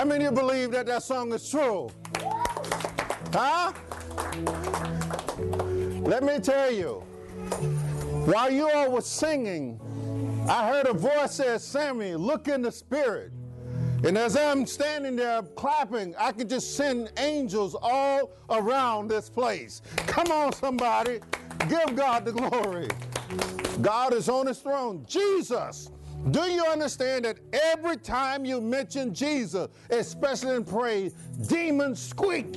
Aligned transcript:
How 0.00 0.06
many 0.06 0.24
of 0.24 0.32
you 0.32 0.40
believe 0.40 0.70
that 0.70 0.86
that 0.86 1.02
song 1.02 1.30
is 1.34 1.50
true? 1.50 1.90
Huh? 3.34 3.70
Let 6.00 6.22
me 6.22 6.38
tell 6.38 6.70
you, 6.70 7.00
while 8.24 8.50
you 8.50 8.70
all 8.70 8.92
were 8.92 9.02
singing, 9.02 9.78
I 10.48 10.66
heard 10.68 10.86
a 10.86 10.94
voice 10.94 11.32
say, 11.32 11.58
Sammy, 11.58 12.14
look 12.14 12.48
in 12.48 12.62
the 12.62 12.72
spirit. 12.72 13.30
And 14.02 14.16
as 14.16 14.38
I'm 14.38 14.64
standing 14.64 15.16
there 15.16 15.42
clapping, 15.42 16.14
I 16.18 16.32
can 16.32 16.48
just 16.48 16.78
send 16.78 17.12
angels 17.18 17.76
all 17.78 18.30
around 18.48 19.08
this 19.08 19.28
place. 19.28 19.82
Come 20.06 20.32
on, 20.32 20.54
somebody. 20.54 21.20
Give 21.68 21.94
God 21.94 22.24
the 22.24 22.32
glory. 22.32 22.88
God 23.82 24.14
is 24.14 24.30
on 24.30 24.46
his 24.46 24.60
throne. 24.60 25.04
Jesus. 25.06 25.90
Do 26.28 26.42
you 26.42 26.64
understand 26.66 27.24
that 27.24 27.38
every 27.52 27.96
time 27.96 28.44
you 28.44 28.60
mention 28.60 29.14
Jesus, 29.14 29.68
especially 29.88 30.54
in 30.54 30.64
praise, 30.64 31.14
demons 31.48 32.00
squeak 32.00 32.52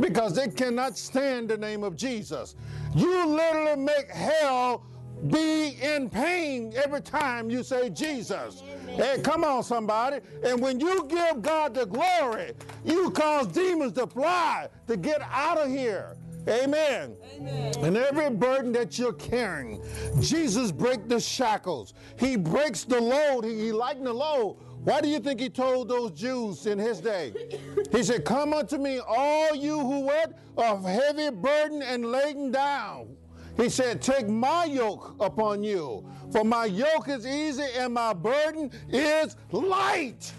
because 0.00 0.34
they 0.34 0.48
cannot 0.48 0.98
stand 0.98 1.48
the 1.48 1.56
name 1.56 1.84
of 1.84 1.94
Jesus? 1.96 2.56
You 2.94 3.26
literally 3.26 3.80
make 3.80 4.10
hell 4.10 4.84
be 5.28 5.76
in 5.80 6.10
pain 6.10 6.72
every 6.82 7.00
time 7.00 7.48
you 7.48 7.62
say 7.62 7.90
Jesus. 7.90 8.62
Hey, 8.88 9.20
come 9.22 9.44
on, 9.44 9.62
somebody. 9.62 10.18
And 10.44 10.60
when 10.60 10.80
you 10.80 11.04
give 11.08 11.42
God 11.42 11.74
the 11.74 11.86
glory, 11.86 12.52
you 12.84 13.10
cause 13.10 13.46
demons 13.46 13.92
to 13.92 14.06
fly 14.08 14.68
to 14.88 14.96
get 14.96 15.20
out 15.30 15.58
of 15.58 15.68
here. 15.68 16.16
Amen. 16.48 17.16
Amen. 17.36 17.72
And 17.82 17.96
every 17.96 18.30
burden 18.30 18.72
that 18.72 18.98
you're 18.98 19.12
carrying, 19.12 19.82
Jesus 20.20 20.72
breaks 20.72 21.02
the 21.06 21.20
shackles. 21.20 21.94
He 22.18 22.36
breaks 22.36 22.84
the 22.84 23.00
load. 23.00 23.44
He, 23.44 23.56
he 23.56 23.72
lightened 23.72 24.06
the 24.06 24.12
load. 24.12 24.58
Why 24.82 25.00
do 25.00 25.08
you 25.08 25.20
think 25.20 25.40
he 25.40 25.50
told 25.50 25.88
those 25.88 26.12
Jews 26.12 26.66
in 26.66 26.78
his 26.78 27.00
day? 27.00 27.32
He 27.92 28.04
said, 28.04 28.24
Come 28.24 28.54
unto 28.54 28.78
me, 28.78 29.00
all 29.00 29.54
you 29.54 29.78
who 29.78 30.00
what? 30.00 30.38
Of 30.56 30.84
heavy 30.84 31.30
burden 31.30 31.82
and 31.82 32.06
laden 32.06 32.52
down. 32.52 33.16
He 33.56 33.68
said, 33.68 34.00
Take 34.00 34.28
my 34.28 34.64
yoke 34.64 35.16
upon 35.20 35.62
you, 35.64 36.08
for 36.30 36.44
my 36.44 36.66
yoke 36.66 37.08
is 37.08 37.26
easy 37.26 37.66
and 37.76 37.92
my 37.92 38.12
burden 38.12 38.70
is 38.88 39.36
light. 39.50 40.32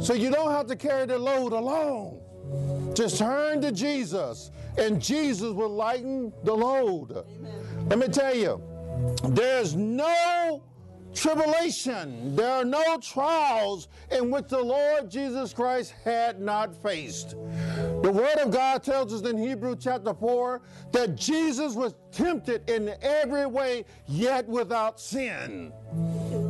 So 0.00 0.14
you 0.14 0.30
don't 0.30 0.50
have 0.50 0.66
to 0.68 0.76
carry 0.76 1.06
the 1.06 1.18
load 1.18 1.52
alone. 1.52 2.18
Just 2.94 3.18
turn 3.18 3.60
to 3.62 3.72
Jesus, 3.72 4.50
and 4.78 5.00
Jesus 5.00 5.52
will 5.52 5.70
lighten 5.70 6.32
the 6.44 6.54
load. 6.54 7.10
Amen. 7.12 7.88
Let 7.88 7.98
me 7.98 8.08
tell 8.08 8.34
you, 8.34 8.62
there's 9.28 9.74
no 9.74 10.62
tribulation, 11.14 12.34
there 12.34 12.50
are 12.50 12.64
no 12.64 12.98
trials 12.98 13.88
in 14.10 14.30
which 14.30 14.48
the 14.48 14.62
Lord 14.62 15.10
Jesus 15.10 15.52
Christ 15.52 15.94
had 16.04 16.40
not 16.40 16.74
faced. 16.82 17.30
The 18.02 18.10
Word 18.10 18.38
of 18.38 18.50
God 18.50 18.82
tells 18.82 19.12
us 19.12 19.28
in 19.28 19.36
Hebrew 19.36 19.76
chapter 19.76 20.14
4 20.14 20.62
that 20.92 21.16
Jesus 21.16 21.74
was 21.74 21.94
tempted 22.10 22.68
in 22.68 22.94
every 23.02 23.46
way, 23.46 23.84
yet 24.06 24.46
without 24.48 25.00
sin. 25.00 25.72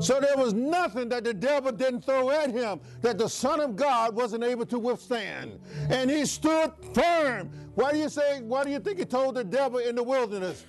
So 0.01 0.21
there 0.21 0.37
was 0.37 0.53
nothing 0.53 1.09
that 1.11 1.25
the 1.25 1.35
devil 1.35 1.73
didn't 1.73 2.03
throw 2.03 2.31
at 2.31 2.51
him 2.51 2.81
that 3.03 3.19
the 3.19 3.29
Son 3.29 3.61
of 3.61 3.77
God 3.77 4.15
wasn't 4.15 4.45
able 4.45 4.67
to 4.67 4.79
withstand. 4.79 5.61
And 5.91 6.11
he 6.11 6.27
stood 6.27 6.73
firm. 6.95 7.51
Why 7.75 7.93
do 7.93 7.99
you 7.99 8.09
say, 8.09 8.43
why 8.43 8.65
do 8.65 8.71
you 8.71 8.81
think 8.81 8.99
he 8.99 9.05
told 9.05 9.37
the 9.37 9.45
devil 9.45 9.79
in 9.79 9.95
the 9.95 10.03
wilderness? 10.03 10.65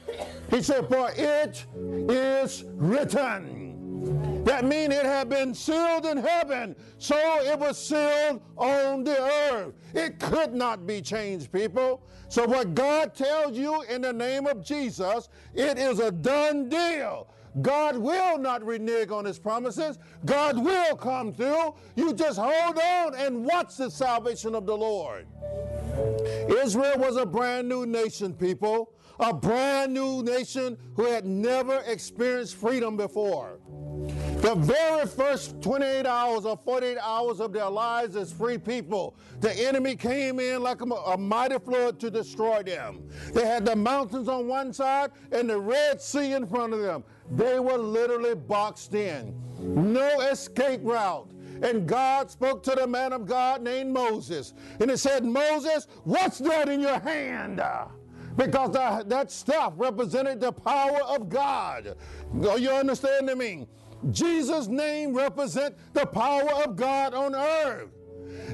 He 0.50 0.62
said, 0.62 0.88
For 0.88 1.12
it 1.16 1.66
is 1.76 2.64
written. 2.76 4.44
That 4.46 4.66
means 4.66 4.94
it 4.94 5.06
had 5.06 5.30
been 5.30 5.54
sealed 5.54 6.06
in 6.06 6.18
heaven, 6.18 6.76
so 6.98 7.16
it 7.42 7.58
was 7.58 7.78
sealed 7.78 8.42
on 8.58 9.06
the 9.06 9.18
earth. 9.52 9.74
It 9.94 10.20
could 10.20 10.54
not 10.54 10.86
be 10.86 11.02
changed, 11.02 11.52
people. 11.52 12.04
So, 12.28 12.46
what 12.46 12.76
God 12.76 13.16
tells 13.16 13.58
you 13.58 13.84
in 13.84 14.02
the 14.02 14.12
name 14.12 14.48
of 14.48 14.62
Jesus, 14.64 15.30
it 15.54 15.78
is 15.78 16.00
a 16.00 16.12
done 16.12 16.68
deal. 16.68 17.30
God 17.62 17.96
will 17.98 18.38
not 18.38 18.66
renege 18.66 19.12
on 19.12 19.26
his 19.26 19.38
promises. 19.38 20.00
God 20.26 20.58
will 20.58 20.96
come 20.96 21.34
through. 21.34 21.76
You 21.96 22.14
just 22.14 22.40
hold 22.40 22.80
on 22.80 23.16
and 23.16 23.46
watch 23.46 23.78
the 23.78 23.92
salvation 23.92 24.56
of 24.56 24.66
the 24.66 24.76
Lord. 24.76 25.28
Israel 26.62 26.98
was 26.98 27.18
a 27.18 27.26
brand 27.26 27.68
new 27.70 27.86
nation, 27.86 28.34
people. 28.34 28.94
A 29.20 29.34
brand 29.34 29.94
new 29.94 30.24
nation 30.24 30.78
who 30.96 31.06
had 31.06 31.26
never 31.26 31.84
experienced 31.86 32.56
freedom 32.56 32.98
before. 32.98 33.60
The 34.44 34.56
very 34.56 35.06
first 35.06 35.62
28 35.62 36.06
hours 36.06 36.46
or 36.46 36.58
48 36.58 36.98
hours 36.98 37.40
of 37.40 37.54
their 37.54 37.70
lives 37.70 38.18
as 38.18 38.34
free 38.34 38.58
people, 38.58 39.16
the 39.40 39.54
enemy 39.54 39.96
came 39.96 40.40
in 40.40 40.62
like 40.62 40.82
a, 40.82 40.86
a, 40.86 41.18
mighty 41.18 41.60
flood 41.60 42.00
to 42.02 42.12
destroy 42.12 42.64
them. 42.64 43.08
They 43.34 43.46
had 43.46 43.66
the 43.66 43.76
mountains 43.76 44.28
on 44.28 44.48
one 44.48 44.74
side 44.74 45.12
and 45.32 45.50
the 45.50 45.58
Red 45.58 46.02
Sea 46.02 46.34
in 46.34 46.46
front 46.46 46.74
of 46.74 46.82
them. 46.82 47.06
They 47.32 47.60
were 47.60 47.78
literally 47.78 48.36
boxed 48.36 48.94
in. 48.94 49.34
No 49.60 50.20
escape 50.20 50.82
route. 50.84 51.33
And 51.64 51.88
God 51.88 52.30
spoke 52.30 52.62
to 52.64 52.72
the 52.72 52.86
man 52.86 53.14
of 53.14 53.26
God 53.26 53.62
named 53.62 53.92
Moses. 53.92 54.54
And 54.80 54.92
he 54.92 54.98
said, 54.98 55.26
Moses, 55.26 55.88
what's 56.04 56.38
that 56.40 56.70
in 56.70 56.82
your 56.82 57.00
hand? 57.00 57.62
because 58.36 58.72
the, 58.72 59.04
that 59.08 59.32
stuff 59.32 59.74
represented 59.78 60.40
the 60.40 60.52
power 60.52 61.02
of 61.04 61.30
God. 61.30 61.96
Are 62.50 62.58
you 62.58 62.72
understand 62.72 63.32
me? 63.38 63.68
Jesus' 64.12 64.68
name 64.68 65.14
represents 65.16 65.80
the 65.94 66.06
power 66.06 66.52
of 66.64 66.76
God 66.76 67.14
on 67.14 67.36
earth. 67.36 67.90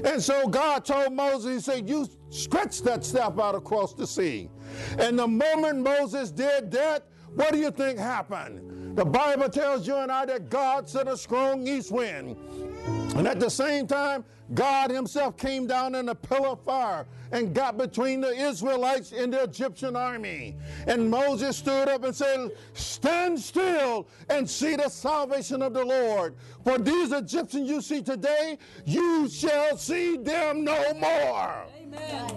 And 0.04 0.22
so 0.22 0.46
God 0.46 0.84
told 0.84 1.12
Moses, 1.12 1.66
He 1.66 1.72
said, 1.72 1.88
You 1.88 2.08
stretch 2.28 2.82
that 2.82 3.04
staff 3.04 3.38
out 3.38 3.54
across 3.54 3.94
the 3.94 4.06
sea. 4.06 4.50
And 4.98 5.18
the 5.18 5.26
moment 5.26 5.80
Moses 5.80 6.30
did 6.30 6.70
that, 6.72 7.06
what 7.34 7.52
do 7.52 7.58
you 7.58 7.70
think 7.70 7.98
happened? 7.98 8.96
The 8.96 9.04
Bible 9.04 9.48
tells 9.48 9.86
you 9.86 9.96
and 9.96 10.10
I 10.10 10.26
that 10.26 10.48
God 10.48 10.88
sent 10.88 11.08
a 11.08 11.16
strong 11.16 11.66
east 11.66 11.90
wind. 11.92 12.36
And 12.86 13.26
at 13.26 13.40
the 13.40 13.50
same 13.50 13.86
time, 13.86 14.24
God 14.54 14.90
Himself 14.90 15.36
came 15.36 15.66
down 15.66 15.94
in 15.94 16.08
a 16.08 16.14
pillar 16.14 16.48
of 16.48 16.64
fire 16.64 17.06
and 17.32 17.54
got 17.54 17.78
between 17.78 18.20
the 18.20 18.30
Israelites 18.30 19.12
and 19.12 19.32
the 19.32 19.44
Egyptian 19.44 19.94
army. 19.94 20.56
And 20.86 21.08
Moses 21.10 21.56
stood 21.56 21.88
up 21.88 22.02
and 22.04 22.14
said, 22.14 22.50
Stand 22.74 23.38
still 23.38 24.08
and 24.28 24.48
see 24.48 24.76
the 24.76 24.88
salvation 24.88 25.62
of 25.62 25.72
the 25.72 25.84
Lord. 25.84 26.34
For 26.64 26.78
these 26.78 27.12
Egyptians 27.12 27.68
you 27.68 27.80
see 27.80 28.02
today, 28.02 28.58
you 28.84 29.28
shall 29.28 29.76
see 29.76 30.16
them 30.16 30.64
no 30.64 30.94
more. 30.94 31.66
Amen. 31.80 32.36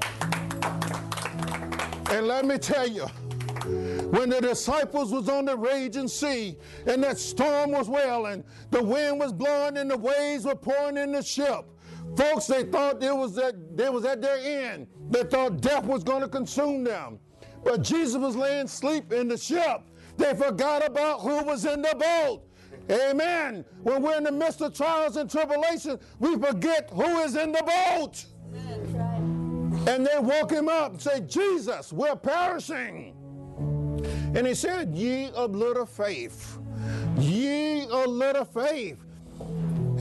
And 2.12 2.28
let 2.28 2.46
me 2.46 2.60
tell 2.60 2.88
you, 2.88 3.08
when 3.64 4.30
the 4.30 4.42
disciples 4.42 5.12
was 5.12 5.30
on 5.30 5.46
the 5.46 5.58
raging 5.58 6.08
sea 6.08 6.58
and 6.86 7.04
that 7.04 7.18
storm 7.18 7.72
was 7.72 7.88
wailing, 7.90 8.44
the 8.72 8.84
wind 8.84 9.20
was 9.20 9.32
blowing 9.34 9.78
and 9.78 9.90
the 9.90 9.98
waves 9.98 10.46
were 10.46 10.56
pouring 10.56 10.98
in 10.98 11.12
the 11.12 11.22
ship. 11.22 11.66
Folks, 12.18 12.48
they 12.48 12.64
thought 12.64 13.02
it 13.02 13.16
was 13.16 13.38
at, 13.38 13.78
they 13.78 13.90
was 13.90 14.06
at 14.06 14.22
their 14.22 14.38
end. 14.38 14.88
They 15.10 15.24
thought 15.24 15.62
death 15.62 15.86
was 15.86 16.04
going 16.04 16.22
to 16.22 16.28
consume 16.28 16.84
them. 16.84 17.20
But 17.64 17.82
Jesus 17.82 18.18
was 18.18 18.36
laying 18.36 18.68
sleep 18.68 19.14
in 19.14 19.30
the 19.30 19.38
ship. 19.38 19.82
They 20.18 20.34
forgot 20.36 20.86
about 20.86 21.22
who 21.22 21.44
was 21.44 21.66
in 21.66 21.82
the 21.82 21.96
boat. 21.96 22.44
Amen. 22.92 23.64
When 23.82 24.02
we're 24.02 24.18
in 24.18 24.26
the 24.26 24.32
midst 24.32 24.62
of 24.62 24.74
trials 24.74 25.16
and 25.16 25.30
tribulations, 25.30 26.00
we 26.20 26.38
forget 26.38 26.90
who 26.92 27.20
is 27.20 27.36
in 27.36 27.52
the 27.52 27.64
boat. 27.64 28.26
And 29.88 30.06
they 30.06 30.20
woke 30.20 30.52
him 30.52 30.70
up 30.70 30.92
and 30.92 31.02
said, 31.02 31.30
Jesus, 31.30 31.92
we're 31.92 32.16
perishing. 32.16 33.16
And 34.36 34.48
he 34.48 34.54
said, 34.54 34.96
Ye 34.96 35.30
of 35.32 35.56
little 35.56 35.86
faith. 35.86 36.58
Ye 37.18 37.88
of 37.88 38.08
little 38.08 38.46
faith. 38.46 38.98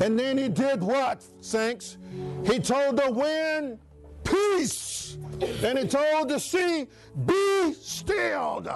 And 0.00 0.18
then 0.18 0.38
he 0.38 0.48
did 0.48 0.82
what, 0.82 1.22
saints? 1.40 1.98
He 2.44 2.58
told 2.58 2.96
the 2.96 3.10
wind, 3.10 3.78
Peace. 4.24 5.18
And 5.62 5.78
he 5.78 5.86
told 5.86 6.28
the 6.28 6.38
sea, 6.38 6.86
Be 7.26 7.72
still. 7.74 8.66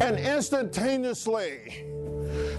And 0.00 0.18
instantaneously, 0.18 1.85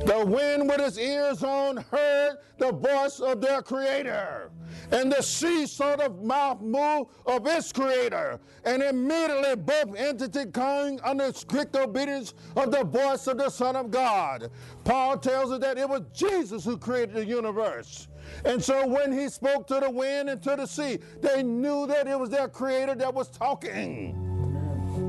the 0.05 0.25
wind 0.25 0.69
with 0.69 0.79
its 0.79 0.97
ears 0.97 1.43
on 1.43 1.77
heard 1.77 2.37
the 2.57 2.71
voice 2.71 3.19
of 3.19 3.41
their 3.41 3.61
creator. 3.61 4.51
And 4.91 5.11
the 5.11 5.21
sea 5.21 5.65
saw 5.65 5.95
the 5.95 6.09
mouth 6.09 6.61
move 6.61 7.07
of 7.25 7.45
its 7.45 7.71
creator. 7.71 8.39
And 8.63 8.81
immediately 8.81 9.55
both 9.55 9.95
entities 9.95 10.47
came 10.53 10.99
under 11.03 11.33
strict 11.33 11.75
obedience 11.75 12.33
of 12.55 12.71
the 12.71 12.83
voice 12.83 13.27
of 13.27 13.37
the 13.37 13.49
Son 13.49 13.75
of 13.75 13.91
God. 13.91 14.49
Paul 14.83 15.17
tells 15.17 15.51
us 15.51 15.59
that 15.59 15.77
it 15.77 15.89
was 15.89 16.01
Jesus 16.13 16.63
who 16.63 16.77
created 16.77 17.15
the 17.15 17.25
universe. 17.25 18.07
And 18.45 18.63
so 18.63 18.87
when 18.87 19.11
he 19.11 19.29
spoke 19.29 19.67
to 19.67 19.79
the 19.79 19.89
wind 19.89 20.29
and 20.29 20.41
to 20.43 20.55
the 20.55 20.65
sea, 20.65 20.99
they 21.21 21.43
knew 21.43 21.87
that 21.87 22.07
it 22.07 22.19
was 22.19 22.29
their 22.29 22.47
creator 22.47 22.95
that 22.95 23.13
was 23.13 23.29
talking. 23.29 24.26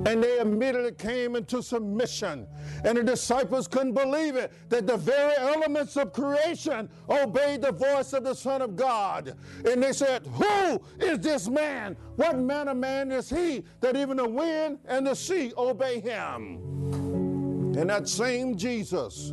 And 0.09 0.25
they 0.25 0.39
immediately 0.41 0.93
came 0.93 1.37
into 1.37 1.63
submission. 1.63 2.47
And 2.83 2.97
the 2.97 3.05
disciples 3.05 3.69
couldn't 3.69 3.93
believe 3.93 4.37
it 4.37 4.51
that 4.71 4.87
the 4.87 4.97
very 4.97 5.35
elements 5.37 5.99
of 5.99 6.15
creation 6.15 6.89
obeyed 7.11 7.61
the 7.61 7.73
voice 7.73 8.15
of 8.15 8.25
the 8.25 8.33
Son 8.33 8.63
of 8.63 8.75
God. 8.75 9.37
And 9.67 9.83
they 9.83 9.93
said, 9.93 10.27
Who 10.27 10.81
is 10.99 11.19
this 11.19 11.47
man? 11.51 11.95
What 12.17 12.39
manner 12.39 12.71
of 12.71 12.79
man 12.79 13.13
is 13.13 13.29
he 13.29 13.65
that 13.83 13.97
even 13.97 14.17
the 14.17 14.27
wind 14.27 14.79
and 14.87 15.07
the 15.07 15.15
sea 15.15 15.53
obey 15.59 16.01
him? 16.01 16.98
And 17.79 17.91
that 17.91 18.09
same 18.09 18.57
Jesus 18.57 19.33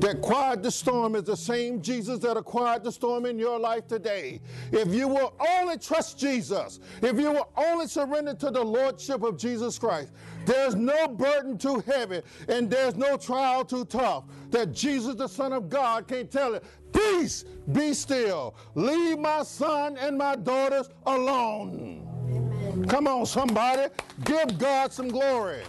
that 0.00 0.20
quiet 0.20 0.62
the 0.62 0.70
storm 0.70 1.14
is 1.14 1.22
the 1.22 1.36
same 1.36 1.80
Jesus 1.80 2.18
that 2.18 2.36
quiet 2.44 2.84
the 2.84 2.92
storm 2.92 3.24
in 3.24 3.38
your 3.38 3.58
life 3.58 3.88
today. 3.88 4.42
If 4.70 4.88
you 4.88 5.08
will 5.08 5.32
only 5.40 5.78
trust 5.78 6.18
Jesus, 6.18 6.78
if 7.00 7.18
you 7.18 7.32
will 7.32 7.50
only 7.56 7.86
surrender 7.86 8.34
to 8.34 8.50
the 8.50 8.62
Lordship 8.62 9.22
of 9.22 9.38
Jesus 9.38 9.78
Christ, 9.78 10.12
there's 10.44 10.74
no 10.74 11.08
burden 11.08 11.56
too 11.56 11.82
heavy 11.86 12.20
and 12.48 12.68
there's 12.68 12.96
no 12.96 13.16
trial 13.16 13.64
too 13.64 13.86
tough 13.86 14.24
that 14.50 14.72
Jesus, 14.72 15.14
the 15.14 15.26
Son 15.26 15.54
of 15.54 15.70
God, 15.70 16.06
can't 16.06 16.30
tell 16.30 16.52
it. 16.52 16.64
Peace, 16.92 17.46
be 17.72 17.94
still. 17.94 18.56
Leave 18.74 19.18
my 19.18 19.42
son 19.42 19.96
and 19.96 20.18
my 20.18 20.36
daughters 20.36 20.90
alone. 21.06 22.06
Amen. 22.28 22.84
Come 22.88 23.06
on, 23.06 23.24
somebody. 23.24 23.90
Give 24.22 24.58
God 24.58 24.92
some 24.92 25.08
glory. 25.08 25.62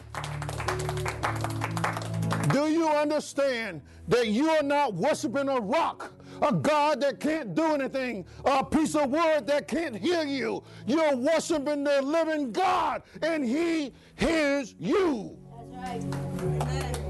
Do 2.50 2.70
you 2.70 2.88
understand 2.88 3.82
that 4.08 4.28
you 4.28 4.50
are 4.50 4.64
not 4.64 4.94
worshiping 4.94 5.50
a 5.50 5.60
rock, 5.60 6.14
a 6.42 6.54
God 6.54 7.02
that 7.02 7.20
can't 7.20 7.56
do 7.56 7.74
anything, 7.74 8.26
a 8.46 8.64
piece 8.64 8.96
of 8.96 9.10
wood 9.10 9.48
that 9.48 9.68
can't 9.68 9.96
hear 9.96 10.24
you? 10.24 10.64
You're 10.86 11.16
worshiping 11.16 11.84
the 11.84 12.02
living 12.02 12.52
God, 12.52 13.04
and 13.22 13.44
He 13.44 13.92
hears 14.16 14.76
you. 14.80 15.38
That's 15.72 16.04
right. 16.04 16.04
Amen. 16.42 17.08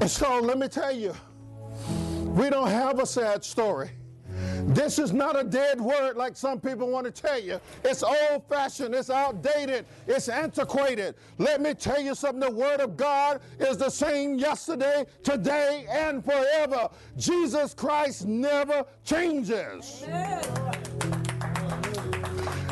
And 0.00 0.10
so 0.10 0.40
let 0.40 0.58
me 0.58 0.66
tell 0.66 0.92
you, 0.92 1.14
we 2.24 2.48
don't 2.48 2.68
have 2.68 2.98
a 3.00 3.06
sad 3.06 3.44
story. 3.44 3.90
This 4.66 4.98
is 4.98 5.12
not 5.12 5.38
a 5.38 5.44
dead 5.44 5.80
word 5.80 6.16
like 6.16 6.36
some 6.36 6.60
people 6.60 6.88
want 6.88 7.06
to 7.06 7.10
tell 7.12 7.40
you. 7.40 7.60
It's 7.84 8.02
old 8.02 8.48
fashioned, 8.48 8.94
it's 8.94 9.10
outdated, 9.10 9.86
it's 10.06 10.28
antiquated. 10.28 11.14
Let 11.38 11.60
me 11.60 11.74
tell 11.74 12.00
you 12.00 12.14
something 12.14 12.40
the 12.40 12.50
Word 12.50 12.80
of 12.80 12.96
God 12.96 13.40
is 13.58 13.76
the 13.76 13.90
same 13.90 14.38
yesterday, 14.38 15.06
today, 15.22 15.86
and 15.90 16.24
forever. 16.24 16.88
Jesus 17.16 17.74
Christ 17.74 18.26
never 18.26 18.84
changes. 19.04 20.04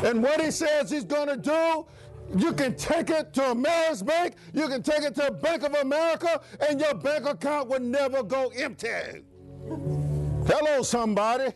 And 0.03 0.23
what 0.23 0.41
He 0.41 0.51
says 0.51 0.89
He's 0.89 1.03
going 1.03 1.27
to 1.27 1.37
do, 1.37 1.85
you 2.37 2.53
can 2.53 2.75
take 2.75 3.09
it 3.09 3.33
to 3.33 3.51
a 3.51 3.55
Ameris 3.55 4.05
Bank, 4.05 4.35
you 4.53 4.67
can 4.67 4.83
take 4.83 5.01
it 5.01 5.15
to 5.15 5.31
Bank 5.31 5.63
of 5.63 5.73
America, 5.73 6.41
and 6.69 6.79
your 6.79 6.93
bank 6.93 7.25
account 7.25 7.67
will 7.67 7.79
never 7.79 8.23
go 8.23 8.51
empty. 8.55 8.87
Hello, 10.45 10.81
somebody. 10.81 11.53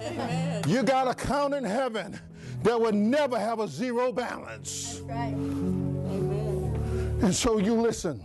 Amen. 0.00 0.62
You 0.66 0.82
got 0.82 1.08
a 1.08 1.14
count 1.14 1.54
in 1.54 1.64
heaven 1.64 2.18
that 2.62 2.80
will 2.80 2.92
never 2.92 3.38
have 3.38 3.60
a 3.60 3.68
zero 3.68 4.12
balance. 4.12 4.96
That's 4.96 5.00
right. 5.02 5.32
Amen. 5.34 7.18
And 7.22 7.34
so 7.34 7.58
you 7.58 7.74
listen. 7.74 8.24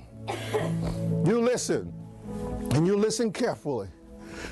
You 1.26 1.42
listen. 1.42 1.94
And 2.72 2.86
you 2.86 2.98
listen 2.98 3.32
carefully. 3.32 3.88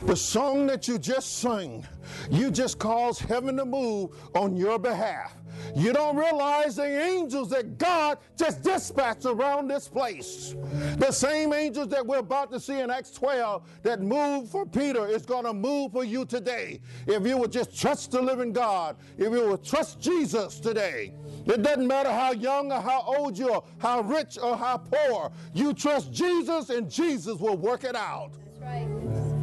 The 0.03 0.15
song 0.15 0.67
that 0.67 0.87
you 0.87 0.97
just 0.97 1.39
sang, 1.39 1.85
you 2.29 2.51
just 2.51 2.79
caused 2.79 3.21
heaven 3.21 3.57
to 3.57 3.65
move 3.65 4.11
on 4.35 4.55
your 4.55 4.79
behalf. 4.79 5.35
You 5.75 5.93
don't 5.93 6.15
realize 6.15 6.75
the 6.75 6.85
angels 6.85 7.49
that 7.49 7.77
God 7.77 8.17
just 8.37 8.61
dispatched 8.63 9.25
around 9.25 9.67
this 9.67 9.87
place. 9.87 10.55
The 10.97 11.11
same 11.11 11.53
angels 11.53 11.89
that 11.89 12.05
we're 12.05 12.19
about 12.19 12.51
to 12.51 12.59
see 12.59 12.79
in 12.79 12.89
Acts 12.89 13.11
12 13.11 13.67
that 13.83 14.01
moved 14.01 14.51
for 14.51 14.65
Peter 14.65 15.07
is 15.07 15.25
going 15.25 15.45
to 15.45 15.53
move 15.53 15.91
for 15.91 16.03
you 16.03 16.25
today. 16.25 16.79
If 17.05 17.25
you 17.25 17.37
would 17.37 17.51
just 17.51 17.79
trust 17.79 18.11
the 18.11 18.21
living 18.21 18.53
God, 18.53 18.97
if 19.17 19.31
you 19.31 19.49
would 19.49 19.63
trust 19.63 19.99
Jesus 19.99 20.59
today. 20.59 21.13
It 21.45 21.63
doesn't 21.63 21.87
matter 21.87 22.11
how 22.11 22.31
young 22.31 22.71
or 22.71 22.81
how 22.81 23.01
old 23.01 23.37
you 23.37 23.51
are, 23.51 23.63
how 23.77 24.01
rich 24.01 24.37
or 24.41 24.57
how 24.57 24.77
poor. 24.77 25.31
You 25.53 25.73
trust 25.73 26.11
Jesus 26.11 26.69
and 26.69 26.89
Jesus 26.89 27.39
will 27.39 27.57
work 27.57 27.83
it 27.83 27.95
out. 27.95 28.31
That's 28.59 28.61
right. 28.61 29.36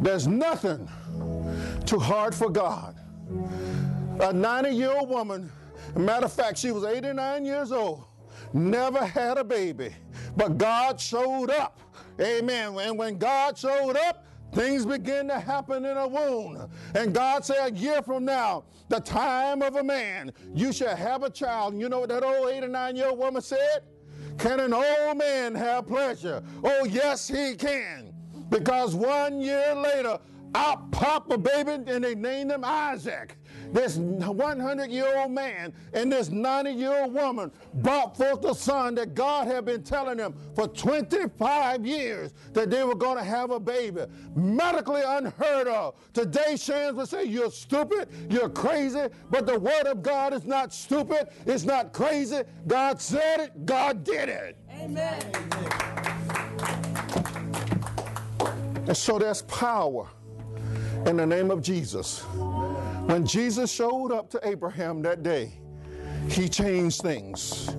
There's 0.00 0.26
nothing 0.26 0.88
too 1.84 1.98
hard 1.98 2.34
for 2.34 2.50
God 2.50 2.96
a 4.20 4.32
90 4.32 4.70
year 4.70 4.96
old 4.96 5.08
woman, 5.08 5.50
matter 5.94 6.26
of 6.26 6.32
fact, 6.32 6.58
she 6.58 6.70
was 6.70 6.84
89 6.84 7.44
years 7.44 7.72
old, 7.72 8.04
never 8.52 9.04
had 9.04 9.38
a 9.38 9.44
baby, 9.44 9.94
but 10.36 10.58
God 10.58 11.00
showed 11.00 11.50
up. 11.50 11.80
Amen. 12.20 12.78
And 12.78 12.96
when 12.96 13.18
God 13.18 13.58
showed 13.58 13.96
up, 13.96 14.26
things 14.54 14.86
began 14.86 15.28
to 15.28 15.38
happen 15.38 15.84
in 15.84 15.96
a 15.96 16.08
womb. 16.08 16.70
And 16.94 17.14
God 17.14 17.44
said, 17.44 17.72
a 17.72 17.74
year 17.74 18.02
from 18.02 18.24
now, 18.24 18.64
the 18.88 19.00
time 19.00 19.60
of 19.60 19.76
a 19.76 19.84
man, 19.84 20.32
you 20.54 20.72
shall 20.72 20.96
have 20.96 21.22
a 21.22 21.30
child. 21.30 21.74
And 21.74 21.82
you 21.82 21.88
know 21.88 22.00
what 22.00 22.08
that 22.08 22.24
old 22.24 22.50
89 22.50 22.96
year 22.96 23.08
old 23.08 23.18
woman 23.18 23.42
said? 23.42 23.82
Can 24.38 24.60
an 24.60 24.72
old 24.72 25.18
man 25.18 25.54
have 25.54 25.86
pleasure? 25.86 26.42
Oh, 26.64 26.84
yes, 26.84 27.28
he 27.28 27.54
can. 27.54 28.15
Because 28.48 28.94
one 28.94 29.40
year 29.40 29.74
later, 29.74 30.18
out 30.56 30.90
popped 30.90 31.32
a 31.32 31.38
baby 31.38 31.72
and 31.72 32.02
they 32.02 32.14
named 32.14 32.50
him 32.50 32.64
Isaac. 32.64 33.36
This 33.72 33.96
100 33.96 34.90
year 34.90 35.18
old 35.18 35.32
man 35.32 35.74
and 35.92 36.10
this 36.10 36.30
90 36.30 36.70
year 36.70 37.02
old 37.02 37.12
woman 37.12 37.50
brought 37.74 38.16
forth 38.16 38.40
the 38.40 38.54
son 38.54 38.94
that 38.94 39.14
God 39.14 39.48
had 39.48 39.64
been 39.64 39.82
telling 39.82 40.16
them 40.16 40.34
for 40.54 40.68
25 40.68 41.84
years 41.84 42.32
that 42.52 42.70
they 42.70 42.84
were 42.84 42.94
going 42.94 43.18
to 43.18 43.24
have 43.24 43.50
a 43.50 43.60
baby. 43.60 44.02
Medically 44.34 45.02
unheard 45.04 45.68
of. 45.68 45.94
Today, 46.12 46.56
Shans 46.56 46.96
would 46.96 47.08
say, 47.08 47.24
You're 47.24 47.50
stupid, 47.50 48.08
you're 48.30 48.48
crazy, 48.48 49.06
but 49.30 49.46
the 49.46 49.58
word 49.58 49.86
of 49.86 50.02
God 50.02 50.32
is 50.32 50.44
not 50.44 50.72
stupid, 50.72 51.28
it's 51.44 51.64
not 51.64 51.92
crazy. 51.92 52.42
God 52.66 53.00
said 53.00 53.40
it, 53.40 53.66
God 53.66 54.04
did 54.04 54.28
it. 54.28 54.56
Amen. 54.70 56.15
And 58.86 58.96
so 58.96 59.18
there's 59.18 59.42
power 59.42 60.08
in 61.06 61.16
the 61.16 61.26
name 61.26 61.50
of 61.50 61.62
Jesus. 61.62 62.20
When 63.06 63.26
Jesus 63.26 63.70
showed 63.70 64.12
up 64.12 64.30
to 64.30 64.40
Abraham 64.46 65.02
that 65.02 65.22
day, 65.22 65.52
he 66.28 66.48
changed 66.48 67.02
things. 67.02 67.70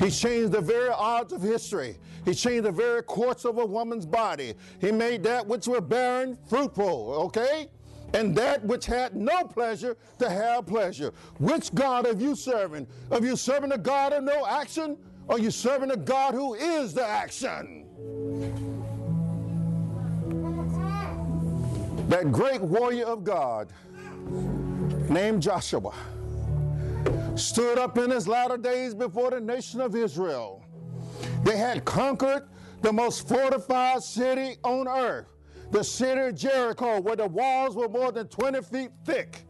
He 0.00 0.10
changed 0.10 0.52
the 0.52 0.60
very 0.60 0.90
odds 0.90 1.32
of 1.32 1.42
history. 1.42 1.96
He 2.24 2.34
changed 2.34 2.64
the 2.64 2.72
very 2.72 3.02
course 3.02 3.44
of 3.44 3.58
a 3.58 3.66
woman's 3.66 4.06
body. 4.06 4.54
He 4.80 4.90
made 4.90 5.22
that 5.24 5.46
which 5.46 5.68
were 5.68 5.80
barren 5.80 6.38
fruitful, 6.48 7.14
okay? 7.26 7.68
And 8.14 8.34
that 8.36 8.64
which 8.64 8.86
had 8.86 9.14
no 9.14 9.44
pleasure 9.44 9.96
to 10.18 10.30
have 10.30 10.66
pleasure. 10.66 11.12
Which 11.38 11.74
God 11.74 12.06
are 12.06 12.14
you 12.14 12.34
serving? 12.34 12.86
Are 13.10 13.20
you 13.20 13.36
serving 13.36 13.72
a 13.72 13.78
God 13.78 14.12
of 14.12 14.24
no 14.24 14.46
action? 14.46 14.96
Or 15.26 15.36
are 15.36 15.38
you 15.38 15.50
serving 15.50 15.90
a 15.90 15.96
God 15.96 16.34
who 16.34 16.54
is 16.54 16.94
the 16.94 17.04
action? 17.04 18.83
That 22.08 22.30
great 22.30 22.60
warrior 22.60 23.06
of 23.06 23.24
God 23.24 23.72
named 25.08 25.42
Joshua 25.42 25.94
stood 27.34 27.78
up 27.78 27.98
in 27.98 28.10
his 28.10 28.28
latter 28.28 28.56
days 28.58 28.94
before 28.94 29.30
the 29.30 29.40
nation 29.40 29.80
of 29.80 29.96
Israel. 29.96 30.62
They 31.44 31.56
had 31.56 31.84
conquered 31.84 32.48
the 32.82 32.92
most 32.92 33.26
fortified 33.26 34.02
city 34.02 34.56
on 34.62 34.86
earth, 34.86 35.26
the 35.70 35.82
city 35.82 36.20
of 36.20 36.34
Jericho, 36.34 37.00
where 37.00 37.16
the 37.16 37.26
walls 37.26 37.74
were 37.74 37.88
more 37.88 38.12
than 38.12 38.28
20 38.28 38.60
feet 38.62 38.90
thick. 39.04 39.44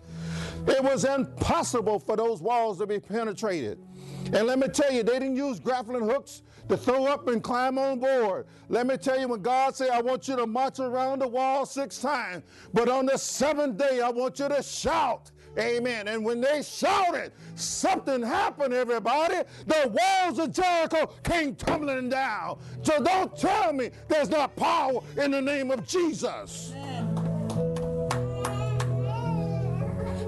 It 0.69 0.83
was 0.83 1.05
impossible 1.05 1.99
for 1.99 2.17
those 2.17 2.41
walls 2.41 2.79
to 2.79 2.87
be 2.87 3.01
penetrated. 3.01 3.79
And 4.33 4.47
let 4.47 4.59
me 4.59 4.69
tell 4.69 4.93
you, 4.93 5.03
they 5.03 5.19
didn't 5.19 5.37
use 5.37 5.59
grappling 5.61 6.09
hooks 6.09 6.43
to 6.69 6.77
throw 6.77 7.07
up 7.07 7.29
and 7.29 7.43
climb 7.43 7.79
on 7.79 7.99
board. 7.99 8.47
Let 8.69 8.87
me 8.87 8.97
tell 8.97 9.19
you, 9.19 9.29
when 9.29 9.43
God 9.43 9.77
said, 9.77 9.91
I 9.91 10.01
want 10.01 10.29
you 10.29 10.37
to 10.37 10.47
march 10.47 10.79
around 10.79 11.21
the 11.21 11.29
wall 11.29 11.67
six 11.67 11.99
times, 11.99 12.45
but 12.73 12.89
on 12.89 13.07
the 13.07 13.19
seventh 13.19 13.77
day, 13.77 14.01
I 14.01 14.11
want 14.11 14.39
you 14.39 14.49
to 14.49 14.63
shout. 14.63 15.31
Amen. 15.59 16.09
And 16.09 16.25
when 16.25 16.41
they 16.41 16.63
shouted, 16.63 17.33
something 17.55 18.23
happened, 18.23 18.75
everybody. 18.75 19.37
The 19.67 19.89
walls 19.89 20.39
of 20.41 20.53
Jericho 20.53 21.07
came 21.23 21.55
tumbling 21.55 22.09
down. 22.09 22.59
So 22.83 23.01
don't 23.01 23.37
tell 23.37 23.73
me 23.73 23.91
there's 24.09 24.31
not 24.31 24.57
power 24.57 25.01
in 25.17 25.31
the 25.31 25.41
name 25.41 25.71
of 25.71 25.87
Jesus. 25.87 26.73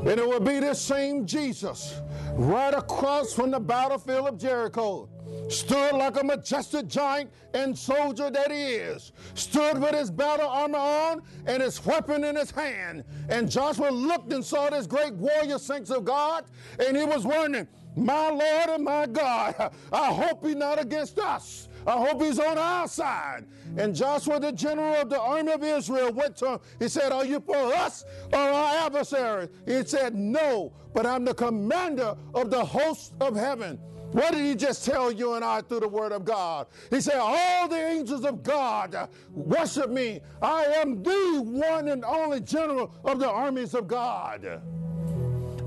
And 0.07 0.21
it 0.21 0.29
will 0.29 0.39
be 0.39 0.61
this 0.61 0.81
same 0.81 1.27
Jesus 1.27 2.01
right 2.35 2.75
across 2.75 3.33
from 3.33 3.51
the 3.51 3.59
battlefield 3.59 4.29
of 4.29 4.39
Jericho 4.39 5.09
stood 5.49 5.93
like 5.93 6.21
a 6.21 6.25
majestic 6.25 6.87
giant 6.89 7.31
and 7.55 7.77
soldier 7.77 8.31
that 8.31 8.51
he 8.51 8.75
is, 8.75 9.13
stood 9.35 9.79
with 9.79 9.95
his 9.95 10.11
battle 10.11 10.49
armor 10.49 10.79
on 10.79 11.23
and 11.47 11.63
his 11.63 11.85
weapon 11.85 12.25
in 12.25 12.37
his 12.37 12.51
hand. 12.51 13.05
And 13.29 13.51
Joshua 13.51 13.91
looked 13.91 14.33
and 14.33 14.45
saw 14.45 14.71
this 14.71 14.87
great 14.87 15.15
warrior, 15.15 15.59
saints 15.59 15.91
of 15.91 16.05
God, 16.05 16.45
and 16.79 16.97
he 16.97 17.05
was 17.05 17.25
wondering, 17.25 17.69
my 17.97 18.29
Lord 18.29 18.69
and 18.69 18.85
my 18.85 19.07
God. 19.07 19.73
I 19.93 20.13
hope 20.13 20.45
he's 20.45 20.55
not 20.55 20.81
against 20.81 21.19
us. 21.19 21.69
I 21.87 21.93
hope 21.93 22.21
he's 22.21 22.39
on 22.39 22.59
our 22.59 22.89
side. 22.89 23.47
And 23.77 23.95
Joshua, 23.95 24.41
the 24.41 24.53
general 24.53 24.95
of 25.01 25.09
the 25.09 25.21
army 25.21 25.53
of 25.53 25.63
Israel, 25.63 26.13
went 26.13 26.37
to 26.39 26.55
him. 26.55 26.61
He 26.79 26.89
said, 26.89 27.13
Are 27.13 27.25
you 27.25 27.41
for 27.41 27.57
us 27.57 28.05
or 28.33 28.39
our 28.39 28.87
adversary? 28.87 29.49
He 29.65 29.85
said, 29.85 30.15
No, 30.15 30.73
but 30.93 31.07
I'm 31.07 31.25
the 31.25 31.35
commander 31.35 32.17
of 32.35 32.51
the 32.51 32.65
host 32.65 33.15
of 33.21 33.37
heaven. 33.37 33.79
What 34.13 34.33
did 34.33 34.45
he 34.45 34.55
just 34.55 34.85
tell 34.85 35.11
you 35.11 35.35
and 35.35 35.45
I 35.45 35.61
through 35.61 35.81
the 35.81 35.89
word 35.89 36.13
of 36.13 36.25
God? 36.25 36.67
He 36.91 37.01
said, 37.01 37.19
All 37.19 37.69
the 37.69 37.77
angels 37.77 38.25
of 38.25 38.43
God 38.43 39.09
worship 39.33 39.91
me. 39.91 40.21
I 40.41 40.65
am 40.65 41.03
the 41.03 41.43
one 41.43 41.89
and 41.89 42.05
only 42.05 42.41
general 42.41 42.95
of 43.05 43.19
the 43.19 43.29
armies 43.29 43.75
of 43.75 43.89
God. 43.89 44.63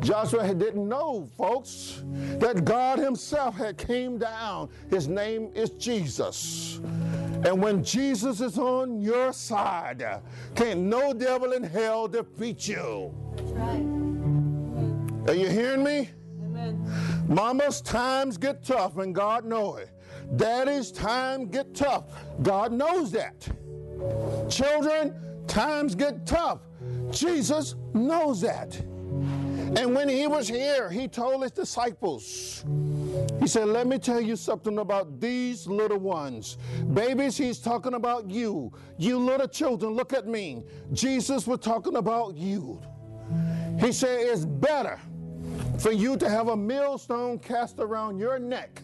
Joshua 0.01 0.53
didn't 0.53 0.87
know, 0.87 1.29
folks, 1.37 2.03
that 2.39 2.63
God 2.63 2.99
himself 2.99 3.55
had 3.55 3.77
came 3.77 4.17
down. 4.17 4.69
His 4.89 5.07
name 5.07 5.51
is 5.53 5.71
Jesus. 5.71 6.79
And 7.43 7.61
when 7.61 7.83
Jesus 7.83 8.41
is 8.41 8.57
on 8.57 8.99
your 8.99 9.33
side, 9.33 10.21
can't 10.55 10.81
no 10.81 11.13
devil 11.13 11.53
in 11.53 11.63
hell 11.63 12.07
defeat 12.07 12.67
you. 12.67 13.13
That's 13.35 13.51
right. 13.51 15.29
Are 15.29 15.35
you 15.35 15.49
hearing 15.49 15.83
me? 15.83 16.09
Amen. 16.59 17.25
Mama's 17.27 17.81
times 17.81 18.37
get 18.37 18.63
tough, 18.63 18.97
and 18.97 19.13
God 19.13 19.45
knows 19.45 19.81
it. 19.81 19.89
Daddy's 20.35 20.91
time 20.91 21.47
get 21.47 21.73
tough. 21.73 22.05
God 22.43 22.71
knows 22.71 23.11
that. 23.11 23.47
Children, 24.49 25.15
times 25.47 25.95
get 25.95 26.25
tough. 26.25 26.59
Jesus 27.11 27.75
knows 27.93 28.41
that. 28.41 28.79
And 29.75 29.93
when 29.93 30.09
he 30.09 30.25
was 30.25 30.47
here, 30.47 30.89
he 30.89 31.07
told 31.07 31.43
his 31.43 31.51
disciples, 31.51 32.65
he 33.39 33.47
said, 33.47 33.67
Let 33.67 33.87
me 33.87 33.99
tell 33.99 34.21
you 34.21 34.35
something 34.35 34.79
about 34.79 35.19
these 35.19 35.67
little 35.67 35.99
ones. 35.99 36.57
Babies, 36.93 37.37
he's 37.37 37.59
talking 37.59 37.93
about 37.93 38.29
you. 38.29 38.71
You 38.97 39.19
little 39.19 39.47
children, 39.47 39.93
look 39.93 40.13
at 40.13 40.27
me. 40.27 40.63
Jesus 40.93 41.45
was 41.45 41.59
talking 41.59 41.97
about 41.97 42.35
you. 42.35 42.81
He 43.79 43.91
said, 43.91 44.19
It's 44.21 44.45
better 44.45 44.99
for 45.79 45.91
you 45.91 46.17
to 46.17 46.29
have 46.29 46.49
a 46.49 46.55
millstone 46.55 47.39
cast 47.39 47.79
around 47.79 48.19
your 48.19 48.39
neck 48.39 48.81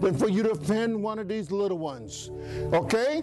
than 0.00 0.16
for 0.16 0.28
you 0.28 0.42
to 0.42 0.50
offend 0.50 1.00
one 1.02 1.18
of 1.18 1.28
these 1.28 1.50
little 1.50 1.78
ones. 1.78 2.30
Okay? 2.72 3.22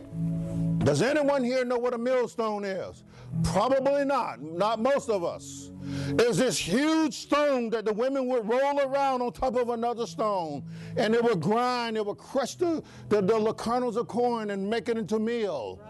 Does 0.79 1.01
anyone 1.01 1.43
here 1.43 1.65
know 1.65 1.79
what 1.79 1.93
a 1.93 1.97
millstone 1.97 2.63
is? 2.63 3.03
Probably 3.43 4.05
not. 4.05 4.41
Not 4.41 4.79
most 4.79 5.09
of 5.09 5.23
us. 5.23 5.71
It's 6.07 6.37
this 6.37 6.57
huge 6.57 7.13
stone 7.13 7.69
that 7.71 7.85
the 7.85 7.93
women 7.93 8.27
would 8.27 8.47
roll 8.47 8.79
around 8.79 9.21
on 9.21 9.31
top 9.33 9.55
of 9.55 9.69
another 9.69 10.05
stone, 10.05 10.63
and 10.97 11.13
it 11.13 11.23
would 11.23 11.41
grind, 11.41 11.97
it 11.97 12.05
would 12.05 12.17
crush 12.17 12.55
the, 12.55 12.83
the, 13.09 13.21
the 13.21 13.53
kernels 13.53 13.97
of 13.97 14.07
corn 14.07 14.51
and 14.51 14.69
make 14.69 14.89
it 14.89 14.97
into 14.97 15.19
meal. 15.19 15.81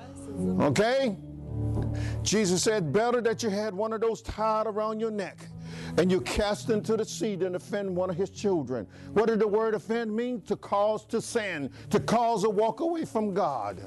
Okay? 0.62 1.18
Jesus 2.24 2.64
said, 2.64 2.92
Better 2.92 3.22
that 3.22 3.44
you 3.44 3.50
had 3.50 3.74
one 3.74 3.94
of 3.94 4.02
those 4.02 4.22
tied 4.22 4.68
around 4.68 5.00
your 5.00 5.12
neck 5.12 5.48
and 5.98 6.12
you 6.12 6.22
cast 6.22 6.70
into 6.70 6.98
the 6.98 7.06
sea 7.06 7.34
and 7.34 7.56
offend 7.56 7.96
one 7.96 8.10
of 8.10 8.16
his 8.16 8.30
children. 8.30 8.86
What 9.14 9.28
did 9.28 9.40
the 9.40 9.48
word 9.48 9.74
offend 9.74 10.16
mean? 10.16 10.42
To 10.42 10.56
cause 10.56 11.06
to 11.06 11.22
sin, 11.22 11.70
to 11.90 12.00
cause 12.00 12.44
a 12.44 12.50
walk 12.50 12.82
away 12.82 13.06
from 13.06 13.34
God. 13.34 13.82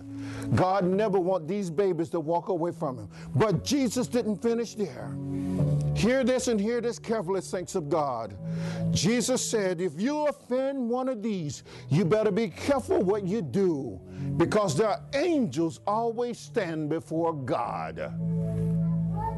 God 0.54 0.84
never 0.84 1.18
want 1.18 1.46
these 1.46 1.70
babies 1.70 2.08
to 2.10 2.20
walk 2.20 2.48
away 2.48 2.72
from 2.72 2.98
him. 2.98 3.08
But 3.34 3.64
Jesus 3.64 4.06
didn't 4.06 4.36
finish 4.42 4.74
there. 4.74 5.14
Hear 5.94 6.24
this 6.24 6.48
and 6.48 6.60
hear 6.60 6.80
this 6.80 6.98
carefully, 6.98 7.40
saints 7.40 7.74
of 7.74 7.88
God. 7.88 8.36
Jesus 8.92 9.44
said, 9.44 9.80
if 9.80 10.00
you 10.00 10.26
offend 10.26 10.88
one 10.88 11.08
of 11.08 11.22
these, 11.22 11.64
you 11.88 12.04
better 12.04 12.30
be 12.30 12.48
careful 12.48 13.02
what 13.02 13.26
you 13.26 13.42
do 13.42 14.00
because 14.36 14.76
there 14.76 14.88
are 14.88 15.02
angels 15.14 15.80
always 15.86 16.38
stand 16.38 16.88
before 16.88 17.32
God. 17.32 18.12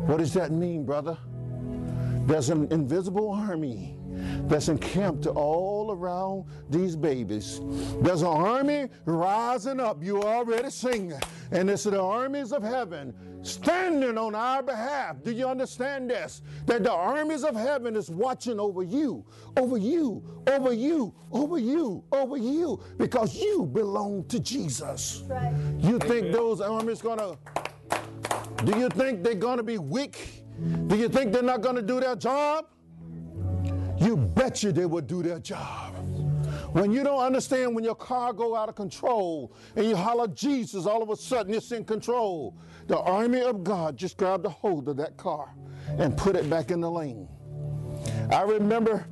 What 0.06 0.18
does 0.18 0.34
that 0.34 0.52
mean, 0.52 0.84
brother? 0.84 1.16
There's 2.30 2.48
an 2.48 2.70
invisible 2.70 3.32
army 3.32 3.96
that's 4.46 4.68
encamped 4.68 5.26
all 5.26 5.90
around 5.90 6.44
these 6.68 6.94
babies. 6.94 7.60
There's 8.02 8.22
an 8.22 8.28
army 8.28 8.86
rising 9.04 9.80
up. 9.80 10.00
You 10.00 10.22
already 10.22 10.70
sing. 10.70 11.12
And 11.50 11.68
it's 11.68 11.82
the 11.82 12.00
armies 12.00 12.52
of 12.52 12.62
heaven 12.62 13.12
standing 13.42 14.16
on 14.16 14.36
our 14.36 14.62
behalf. 14.62 15.16
Do 15.24 15.32
you 15.32 15.48
understand 15.48 16.08
this? 16.08 16.42
That 16.66 16.84
the 16.84 16.92
armies 16.92 17.42
of 17.42 17.56
heaven 17.56 17.96
is 17.96 18.10
watching 18.10 18.60
over 18.60 18.84
you, 18.84 19.26
over 19.56 19.76
you, 19.76 20.22
over 20.46 20.72
you, 20.72 21.12
over 21.32 21.58
you, 21.58 22.04
over 22.12 22.36
you, 22.36 22.80
because 22.96 23.34
you 23.34 23.66
belong 23.66 24.24
to 24.28 24.38
Jesus. 24.38 25.24
Right. 25.26 25.52
You 25.80 25.98
think 25.98 26.30
those 26.30 26.60
armies 26.60 27.02
gonna 27.02 27.36
do 28.64 28.78
you 28.78 28.88
think 28.90 29.24
they're 29.24 29.34
gonna 29.34 29.64
be 29.64 29.78
weak? 29.78 30.39
Do 30.86 30.96
you 30.96 31.08
think 31.08 31.32
they're 31.32 31.42
not 31.42 31.60
going 31.60 31.76
to 31.76 31.82
do 31.82 32.00
their 32.00 32.16
job? 32.16 32.66
You 33.98 34.16
bet 34.16 34.62
you 34.62 34.72
they 34.72 34.86
will 34.86 35.00
do 35.02 35.22
their 35.22 35.38
job. 35.38 35.94
When 36.72 36.92
you 36.92 37.02
don't 37.02 37.20
understand 37.20 37.74
when 37.74 37.82
your 37.82 37.96
car 37.96 38.32
go 38.32 38.54
out 38.54 38.68
of 38.68 38.76
control 38.76 39.52
and 39.74 39.86
you 39.86 39.96
holler 39.96 40.28
Jesus, 40.28 40.86
all 40.86 41.02
of 41.02 41.10
a 41.10 41.16
sudden 41.16 41.52
it's 41.52 41.72
in 41.72 41.84
control. 41.84 42.56
The 42.86 42.98
army 42.98 43.40
of 43.40 43.64
God 43.64 43.96
just 43.96 44.16
grabbed 44.16 44.46
a 44.46 44.50
hold 44.50 44.88
of 44.88 44.96
that 44.98 45.16
car 45.16 45.54
and 45.98 46.16
put 46.16 46.36
it 46.36 46.48
back 46.48 46.70
in 46.70 46.80
the 46.80 46.90
lane. 46.90 47.28
I 48.30 48.42
remember 48.42 49.06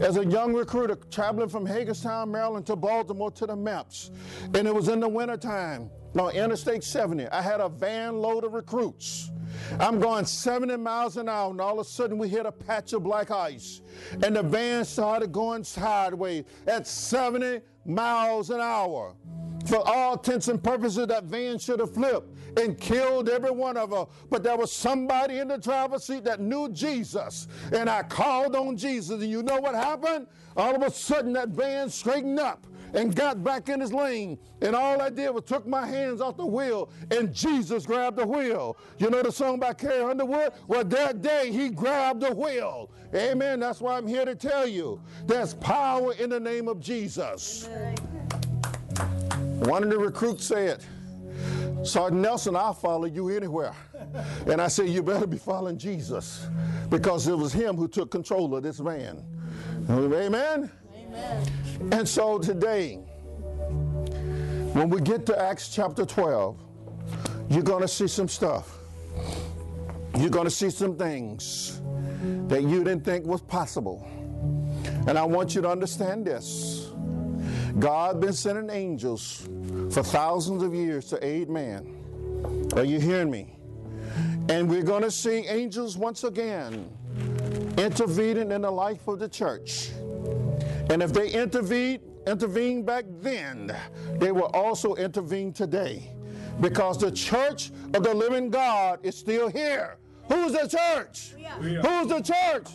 as 0.00 0.16
a 0.16 0.24
young 0.24 0.54
recruiter 0.54 0.96
traveling 1.10 1.48
from 1.48 1.66
Hagerstown, 1.66 2.30
Maryland 2.30 2.66
to 2.66 2.76
Baltimore 2.76 3.30
to 3.32 3.46
the 3.46 3.56
MEPS, 3.56 4.10
and 4.54 4.66
it 4.66 4.74
was 4.74 4.88
in 4.88 5.00
the 5.00 5.08
wintertime 5.08 5.90
on 6.18 6.34
Interstate 6.34 6.82
70. 6.82 7.28
I 7.28 7.42
had 7.42 7.60
a 7.60 7.68
van 7.68 8.16
load 8.18 8.44
of 8.44 8.54
recruits. 8.54 9.30
I'm 9.78 10.00
going 10.00 10.24
70 10.24 10.76
miles 10.76 11.16
an 11.16 11.28
hour, 11.28 11.50
and 11.50 11.60
all 11.60 11.80
of 11.80 11.86
a 11.86 11.88
sudden 11.88 12.18
we 12.18 12.28
hit 12.28 12.46
a 12.46 12.52
patch 12.52 12.92
of 12.92 13.02
black 13.02 13.30
ice. 13.30 13.80
And 14.22 14.36
the 14.36 14.42
van 14.42 14.84
started 14.84 15.32
going 15.32 15.64
sideways 15.64 16.44
at 16.66 16.86
70 16.86 17.60
miles 17.84 18.50
an 18.50 18.60
hour. 18.60 19.14
For 19.66 19.86
all 19.86 20.14
intents 20.14 20.48
and 20.48 20.62
purposes, 20.62 21.06
that 21.06 21.24
van 21.24 21.58
should 21.58 21.80
have 21.80 21.94
flipped 21.94 22.36
and 22.58 22.78
killed 22.78 23.28
every 23.28 23.50
one 23.50 23.76
of 23.76 23.92
us. 23.92 24.08
But 24.28 24.42
there 24.42 24.56
was 24.56 24.72
somebody 24.72 25.38
in 25.38 25.48
the 25.48 25.56
driver's 25.56 26.04
seat 26.04 26.24
that 26.24 26.40
knew 26.40 26.68
Jesus. 26.68 27.46
And 27.72 27.88
I 27.88 28.02
called 28.02 28.56
on 28.56 28.76
Jesus. 28.76 29.20
And 29.20 29.30
you 29.30 29.42
know 29.42 29.60
what 29.60 29.74
happened? 29.74 30.26
All 30.56 30.74
of 30.74 30.82
a 30.82 30.90
sudden, 30.90 31.32
that 31.34 31.50
van 31.50 31.88
straightened 31.88 32.40
up 32.40 32.66
and 32.94 33.14
got 33.14 33.42
back 33.42 33.68
in 33.68 33.80
his 33.80 33.92
lane. 33.92 34.38
And 34.60 34.74
all 34.74 35.00
I 35.00 35.10
did 35.10 35.30
was 35.30 35.44
took 35.44 35.66
my 35.66 35.86
hands 35.86 36.20
off 36.20 36.36
the 36.36 36.46
wheel 36.46 36.90
and 37.10 37.32
Jesus 37.32 37.86
grabbed 37.86 38.18
the 38.18 38.26
wheel. 38.26 38.76
You 38.98 39.10
know 39.10 39.22
the 39.22 39.32
song 39.32 39.58
by 39.58 39.72
Carrie 39.72 40.02
Underwood? 40.02 40.52
Well, 40.66 40.84
that 40.84 41.22
day 41.22 41.50
he 41.50 41.70
grabbed 41.70 42.20
the 42.20 42.32
wheel. 42.34 42.90
Amen. 43.14 43.60
That's 43.60 43.80
why 43.80 43.96
I'm 43.96 44.06
here 44.06 44.24
to 44.24 44.34
tell 44.34 44.66
you 44.66 45.00
there's 45.26 45.54
power 45.54 46.12
in 46.14 46.30
the 46.30 46.40
name 46.40 46.68
of 46.68 46.80
Jesus. 46.80 47.68
One 49.60 49.82
of 49.82 49.90
the 49.90 49.98
recruits 49.98 50.46
said, 50.46 50.84
Sergeant 51.84 52.20
Nelson, 52.20 52.54
I'll 52.54 52.74
follow 52.74 53.06
you 53.06 53.28
anywhere. 53.28 53.74
And 54.46 54.60
I 54.60 54.68
said, 54.68 54.88
You 54.88 55.02
better 55.02 55.26
be 55.26 55.38
following 55.38 55.78
Jesus 55.78 56.46
because 56.90 57.26
it 57.26 57.36
was 57.36 57.52
him 57.52 57.76
who 57.76 57.88
took 57.88 58.10
control 58.10 58.54
of 58.54 58.62
this 58.62 58.78
van. 58.78 59.24
Amen? 59.88 60.70
And 61.90 62.08
so 62.08 62.38
today, 62.38 62.96
when 64.72 64.88
we 64.88 65.00
get 65.00 65.26
to 65.26 65.40
Acts 65.40 65.68
chapter 65.68 66.06
12, 66.06 66.58
you're 67.50 67.62
going 67.62 67.82
to 67.82 67.88
see 67.88 68.08
some 68.08 68.28
stuff. 68.28 68.78
You're 70.18 70.30
going 70.30 70.44
to 70.44 70.50
see 70.50 70.70
some 70.70 70.96
things 70.96 71.80
that 72.48 72.62
you 72.62 72.84
didn't 72.84 73.04
think 73.04 73.26
was 73.26 73.42
possible. 73.42 74.06
And 75.06 75.18
I 75.18 75.24
want 75.24 75.54
you 75.54 75.62
to 75.62 75.68
understand 75.68 76.26
this. 76.26 76.90
God 77.78 78.20
been 78.20 78.32
sending 78.32 78.70
angels 78.70 79.48
for 79.90 80.02
thousands 80.02 80.62
of 80.62 80.74
years 80.74 81.06
to 81.08 81.24
aid 81.24 81.48
man. 81.48 82.68
Are 82.76 82.84
you 82.84 83.00
hearing 83.00 83.30
me? 83.30 83.56
And 84.48 84.68
we're 84.68 84.82
going 84.82 85.02
to 85.02 85.10
see 85.10 85.46
angels 85.46 85.96
once 85.96 86.24
again 86.24 86.90
intervening 87.78 88.52
in 88.52 88.62
the 88.62 88.70
life 88.70 89.08
of 89.08 89.18
the 89.18 89.28
church. 89.28 89.90
And 90.92 91.02
if 91.02 91.10
they 91.14 91.30
intervened, 91.30 92.00
intervene 92.26 92.84
back 92.84 93.06
then, 93.22 93.74
they 94.16 94.30
will 94.30 94.50
also 94.52 94.94
intervene 94.96 95.50
today. 95.50 96.12
Because 96.60 96.98
the 96.98 97.10
church 97.10 97.70
of 97.94 98.02
the 98.02 98.12
living 98.12 98.50
God 98.50 98.98
is 99.02 99.16
still 99.16 99.48
here. 99.48 99.96
Who's 100.28 100.52
the 100.52 100.68
church? 100.68 101.32
Who's 101.58 102.08
the 102.08 102.20
church? 102.20 102.68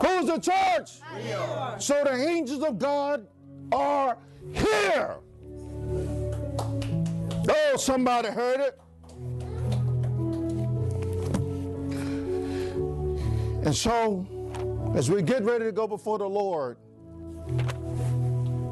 Who's 0.00 0.26
the 0.28 0.38
church? 0.38 1.82
So 1.82 2.04
the 2.04 2.14
angels 2.14 2.62
of 2.62 2.78
God 2.78 3.26
are 3.72 4.18
here. 4.52 5.16
Oh, 7.48 7.76
somebody 7.76 8.28
heard 8.28 8.60
it. 8.60 8.80
And 13.66 13.74
so, 13.74 14.24
as 14.94 15.10
we 15.10 15.22
get 15.22 15.42
ready 15.42 15.64
to 15.64 15.72
go 15.72 15.88
before 15.88 16.18
the 16.18 16.28
Lord, 16.28 16.76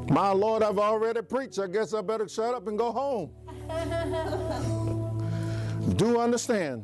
My 0.09 0.31
Lord, 0.31 0.63
I've 0.63 0.79
already 0.79 1.21
preached. 1.21 1.59
I 1.59 1.67
guess 1.67 1.93
I 1.93 2.01
better 2.01 2.27
shut 2.27 2.53
up 2.53 2.67
and 2.67 2.77
go 2.77 2.91
home. 2.91 3.31
Do 5.95 6.09
you 6.09 6.19
understand? 6.19 6.83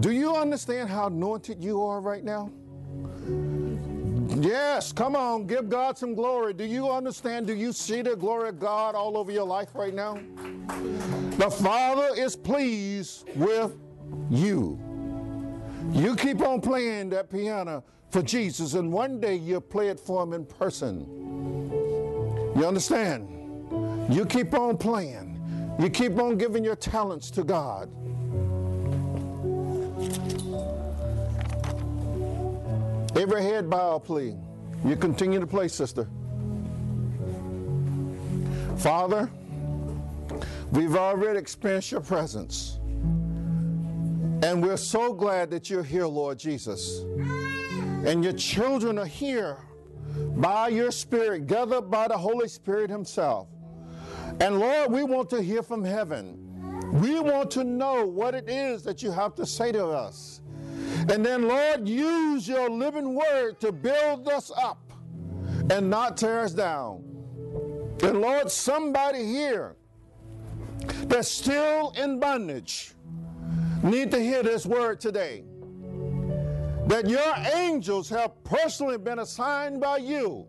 Do 0.00 0.10
you 0.10 0.34
understand 0.34 0.88
how 0.88 1.06
anointed 1.06 1.62
you 1.62 1.82
are 1.82 2.00
right 2.00 2.24
now? 2.24 2.50
Yes, 4.38 4.92
come 4.92 5.16
on, 5.16 5.46
give 5.46 5.68
God 5.68 5.96
some 5.96 6.14
glory. 6.14 6.52
Do 6.52 6.64
you 6.64 6.90
understand? 6.90 7.46
Do 7.46 7.54
you 7.54 7.72
see 7.72 8.02
the 8.02 8.14
glory 8.14 8.50
of 8.50 8.58
God 8.58 8.94
all 8.94 9.16
over 9.16 9.32
your 9.32 9.46
life 9.46 9.70
right 9.74 9.94
now? 9.94 10.18
The 11.38 11.50
Father 11.50 12.08
is 12.16 12.36
pleased 12.36 13.28
with 13.34 13.76
you. 14.28 14.78
You 15.92 16.14
keep 16.16 16.40
on 16.40 16.60
playing 16.60 17.10
that 17.10 17.30
piano 17.30 17.84
for 18.10 18.22
Jesus, 18.22 18.74
and 18.74 18.92
one 18.92 19.20
day 19.20 19.36
you'll 19.36 19.60
play 19.60 19.88
it 19.88 19.98
for 19.98 20.22
Him 20.22 20.32
in 20.32 20.44
person. 20.44 21.06
You 22.56 22.66
understand? 22.66 23.28
You 24.12 24.24
keep 24.24 24.54
on 24.54 24.76
playing. 24.78 25.40
You 25.78 25.90
keep 25.90 26.18
on 26.18 26.38
giving 26.38 26.64
your 26.64 26.76
talents 26.76 27.30
to 27.32 27.44
God. 27.44 27.90
Every 33.16 33.42
head 33.42 33.68
bow, 33.68 33.98
please. 33.98 34.36
You 34.84 34.96
continue 34.96 35.40
to 35.40 35.46
play, 35.46 35.68
sister. 35.68 36.06
Father, 38.76 39.30
we've 40.70 40.96
already 40.96 41.38
experienced 41.38 41.90
your 41.92 42.02
presence. 42.02 42.75
And 44.42 44.62
we're 44.62 44.76
so 44.76 45.14
glad 45.14 45.50
that 45.50 45.70
you're 45.70 45.82
here, 45.82 46.06
Lord 46.06 46.38
Jesus. 46.38 47.00
And 48.04 48.22
your 48.22 48.34
children 48.34 48.98
are 48.98 49.06
here 49.06 49.56
by 50.36 50.68
your 50.68 50.90
Spirit, 50.90 51.46
gathered 51.46 51.90
by 51.90 52.08
the 52.08 52.18
Holy 52.18 52.48
Spirit 52.48 52.90
Himself. 52.90 53.48
And 54.40 54.58
Lord, 54.58 54.92
we 54.92 55.04
want 55.04 55.30
to 55.30 55.42
hear 55.42 55.62
from 55.62 55.82
heaven. 55.82 56.42
We 57.00 57.18
want 57.18 57.50
to 57.52 57.64
know 57.64 58.06
what 58.06 58.34
it 58.34 58.48
is 58.48 58.82
that 58.82 59.02
you 59.02 59.10
have 59.10 59.34
to 59.36 59.46
say 59.46 59.72
to 59.72 59.86
us. 59.86 60.42
And 61.08 61.24
then, 61.24 61.48
Lord, 61.48 61.88
use 61.88 62.46
your 62.46 62.68
living 62.68 63.14
word 63.14 63.58
to 63.60 63.72
build 63.72 64.28
us 64.28 64.52
up 64.56 64.92
and 65.70 65.88
not 65.88 66.16
tear 66.16 66.40
us 66.40 66.52
down. 66.52 67.02
And 68.02 68.20
Lord, 68.20 68.50
somebody 68.50 69.24
here 69.24 69.76
that's 71.06 71.30
still 71.30 71.92
in 71.96 72.20
bondage 72.20 72.92
need 73.86 74.10
to 74.10 74.20
hear 74.20 74.42
this 74.42 74.66
word 74.66 75.00
today. 75.00 75.44
That 76.86 77.08
your 77.08 77.34
angels 77.54 78.08
have 78.10 78.42
personally 78.44 78.98
been 78.98 79.20
assigned 79.20 79.80
by 79.80 79.98
you 79.98 80.46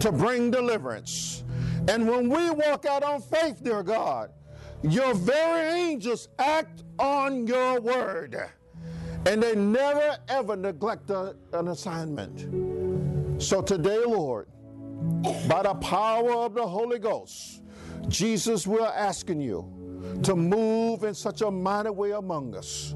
to 0.00 0.12
bring 0.12 0.50
deliverance. 0.50 1.44
And 1.88 2.08
when 2.08 2.28
we 2.28 2.50
walk 2.50 2.86
out 2.86 3.02
on 3.02 3.20
faith, 3.20 3.62
dear 3.62 3.82
God, 3.82 4.30
your 4.82 5.14
very 5.14 5.80
angels 5.80 6.28
act 6.38 6.82
on 6.98 7.46
your 7.46 7.80
word. 7.80 8.36
And 9.26 9.42
they 9.42 9.54
never 9.54 10.16
ever 10.28 10.56
neglect 10.56 11.10
a, 11.10 11.36
an 11.52 11.68
assignment. 11.68 13.42
So 13.42 13.62
today, 13.62 14.02
Lord, 14.04 14.48
by 15.48 15.62
the 15.62 15.74
power 15.80 16.32
of 16.32 16.54
the 16.54 16.66
Holy 16.66 16.98
Ghost, 16.98 17.62
Jesus, 18.08 18.66
we're 18.66 18.80
asking 18.86 19.40
you 19.40 19.81
to 20.22 20.36
move 20.36 21.04
in 21.04 21.14
such 21.14 21.42
a 21.42 21.50
mighty 21.50 21.90
way 21.90 22.12
among 22.12 22.54
us 22.54 22.94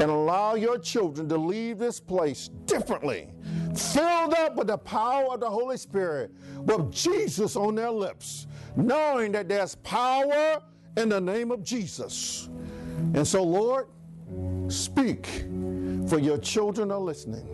and 0.00 0.02
allow 0.02 0.54
your 0.54 0.78
children 0.78 1.28
to 1.28 1.36
leave 1.36 1.78
this 1.78 2.00
place 2.00 2.48
differently, 2.66 3.28
filled 3.74 4.34
up 4.34 4.56
with 4.56 4.68
the 4.68 4.78
power 4.78 5.34
of 5.34 5.40
the 5.40 5.48
Holy 5.48 5.76
Spirit, 5.76 6.30
with 6.58 6.92
Jesus 6.92 7.56
on 7.56 7.74
their 7.74 7.90
lips, 7.90 8.46
knowing 8.76 9.32
that 9.32 9.48
there's 9.48 9.74
power 9.76 10.62
in 10.96 11.08
the 11.08 11.20
name 11.20 11.50
of 11.50 11.62
Jesus. 11.62 12.48
And 13.14 13.26
so, 13.26 13.42
Lord, 13.42 13.86
speak 14.68 15.26
for 16.08 16.18
your 16.18 16.38
children 16.38 16.90
are 16.90 16.98
listening. 16.98 17.48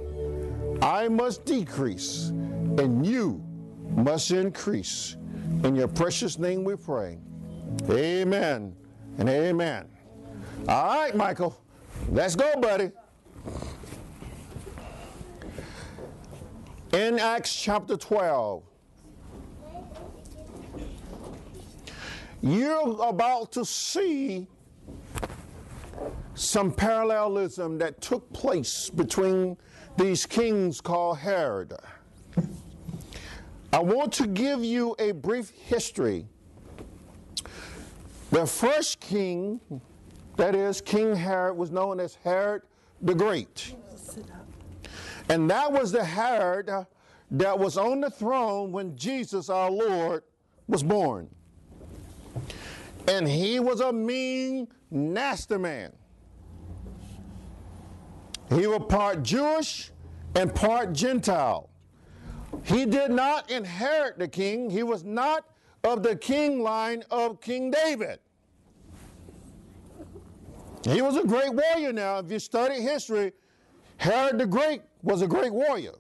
I 0.83 1.09
must 1.09 1.45
decrease, 1.45 2.29
and 2.29 3.05
you 3.05 3.43
must 3.91 4.31
increase. 4.31 5.17
In 5.65 5.75
your 5.75 5.89
precious 5.89 6.39
name 6.39 6.63
we 6.63 6.77
pray. 6.77 7.19
Amen 7.91 8.78
and 9.19 9.29
amen. 9.29 9.87
All 10.69 11.01
right, 11.01 11.15
Michael, 11.15 11.61
let's 12.09 12.37
go, 12.37 12.55
buddy. 12.61 12.91
In 16.93 17.19
Acts 17.19 17.55
chapter 17.55 17.97
12, 17.97 18.63
you're 22.41 23.03
about 23.03 23.53
to 23.53 23.65
see 23.65 24.47
some 26.35 26.73
parallelism 26.73 27.79
that 27.79 28.01
took 28.01 28.33
place 28.33 28.89
between 28.91 29.57
these 29.97 30.25
kings 30.25 30.81
called 30.81 31.19
Herod. 31.19 31.75
I 33.73 33.81
want 33.81 34.13
to 34.15 34.27
give 34.27 34.65
you 34.65 34.95
a 34.99 35.13
brief 35.13 35.51
history. 35.51 36.27
The 38.39 38.47
first 38.47 39.01
king, 39.01 39.61
that 40.37 40.55
is, 40.55 40.81
King 40.81 41.17
Herod, 41.17 41.57
was 41.57 41.73
known 41.73 41.99
as 41.99 42.15
Herod 42.23 42.63
the 43.03 43.13
Great. 43.13 43.75
And 45.29 45.51
that 45.51 45.73
was 45.73 45.91
the 45.91 46.05
Herod 46.05 46.71
that 47.33 47.59
was 47.59 47.77
on 47.77 48.01
the 48.01 48.11
throne 48.11 48.71
when 48.71 48.97
Jesus 48.97 49.51
our 49.51 49.69
Lord 49.69 50.23
was 50.69 50.85
born. 50.85 51.29
And 53.09 53.27
he 53.27 53.59
was 53.59 53.81
a 53.81 53.93
mean, 53.93 54.69
nasty 54.89 55.59
man. 55.59 55.91
He 58.51 58.69
was 58.69 58.83
part 58.89 59.25
Jewish 59.25 59.91
and 60.37 60.55
part 60.55 60.93
Gentile. 60.93 61.69
He 62.63 62.87
did 62.87 63.11
not 63.11 63.51
inherit 63.51 64.17
the 64.17 64.29
king. 64.29 64.71
He 64.71 64.85
was 64.85 65.03
not 65.03 65.45
of 65.83 66.05
the 66.05 66.15
king 66.15 66.63
line 66.63 67.03
of 67.11 67.41
King 67.41 67.73
David. 67.73 68.21
He 70.85 71.03
was 71.03 71.17
a 71.17 71.25
great 71.25 71.53
warrior 71.53 71.93
now. 71.93 72.19
If 72.19 72.31
you 72.31 72.39
study 72.39 72.81
history, 72.81 73.33
Herod 73.97 74.39
the 74.39 74.47
Great 74.47 74.83
was 75.03 75.23
a 75.23 75.27
great 75.27 75.53
warrior. 75.53 75.95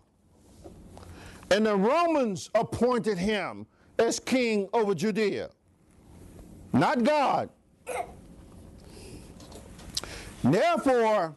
And 1.50 1.66
the 1.66 1.76
Romans 1.76 2.50
appointed 2.54 3.18
him 3.18 3.66
as 3.98 4.20
king 4.20 4.68
over 4.72 4.94
Judea, 4.94 5.50
not 6.72 7.02
God. 7.02 7.50
Therefore, 10.44 11.36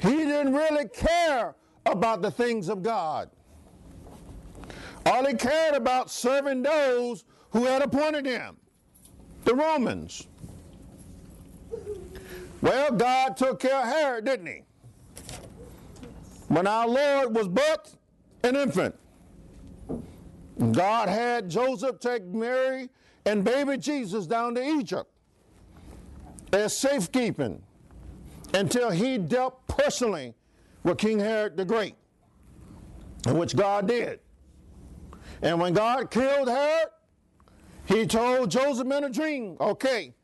he 0.00 0.10
didn't 0.10 0.52
really 0.52 0.88
care 0.88 1.54
about 1.86 2.20
the 2.20 2.30
things 2.30 2.68
of 2.68 2.82
God. 2.82 3.30
All 5.06 5.24
he 5.24 5.34
cared 5.34 5.74
about 5.74 6.10
serving 6.10 6.62
those 6.62 7.24
who 7.50 7.64
had 7.64 7.82
appointed 7.82 8.26
him, 8.26 8.56
the 9.44 9.54
Romans. 9.54 10.26
Well, 12.62 12.92
God 12.92 13.36
took 13.36 13.58
care 13.58 13.80
of 13.80 13.88
Herod, 13.88 14.24
didn't 14.24 14.46
he? 14.46 14.62
When 16.46 16.66
our 16.66 16.86
Lord 16.86 17.34
was 17.34 17.48
but 17.48 17.92
an 18.44 18.54
infant, 18.54 18.94
God 20.70 21.08
had 21.08 21.50
Joseph 21.50 21.98
take 21.98 22.24
Mary 22.24 22.88
and 23.26 23.44
baby 23.44 23.76
Jesus 23.76 24.26
down 24.26 24.54
to 24.54 24.64
Egypt 24.64 25.10
as 26.52 26.76
safekeeping 26.76 27.60
until 28.54 28.90
he 28.90 29.18
dealt 29.18 29.66
personally 29.66 30.34
with 30.84 30.98
King 30.98 31.18
Herod 31.18 31.56
the 31.56 31.64
Great, 31.64 31.96
which 33.26 33.56
God 33.56 33.88
did. 33.88 34.20
And 35.40 35.58
when 35.58 35.72
God 35.72 36.12
killed 36.12 36.48
Herod, 36.48 36.90
he 37.86 38.06
told 38.06 38.52
Joseph 38.52 38.86
in 38.86 39.04
a 39.04 39.10
dream, 39.10 39.56
okay, 39.60 40.14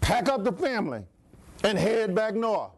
pack 0.00 0.30
up 0.30 0.44
the 0.44 0.52
family 0.52 1.04
and 1.62 1.78
head 1.78 2.14
back 2.14 2.34
north. 2.34 2.72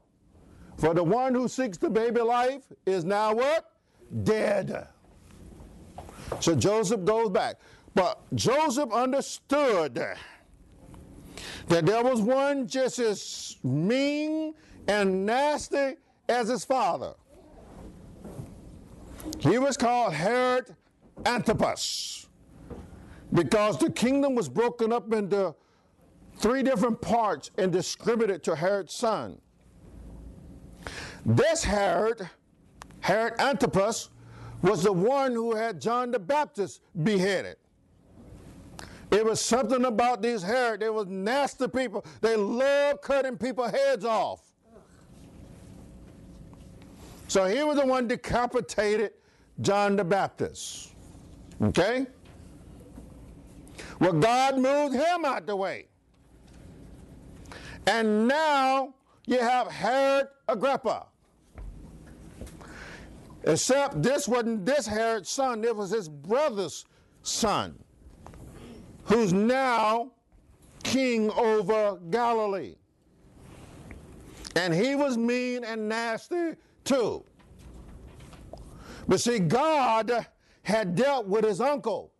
For 0.77 0.95
the 0.95 1.05
one 1.05 1.35
who 1.35 1.49
seeks 1.49 1.79
the 1.79 1.91
baby 1.91 2.21
life 2.21 2.65
is 2.87 3.05
now 3.05 3.35
what? 3.35 3.71
Dead. 4.25 4.89
So 6.41 6.55
Joseph 6.55 7.05
goes 7.05 7.31
back. 7.31 7.57
But 7.95 8.21
Joseph 8.35 8.93
understood 8.93 9.95
that 11.69 11.87
there 11.87 12.03
was 12.03 12.21
one 12.21 12.67
just 12.67 12.99
as 12.99 13.57
mean 13.63 14.55
and 14.89 15.25
nasty 15.25 15.95
as 16.29 16.49
his 16.49 16.65
father. 16.65 17.15
He 19.39 19.59
was 19.59 19.77
called 19.77 20.13
Herod 20.13 20.75
Antipas 21.25 22.27
because 23.33 23.79
the 23.79 23.91
kingdom 23.91 24.35
was 24.35 24.49
broken 24.49 24.93
up 24.93 25.13
into 25.13 25.55
three 26.37 26.63
different 26.63 27.01
parts 27.01 27.51
and 27.59 27.73
distributed 27.73 28.43
to 28.45 28.55
Herod's 28.57 28.95
son. 28.95 29.41
This 31.25 31.65
Herod, 31.65 32.29
Herod 33.01 33.41
Antipas, 33.41 34.11
was 34.63 34.83
the 34.83 34.93
one 34.93 35.33
who 35.33 35.55
had 35.55 35.81
John 35.81 36.11
the 36.11 36.19
Baptist 36.19 36.81
beheaded. 37.03 37.57
It 39.11 39.25
was 39.25 39.41
something 39.41 39.85
about 39.85 40.23
these 40.23 40.43
Herod. 40.43 40.81
They 40.81 40.89
were 40.89 41.05
nasty 41.05 41.69
people. 41.69 42.05
They 42.21 42.37
loved 42.37 43.03
cutting 43.03 43.37
people's 43.37 43.71
heads 43.71 44.05
off. 44.05 44.41
So 47.29 47.47
he 47.47 47.63
was 47.63 47.79
the 47.79 47.87
one 47.87 48.09
decapitated 48.09 49.13
John 49.61 49.97
the 49.97 50.05
Baptist. 50.05 50.93
Okay? 51.63 52.07
Well, 53.99 54.13
God 54.13 54.59
moved 54.59 54.95
him 54.95 55.25
out 55.25 55.47
the 55.47 55.57
way. 55.57 55.87
And 57.87 58.27
now 58.27 58.95
you 59.27 59.39
have 59.39 59.71
Herod 59.71 60.29
Agrippa. 60.49 61.07
Except 63.45 64.03
this 64.03 64.27
wasn't 64.27 64.65
this 64.65 64.87
Herod's 64.87 65.29
son, 65.29 65.65
it 65.65 65.77
was 65.77 65.91
his 65.91 66.09
brother's 66.09 66.87
son, 67.23 67.79
who's 69.05 69.35
now 69.35 70.13
king 70.83 71.31
over 71.33 71.99
Galilee. 72.11 72.77
And 74.57 74.73
he 74.73 74.95
was 74.95 75.19
mean 75.19 75.65
and 75.65 75.89
nasty 75.89 76.55
too. 76.85 77.25
But 79.07 79.21
see, 79.21 79.39
God 79.39 80.27
had 80.63 80.95
dealt 80.95 81.27
with 81.27 81.45
his 81.45 81.61
uncle. 81.61 82.13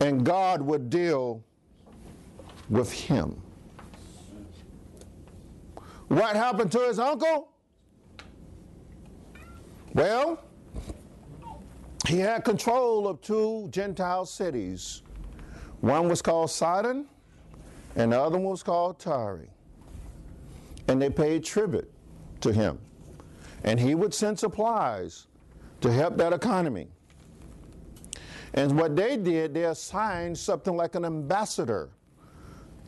And 0.00 0.24
God 0.24 0.60
would 0.60 0.90
deal 0.90 1.42
with 2.68 2.92
him. 2.92 3.40
What 6.08 6.36
happened 6.36 6.70
to 6.72 6.80
his 6.80 6.98
uncle? 6.98 7.48
Well, 9.94 10.42
he 12.06 12.18
had 12.18 12.44
control 12.44 13.08
of 13.08 13.20
two 13.20 13.68
Gentile 13.70 14.26
cities. 14.26 15.02
One 15.80 16.08
was 16.08 16.22
called 16.22 16.50
Sidon, 16.50 17.06
and 17.96 18.12
the 18.12 18.20
other 18.20 18.38
one 18.38 18.50
was 18.50 18.62
called 18.62 18.98
Tyre. 18.98 19.48
And 20.88 21.02
they 21.02 21.10
paid 21.10 21.44
tribute 21.44 21.90
to 22.42 22.52
him. 22.52 22.78
And 23.64 23.80
he 23.80 23.94
would 23.94 24.14
send 24.14 24.38
supplies 24.38 25.26
to 25.80 25.92
help 25.92 26.16
that 26.18 26.32
economy. 26.32 26.88
And 28.54 28.78
what 28.78 28.94
they 28.94 29.16
did, 29.16 29.54
they 29.54 29.64
assigned 29.64 30.38
something 30.38 30.76
like 30.76 30.94
an 30.94 31.04
ambassador 31.04 31.90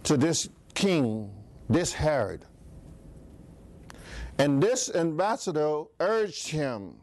to 0.08 0.16
this 0.16 0.48
king, 0.72 1.30
this 1.68 1.92
Herod. 1.92 2.46
And 4.38 4.62
this 4.62 4.88
ambassador 4.94 5.82
urged 6.00 6.48
him 6.48 6.94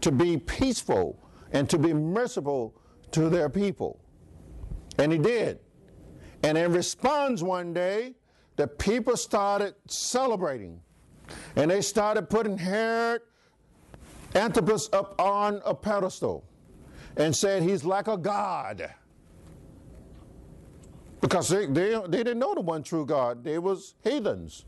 to 0.00 0.10
be 0.10 0.36
peaceful 0.36 1.22
and 1.52 1.70
to 1.70 1.78
be 1.78 1.94
merciful 1.94 2.74
to 3.12 3.28
their 3.28 3.48
people. 3.48 4.00
And 4.98 5.12
he 5.12 5.18
did. 5.18 5.60
And 6.42 6.58
in 6.58 6.72
response, 6.72 7.42
one 7.42 7.72
day, 7.72 8.16
the 8.56 8.66
people 8.66 9.16
started 9.16 9.76
celebrating. 9.86 10.80
And 11.54 11.70
they 11.70 11.80
started 11.80 12.28
putting 12.28 12.58
Herod 12.58 13.22
Antipas 14.34 14.88
up 14.92 15.20
on 15.20 15.62
a 15.64 15.76
pedestal 15.76 16.44
and 17.16 17.36
said 17.36 17.62
he's 17.62 17.84
like 17.84 18.08
a 18.08 18.16
god. 18.16 18.92
Because 21.20 21.48
they, 21.48 21.66
they, 21.66 22.00
they 22.08 22.18
didn't 22.18 22.38
know 22.38 22.54
the 22.54 22.60
one 22.60 22.82
true 22.82 23.06
God. 23.06 23.42
They 23.42 23.58
was 23.58 23.94
heathens. 24.04 24.64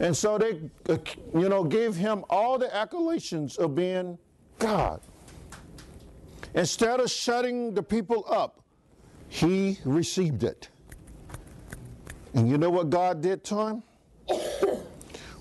And 0.00 0.16
so 0.16 0.38
they, 0.38 0.60
uh, 0.88 0.98
you 1.34 1.48
know, 1.48 1.64
gave 1.64 1.96
him 1.96 2.24
all 2.30 2.58
the 2.58 2.74
accolations 2.74 3.56
of 3.56 3.74
being 3.74 4.18
God. 4.58 5.00
Instead 6.54 7.00
of 7.00 7.10
shutting 7.10 7.74
the 7.74 7.82
people 7.82 8.24
up, 8.28 8.62
he 9.28 9.78
received 9.84 10.44
it. 10.44 10.68
And 12.34 12.48
you 12.48 12.58
know 12.58 12.70
what 12.70 12.90
God 12.90 13.20
did 13.20 13.42
to 13.44 13.60
him? 13.66 13.82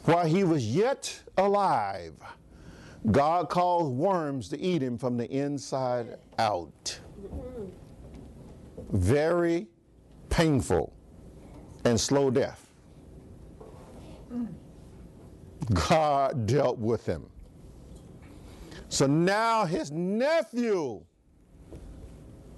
While 0.06 0.26
he 0.26 0.44
was 0.44 0.66
yet 0.66 1.22
alive, 1.38 2.14
God 3.12 3.50
caused 3.50 3.92
worms 3.94 4.50
to 4.50 4.60
eat 4.60 4.82
him 4.82 4.98
from 4.98 5.18
the 5.18 5.30
inside 5.30 6.18
out. 6.40 7.00
Very 8.92 9.68
painful 10.30 10.94
and 11.86 12.00
slow 12.00 12.30
death. 12.30 12.64
God 15.74 16.46
dealt 16.46 16.78
with 16.78 17.06
him. 17.06 17.26
So 18.90 19.06
now 19.06 19.66
his 19.66 19.92
nephew 19.92 21.02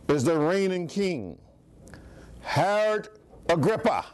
is 0.08 0.24
the 0.24 0.38
reigning 0.38 0.88
king, 0.88 1.38
Herod 2.42 3.10
Agrippa. 3.48 4.06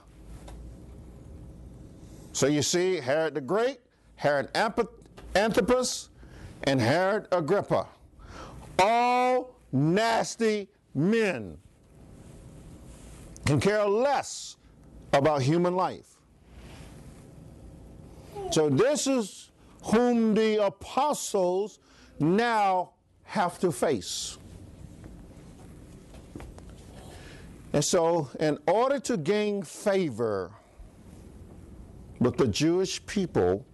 So 2.32 2.48
you 2.48 2.62
see, 2.62 2.98
Herod 2.98 3.34
the 3.34 3.42
Great, 3.42 3.80
Herod 4.16 4.50
Antipas, 4.56 6.10
and 6.64 6.80
Herod 6.80 7.28
Agrippa. 7.32 7.88
All 8.80 9.56
nasty 9.72 10.70
men 10.94 11.58
can 13.46 13.60
care 13.60 13.86
less 13.86 14.58
about 15.14 15.42
human 15.42 15.76
life. 15.76 16.16
So 18.52 18.70
this 18.70 19.08
is 19.08 19.52
whom 19.84 20.34
the 20.34 20.66
apostles 20.66 21.80
now 22.20 22.92
have 23.24 23.60
to 23.60 23.72
face. 23.72 24.38
And 27.74 27.84
so, 27.84 28.30
in 28.40 28.58
order 28.68 29.00
to 29.00 29.18
gain 29.18 29.62
favor 29.62 30.52
with 32.20 32.38
the 32.38 32.48
Jewish 32.48 33.06
people, 33.06 33.66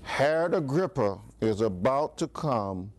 Herod 0.00 0.54
Agrippa 0.54 1.18
is 1.42 1.60
about 1.60 2.16
to 2.18 2.28
come 2.28 2.90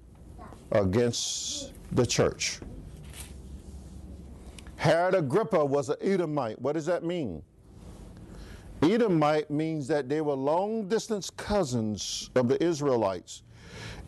against 0.72 1.74
the 1.92 2.06
church. 2.06 2.60
Herod 4.84 5.16
Agrippa 5.16 5.64
was 5.64 5.88
an 5.88 5.96
Edomite. 6.02 6.62
What 6.62 6.74
does 6.74 6.86
that 6.88 7.06
mean? 7.06 7.42
Edomite 8.82 9.50
means 9.50 9.88
that 9.88 10.10
they 10.10 10.20
were 10.20 10.34
long 10.34 10.90
distance 10.90 11.30
cousins 11.30 12.30
of 12.36 12.50
the 12.50 12.62
Israelites. 12.62 13.44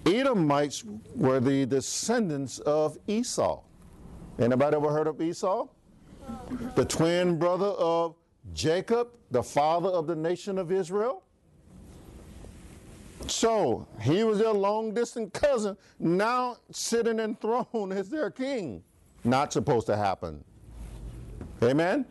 Edomites 0.05 0.83
were 1.15 1.39
the 1.39 1.65
descendants 1.65 2.59
of 2.59 2.97
Esau. 3.07 3.61
Anybody 4.37 4.75
ever 4.75 4.91
heard 4.91 5.07
of 5.07 5.21
Esau? 5.21 5.69
The 6.75 6.83
twin 6.83 7.39
brother 7.39 7.67
of 7.67 8.17
Jacob, 8.53 9.11
the 9.31 9.43
father 9.43 9.87
of 9.87 10.07
the 10.07 10.15
nation 10.17 10.57
of 10.57 10.73
Israel. 10.73 11.23
So 13.27 13.87
he 14.01 14.25
was 14.25 14.39
their 14.39 14.51
long 14.51 14.93
distance 14.93 15.29
cousin, 15.33 15.77
now 15.99 16.57
sitting 16.69 17.19
enthroned 17.21 17.93
as 17.93 18.09
their 18.09 18.29
king. 18.29 18.83
Not 19.23 19.53
supposed 19.53 19.87
to 19.87 19.95
happen. 19.95 20.43
Amen? 21.63 22.05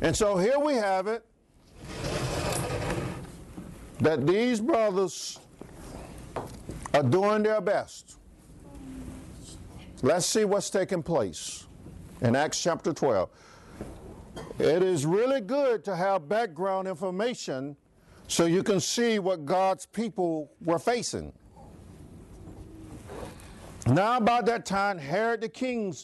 And 0.00 0.16
so 0.16 0.36
here 0.36 0.58
we 0.58 0.74
have 0.74 1.06
it 1.06 1.24
that 4.00 4.26
these 4.26 4.60
brothers 4.60 5.38
are 6.94 7.02
doing 7.02 7.42
their 7.42 7.60
best. 7.60 8.18
Let's 10.02 10.26
see 10.26 10.44
what's 10.44 10.70
taking 10.70 11.02
place 11.02 11.66
in 12.20 12.36
Acts 12.36 12.62
chapter 12.62 12.92
12. 12.92 13.28
It 14.58 14.82
is 14.82 15.04
really 15.04 15.40
good 15.40 15.84
to 15.84 15.96
have 15.96 16.28
background 16.28 16.86
information 16.86 17.76
so 18.28 18.46
you 18.46 18.62
can 18.62 18.78
see 18.78 19.18
what 19.18 19.44
God's 19.44 19.86
people 19.86 20.52
were 20.64 20.78
facing. 20.78 21.32
Now, 23.86 24.18
about 24.18 24.46
that 24.46 24.66
time, 24.66 24.98
Herod 24.98 25.40
the 25.40 25.48
king 25.48 25.94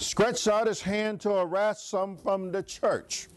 stretched 0.00 0.48
out 0.48 0.66
his 0.66 0.80
hand 0.80 1.20
to 1.20 1.30
arrest 1.30 1.90
some 1.90 2.16
from 2.16 2.50
the 2.50 2.62
church. 2.62 3.28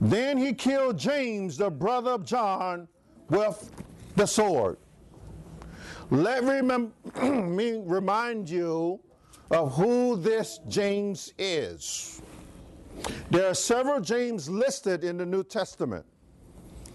Then 0.00 0.36
he 0.36 0.52
killed 0.52 0.98
James, 0.98 1.56
the 1.56 1.70
brother 1.70 2.10
of 2.12 2.24
John, 2.24 2.88
with 3.30 3.70
the 4.16 4.26
sword. 4.26 4.76
Let 6.10 6.44
me 7.22 7.80
remind 7.84 8.50
you 8.50 9.00
of 9.50 9.74
who 9.74 10.16
this 10.16 10.60
James 10.68 11.32
is. 11.38 12.20
There 13.30 13.48
are 13.48 13.54
several 13.54 14.00
James 14.00 14.48
listed 14.48 15.04
in 15.04 15.16
the 15.16 15.26
New 15.26 15.44
Testament, 15.44 16.04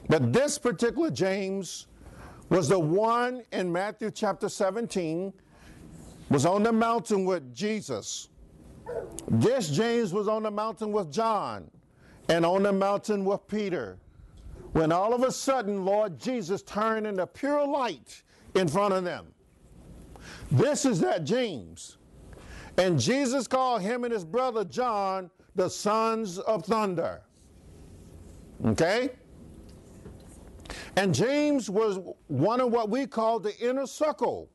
but 0.08 0.34
this 0.34 0.58
particular 0.58 1.10
James 1.10 1.88
was 2.50 2.70
the 2.70 2.80
one 2.80 3.44
in 3.52 3.72
Matthew 3.72 4.12
chapter 4.12 4.50
17 4.50 5.34
was 6.30 6.46
on 6.46 6.64
the 6.64 6.72
mountain 6.72 7.26
with 7.26 7.54
Jesus. 7.54 8.30
This 9.28 9.70
James 9.70 10.14
was 10.14 10.28
on 10.28 10.44
the 10.44 10.52
mountain 10.52 10.92
with 10.92 11.12
John 11.12 11.70
and 12.28 12.46
on 12.46 12.64
the 12.64 12.74
mountain 12.74 13.26
with 13.26 13.48
Peter. 13.48 13.98
when 14.74 14.92
all 14.92 15.14
of 15.14 15.24
a 15.24 15.32
sudden 15.32 15.84
Lord 15.84 16.20
Jesus 16.20 16.62
turned 16.62 17.08
into 17.08 17.26
pure 17.26 17.66
light 17.66 18.24
in 18.56 18.68
front 18.68 18.94
of 18.94 19.04
them. 19.04 19.26
This 20.52 20.86
is 20.86 21.00
that 21.00 21.24
James. 21.24 21.98
And 22.78 23.00
Jesus 23.00 23.48
called 23.48 23.82
him 23.82 24.04
and 24.04 24.14
his 24.14 24.24
brother 24.24 24.64
John 24.64 25.30
the 25.56 25.70
sons 25.70 26.38
of 26.40 26.66
thunder. 26.66 27.22
Okay? 28.66 29.10
And 30.96 31.14
James 31.14 31.70
was 31.70 32.00
one 32.28 32.62
of 32.62 32.72
what 32.72 32.90
we 32.90 33.06
call 33.06 33.40
the 33.40 33.58
inner 33.60 33.88
circle. 33.88 34.50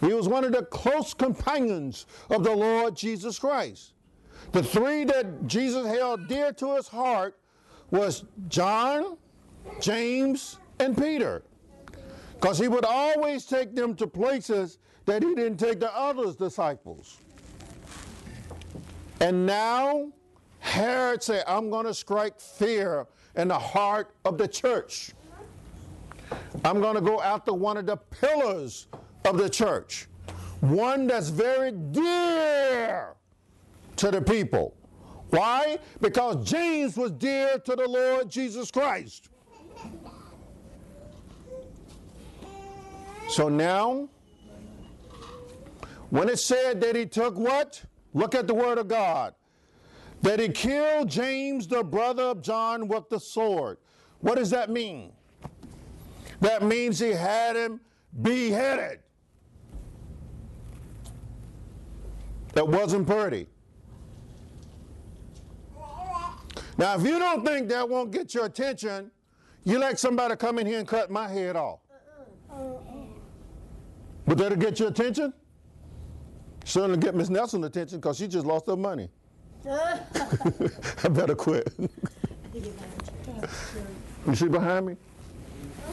He 0.00 0.12
was 0.12 0.28
one 0.28 0.44
of 0.44 0.52
the 0.52 0.62
close 0.64 1.14
companions 1.14 2.06
of 2.30 2.44
the 2.44 2.54
Lord 2.54 2.96
Jesus 2.96 3.38
Christ. 3.38 3.94
The 4.52 4.62
three 4.62 5.04
that 5.04 5.46
Jesus 5.46 5.86
held 5.86 6.28
dear 6.28 6.52
to 6.52 6.76
his 6.76 6.88
heart 6.88 7.38
was 7.90 8.24
John, 8.48 9.16
James, 9.80 10.58
and 10.78 10.96
Peter. 10.96 11.42
Because 12.34 12.58
he 12.58 12.68
would 12.68 12.84
always 12.84 13.46
take 13.46 13.74
them 13.74 13.94
to 13.96 14.06
places 14.06 14.78
that 15.06 15.22
he 15.22 15.34
didn't 15.34 15.56
take 15.56 15.80
the 15.80 15.94
others' 15.96 16.36
disciples. 16.36 17.18
And 19.20 19.46
now 19.46 20.12
Herod 20.60 21.22
said, 21.22 21.44
I'm 21.46 21.70
going 21.70 21.86
to 21.86 21.94
strike 21.94 22.38
fear 22.40 23.06
in 23.36 23.48
the 23.48 23.58
heart 23.58 24.14
of 24.24 24.36
the 24.36 24.48
church. 24.48 25.12
I'm 26.64 26.80
going 26.80 26.96
to 26.96 27.00
go 27.00 27.22
after 27.22 27.52
one 27.52 27.76
of 27.76 27.86
the 27.86 27.96
pillars 27.96 28.88
of 29.26 29.38
the 29.38 29.50
church, 29.50 30.06
one 30.60 31.06
that's 31.06 31.28
very 31.28 31.72
dear 31.72 33.14
to 33.96 34.10
the 34.10 34.22
people. 34.22 34.74
Why? 35.30 35.78
Because 36.00 36.48
James 36.48 36.96
was 36.96 37.10
dear 37.10 37.58
to 37.58 37.74
the 37.74 37.88
Lord 37.88 38.30
Jesus 38.30 38.70
Christ. 38.70 39.28
So 43.28 43.48
now, 43.48 44.08
when 46.10 46.28
it 46.28 46.38
said 46.38 46.80
that 46.82 46.94
he 46.94 47.06
took 47.06 47.36
what? 47.36 47.82
Look 48.14 48.34
at 48.34 48.46
the 48.46 48.54
word 48.54 48.78
of 48.78 48.86
God. 48.86 49.34
That 50.22 50.38
he 50.38 50.48
killed 50.48 51.10
James, 51.10 51.66
the 51.66 51.82
brother 51.82 52.22
of 52.22 52.40
John, 52.40 52.86
with 52.88 53.08
the 53.10 53.18
sword. 53.18 53.78
What 54.20 54.36
does 54.36 54.50
that 54.50 54.70
mean? 54.70 55.12
That 56.40 56.62
means 56.62 56.98
he 56.98 57.10
had 57.10 57.56
him 57.56 57.80
beheaded. 58.22 59.00
That 62.56 62.66
wasn't 62.66 63.06
pretty. 63.06 63.46
Now, 66.78 66.94
if 66.94 67.02
you 67.02 67.18
don't 67.18 67.44
think 67.44 67.68
that 67.68 67.86
won't 67.86 68.10
get 68.10 68.32
your 68.32 68.46
attention, 68.46 69.10
you 69.64 69.78
let 69.78 69.98
somebody 69.98 70.36
come 70.36 70.58
in 70.58 70.66
here 70.66 70.78
and 70.78 70.88
cut 70.88 71.10
my 71.10 71.28
head 71.28 71.54
off. 71.54 71.80
But 74.26 74.38
that'll 74.38 74.56
get 74.56 74.80
your 74.80 74.88
attention? 74.88 75.34
Certainly 76.64 77.00
get 77.00 77.14
Miss 77.14 77.28
Nelson's 77.28 77.66
attention 77.66 77.98
because 77.98 78.16
she 78.16 78.26
just 78.26 78.46
lost 78.46 78.66
her 78.68 78.76
money. 78.76 79.10
I 79.68 81.08
better 81.10 81.34
quit. 81.34 81.74
you 82.54 84.34
see 84.34 84.48
behind 84.48 84.86
me? 84.86 84.96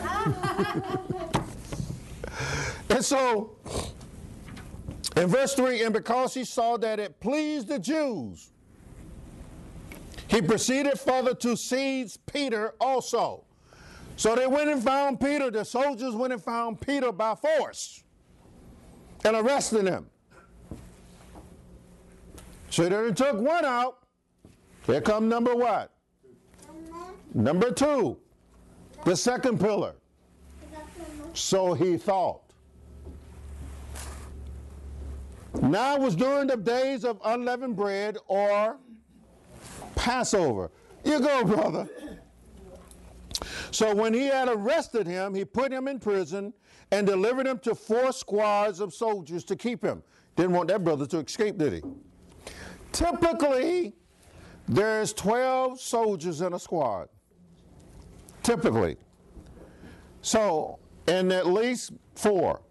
and 2.90 3.04
so, 3.04 3.58
in 5.16 5.28
verse 5.28 5.54
3, 5.54 5.84
and 5.84 5.94
because 5.94 6.34
he 6.34 6.44
saw 6.44 6.78
that 6.78 7.00
it 7.00 7.20
pleased 7.20 7.68
the 7.68 7.80
Jews, 7.80 8.52
he 10.28 10.42
proceeded 10.42 11.00
further 11.00 11.36
to 11.36 11.56
seize 11.56 12.18
Peter 12.18 12.74
also. 12.82 13.44
So 14.16 14.36
they 14.36 14.48
went 14.48 14.70
and 14.70 14.82
found 14.82 15.20
Peter. 15.20 15.52
The 15.52 15.66
soldiers 15.66 16.16
went 16.16 16.34
and 16.34 16.42
found 16.42 16.82
Peter 16.82 17.12
by 17.12 17.36
force 17.36 18.04
and 19.26 19.36
arrested 19.36 19.88
him. 19.88 20.08
So 22.70 22.90
they 22.90 23.12
took 23.14 23.40
one 23.40 23.66
out. 23.66 24.00
Here 24.86 25.02
come 25.02 25.30
number 25.30 25.56
what? 25.56 25.92
Number 27.34 27.72
two, 27.72 28.18
the 29.06 29.16
second 29.16 29.60
pillar. 29.60 29.96
So 31.34 31.74
he 31.74 31.98
thought. 31.98 32.43
Now 35.62 35.98
was 35.98 36.16
during 36.16 36.48
the 36.48 36.58
days 36.58 37.06
of 37.06 37.20
unleavened 37.24 37.76
bread 37.76 38.18
or 38.28 38.78
Passover. 39.96 40.72
You 41.04 41.20
go, 41.20 41.44
brother. 41.44 41.90
So 43.72 43.94
when 43.94 44.14
he 44.14 44.26
had 44.26 44.50
arrested 44.50 45.08
him, 45.08 45.34
he 45.34 45.46
put 45.46 45.72
him 45.72 45.88
in 45.88 46.00
prison 46.00 46.54
and 46.92 47.08
delivered 47.08 47.48
him 47.48 47.60
to 47.60 47.76
four 47.76 48.12
squads 48.12 48.80
of 48.80 48.94
soldiers 48.94 49.44
to 49.46 49.56
keep 49.56 49.84
him. 49.84 50.04
Didn't 50.36 50.54
want 50.54 50.70
that 50.70 50.84
brother 50.84 51.06
to 51.08 51.20
escape, 51.20 51.58
did 51.58 51.74
he? 51.74 51.82
Typically, 52.92 53.94
there's 54.68 55.14
12 55.14 55.80
soldiers 55.80 56.42
in 56.42 56.54
a 56.54 56.60
squad. 56.60 57.10
Typically. 58.44 58.98
So, 60.22 60.80
and 61.08 61.32
at 61.34 61.48
least 61.48 61.92
four. 62.16 62.62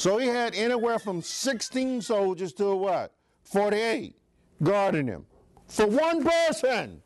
So 0.00 0.16
he 0.16 0.28
had 0.28 0.54
anywhere 0.54 0.98
from 0.98 1.20
16 1.20 2.00
soldiers 2.00 2.54
to 2.54 2.74
what? 2.74 3.12
48 3.44 4.16
guarding 4.62 5.06
him 5.06 5.26
for 5.66 5.86
one 5.86 6.24
person. 6.24 7.02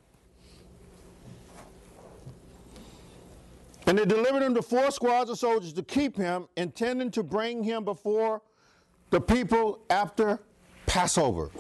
And 3.89 3.99
they 3.99 4.05
delivered 4.05 4.45
him 4.45 4.55
to 4.55 4.63
four 4.63 4.93
squads 4.93 5.29
of 5.29 5.41
soldiers 5.41 5.73
to 5.73 5.83
keep 5.83 6.17
him, 6.17 6.47
intending 6.57 7.11
to 7.11 7.25
bring 7.25 7.65
him 7.65 7.85
before 7.85 8.43
the 9.11 9.21
people 9.21 9.81
after 9.91 10.39
Passover. 10.87 11.51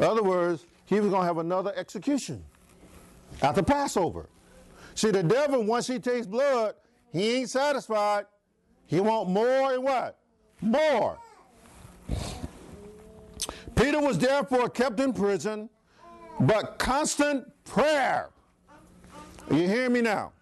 In 0.00 0.04
other 0.04 0.24
words, 0.24 0.66
he 0.86 0.98
was 0.98 1.10
going 1.10 1.22
to 1.22 1.26
have 1.28 1.38
another 1.38 1.72
execution 1.76 2.44
after 3.40 3.62
Passover. 3.62 4.28
See, 4.96 5.12
the 5.12 5.22
devil, 5.22 5.62
once 5.62 5.86
he 5.86 6.00
takes 6.00 6.26
blood, 6.26 6.74
he 7.12 7.36
ain't 7.36 7.50
satisfied. 7.50 8.24
He 8.88 9.00
want 9.00 9.28
more 9.28 9.74
and 9.74 9.84
what? 9.84 10.18
More. 10.60 11.18
Peter 13.76 14.00
was 14.00 14.18
therefore 14.18 14.68
kept 14.68 14.98
in 14.98 15.12
prison, 15.12 15.68
but 16.40 16.78
constant 16.78 17.46
prayer. 17.64 18.30
You 19.50 19.68
hear 19.68 19.88
me 19.88 20.00
now? 20.00 20.32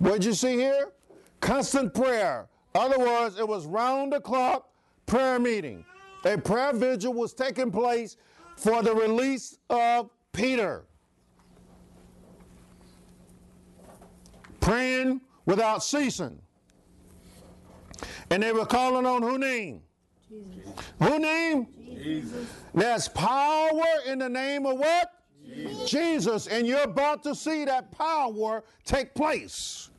What'd 0.00 0.24
you 0.24 0.34
see 0.34 0.56
here? 0.56 0.92
Constant 1.40 1.94
prayer. 1.94 2.48
Other 2.74 2.98
words, 2.98 3.38
it 3.38 3.46
was 3.46 3.64
round 3.64 4.12
the 4.12 4.20
clock 4.20 4.68
prayer 5.06 5.38
meeting. 5.38 5.84
A 6.24 6.36
prayer 6.36 6.72
vigil 6.72 7.14
was 7.14 7.32
taking 7.32 7.70
place 7.70 8.16
for 8.56 8.82
the 8.82 8.92
release 8.92 9.56
of 9.70 10.10
Peter. 10.32 10.84
Praying 14.60 15.20
without 15.46 15.84
ceasing. 15.84 16.40
And 18.30 18.42
they 18.42 18.52
were 18.52 18.66
calling 18.66 19.06
on 19.06 19.22
who 19.22 19.38
name? 19.38 19.82
Jesus. 20.28 20.72
Who 21.02 21.18
name? 21.18 21.66
Jesus. 21.84 22.48
There's 22.74 23.08
power 23.08 23.84
in 24.06 24.18
the 24.18 24.28
name 24.28 24.66
of 24.66 24.78
what? 24.78 25.12
Jesus. 25.46 25.90
Jesus. 25.90 26.46
And 26.48 26.66
you're 26.66 26.82
about 26.82 27.22
to 27.24 27.34
see 27.34 27.64
that 27.64 27.90
power 27.92 28.64
take 28.84 29.14
place. 29.14 29.90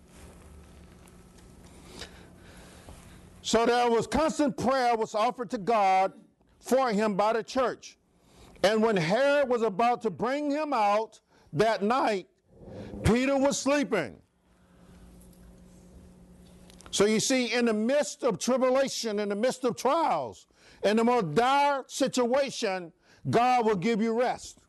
So 3.42 3.66
there 3.66 3.90
was 3.90 4.08
constant 4.08 4.58
prayer 4.58 4.96
was 4.98 5.16
offered 5.16 5.50
to 5.52 5.58
God 5.58 6.12
for 6.60 6.92
him 6.92 7.16
by 7.16 7.32
the 7.32 7.44
church. 7.44 7.98
And 8.64 8.84
when 8.84 8.98
Herod 8.98 9.48
was 9.48 9.62
about 9.62 10.02
to 10.02 10.10
bring 10.10 10.52
him 10.52 10.74
out 10.74 11.22
that 11.54 11.82
night, 11.82 12.28
Peter 13.04 13.38
was 13.38 13.58
sleeping. 13.58 14.18
So 16.92 17.06
you 17.06 17.20
see, 17.20 17.54
in 17.54 17.66
the 17.66 17.74
midst 17.74 18.24
of 18.24 18.40
tribulation, 18.40 19.20
in 19.20 19.30
the 19.30 19.36
midst 19.36 19.64
of 19.64 19.76
trials, 19.76 20.48
in 20.84 20.98
the 20.98 21.04
most 21.04 21.34
dire 21.34 21.84
situation, 21.88 22.92
God 23.30 23.66
will 23.66 23.76
give 23.76 24.02
you 24.02 24.20
rest. 24.20 24.60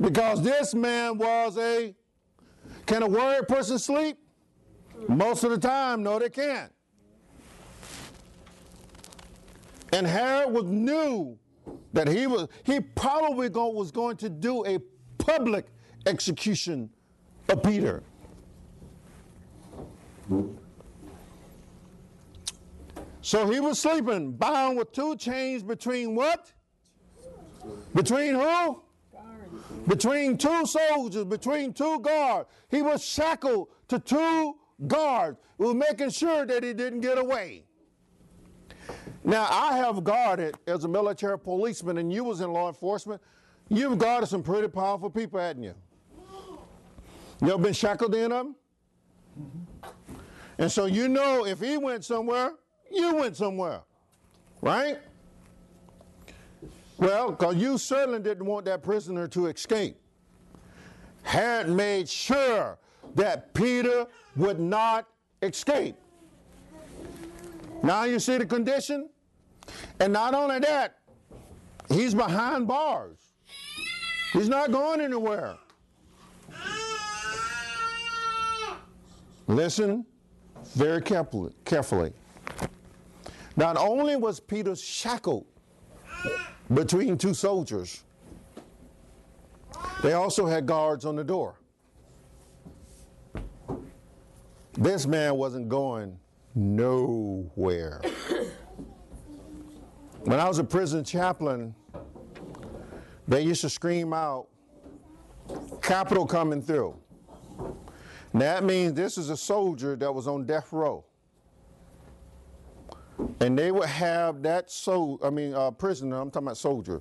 Because 0.00 0.42
this 0.42 0.74
man 0.74 1.18
was 1.18 1.56
a, 1.58 1.94
can 2.86 3.02
a 3.02 3.06
worried 3.08 3.48
person 3.48 3.78
sleep? 3.78 4.18
Most 5.08 5.44
of 5.44 5.50
the 5.50 5.58
time, 5.58 6.02
no, 6.02 6.18
they 6.18 6.28
can't. 6.28 6.72
And 9.92 10.06
Herod 10.06 10.52
was 10.52 10.64
knew 10.64 11.38
that 11.92 12.08
he 12.08 12.26
was 12.26 12.48
he 12.64 12.80
probably 12.80 13.48
go, 13.48 13.68
was 13.68 13.90
going 13.90 14.16
to 14.18 14.28
do 14.28 14.64
a 14.66 14.78
public 15.18 15.66
execution 16.06 16.90
of 17.48 17.62
Peter. 17.62 18.02
So 23.28 23.46
he 23.46 23.60
was 23.60 23.78
sleeping, 23.78 24.32
bound 24.32 24.78
with 24.78 24.90
two 24.90 25.14
chains 25.14 25.62
between 25.62 26.14
what? 26.14 26.50
Between 27.94 28.34
who? 28.34 28.80
between 29.86 30.38
two 30.38 30.64
soldiers, 30.64 31.26
between 31.26 31.74
two 31.74 32.00
guards. 32.00 32.48
He 32.70 32.80
was 32.80 33.04
shackled 33.04 33.68
to 33.88 33.98
two 33.98 34.56
guards. 34.86 35.36
He 35.58 35.64
was 35.64 35.74
making 35.74 36.08
sure 36.08 36.46
that 36.46 36.64
he 36.64 36.72
didn't 36.72 37.00
get 37.00 37.18
away. 37.18 37.64
Now, 39.24 39.46
I 39.50 39.76
have 39.76 40.02
guarded 40.04 40.56
as 40.66 40.84
a 40.84 40.88
military 40.88 41.38
policeman, 41.38 41.98
and 41.98 42.10
you 42.10 42.24
was 42.24 42.40
in 42.40 42.50
law 42.50 42.68
enforcement. 42.68 43.20
You've 43.68 43.98
guarded 43.98 44.28
some 44.28 44.42
pretty 44.42 44.68
powerful 44.68 45.10
people, 45.10 45.38
hadn't 45.38 45.64
you? 45.64 45.74
You 47.42 47.48
ever 47.52 47.58
been 47.58 47.74
shackled 47.74 48.14
in 48.14 48.30
them? 48.30 48.56
Mm-hmm. 49.38 50.14
And 50.56 50.72
so 50.72 50.86
you 50.86 51.10
know 51.10 51.44
if 51.44 51.60
he 51.60 51.76
went 51.76 52.06
somewhere, 52.06 52.52
you 52.90 53.14
went 53.16 53.36
somewhere, 53.36 53.80
right? 54.62 54.98
Well, 56.98 57.30
because 57.30 57.56
you 57.56 57.78
certainly 57.78 58.18
didn't 58.18 58.44
want 58.44 58.64
that 58.66 58.82
prisoner 58.82 59.28
to 59.28 59.46
escape. 59.46 59.96
Had 61.22 61.68
made 61.68 62.08
sure 62.08 62.78
that 63.14 63.54
Peter 63.54 64.06
would 64.36 64.58
not 64.58 65.06
escape. 65.42 65.94
Now 67.82 68.04
you 68.04 68.18
see 68.18 68.38
the 68.38 68.46
condition? 68.46 69.08
And 70.00 70.12
not 70.12 70.34
only 70.34 70.58
that, 70.60 70.98
he's 71.88 72.14
behind 72.14 72.66
bars. 72.66 73.18
He's 74.32 74.48
not 74.48 74.72
going 74.72 75.00
anywhere. 75.00 75.56
Listen 79.46 80.04
very 80.74 81.00
carefully. 81.00 81.52
carefully. 81.64 82.12
Not 83.58 83.76
only 83.76 84.14
was 84.14 84.38
Peter 84.38 84.76
shackled 84.76 85.44
between 86.72 87.18
two 87.18 87.34
soldiers, 87.34 88.04
they 90.00 90.12
also 90.12 90.46
had 90.46 90.64
guards 90.64 91.04
on 91.04 91.16
the 91.16 91.24
door. 91.24 91.56
This 94.74 95.08
man 95.08 95.34
wasn't 95.34 95.68
going 95.68 96.20
nowhere. 96.54 98.00
when 100.20 100.38
I 100.38 100.46
was 100.46 100.60
a 100.60 100.64
prison 100.64 101.02
chaplain, 101.02 101.74
they 103.26 103.42
used 103.42 103.62
to 103.62 103.68
scream 103.68 104.12
out, 104.12 104.46
capital 105.82 106.28
coming 106.28 106.62
through. 106.62 106.96
That 108.34 108.62
means 108.62 108.92
this 108.92 109.18
is 109.18 109.30
a 109.30 109.36
soldier 109.36 109.96
that 109.96 110.14
was 110.14 110.28
on 110.28 110.46
death 110.46 110.72
row. 110.72 111.07
And 113.40 113.58
they 113.58 113.72
would 113.72 113.88
have 113.88 114.42
that 114.42 114.70
so 114.70 115.18
I 115.22 115.30
mean, 115.30 115.54
uh, 115.54 115.70
prisoner, 115.70 116.20
I'm 116.20 116.30
talking 116.30 116.48
about 116.48 116.56
soldier. 116.56 117.00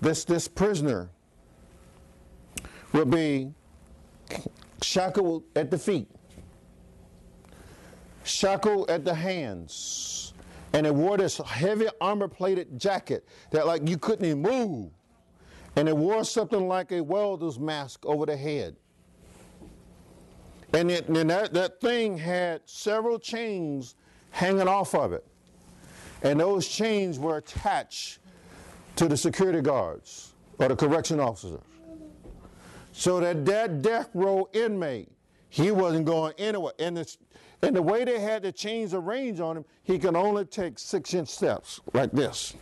This, 0.00 0.24
this 0.24 0.48
prisoner 0.48 1.10
would 2.92 3.10
be 3.10 3.52
shackled 4.82 5.44
at 5.54 5.70
the 5.70 5.78
feet, 5.78 6.08
shackled 8.24 8.90
at 8.90 9.04
the 9.04 9.14
hands, 9.14 10.34
and 10.72 10.86
it 10.86 10.94
wore 10.94 11.16
this 11.16 11.38
heavy 11.38 11.88
armor 12.00 12.28
plated 12.28 12.78
jacket 12.78 13.26
that 13.50 13.66
like 13.66 13.88
you 13.88 13.98
couldn't 13.98 14.24
even 14.24 14.42
move. 14.42 14.90
And 15.76 15.88
it 15.88 15.96
wore 15.96 16.22
something 16.24 16.68
like 16.68 16.92
a 16.92 17.00
welder's 17.00 17.58
mask 17.58 18.04
over 18.04 18.26
the 18.26 18.36
head. 18.36 18.76
And, 20.74 20.90
it, 20.90 21.08
and 21.08 21.30
that, 21.30 21.54
that 21.54 21.80
thing 21.80 22.16
had 22.16 22.62
several 22.66 23.18
chains 23.18 23.94
hanging 24.30 24.68
off 24.68 24.94
of 24.94 25.12
it. 25.12 25.24
And 26.22 26.38
those 26.40 26.68
chains 26.68 27.18
were 27.18 27.38
attached 27.38 28.18
to 28.96 29.08
the 29.08 29.16
security 29.16 29.60
guards 29.60 30.34
or 30.58 30.68
the 30.68 30.76
correction 30.76 31.20
officers. 31.20 31.60
So 32.92 33.20
that 33.20 33.44
that 33.46 33.82
death 33.82 34.10
row 34.14 34.48
inmate, 34.52 35.10
he 35.48 35.70
wasn't 35.70 36.04
going 36.06 36.34
anywhere. 36.38 36.72
And, 36.78 36.98
the 36.98 37.16
and 37.62 37.74
the 37.74 37.82
way 37.82 38.04
they 38.04 38.20
had 38.20 38.42
the 38.42 38.52
chains 38.52 38.94
arranged 38.94 39.40
on 39.40 39.56
him, 39.56 39.64
he 39.82 39.98
could 39.98 40.14
only 40.14 40.44
take 40.44 40.78
six 40.78 41.14
inch 41.14 41.28
steps 41.28 41.80
like 41.94 42.12
this. 42.12 42.54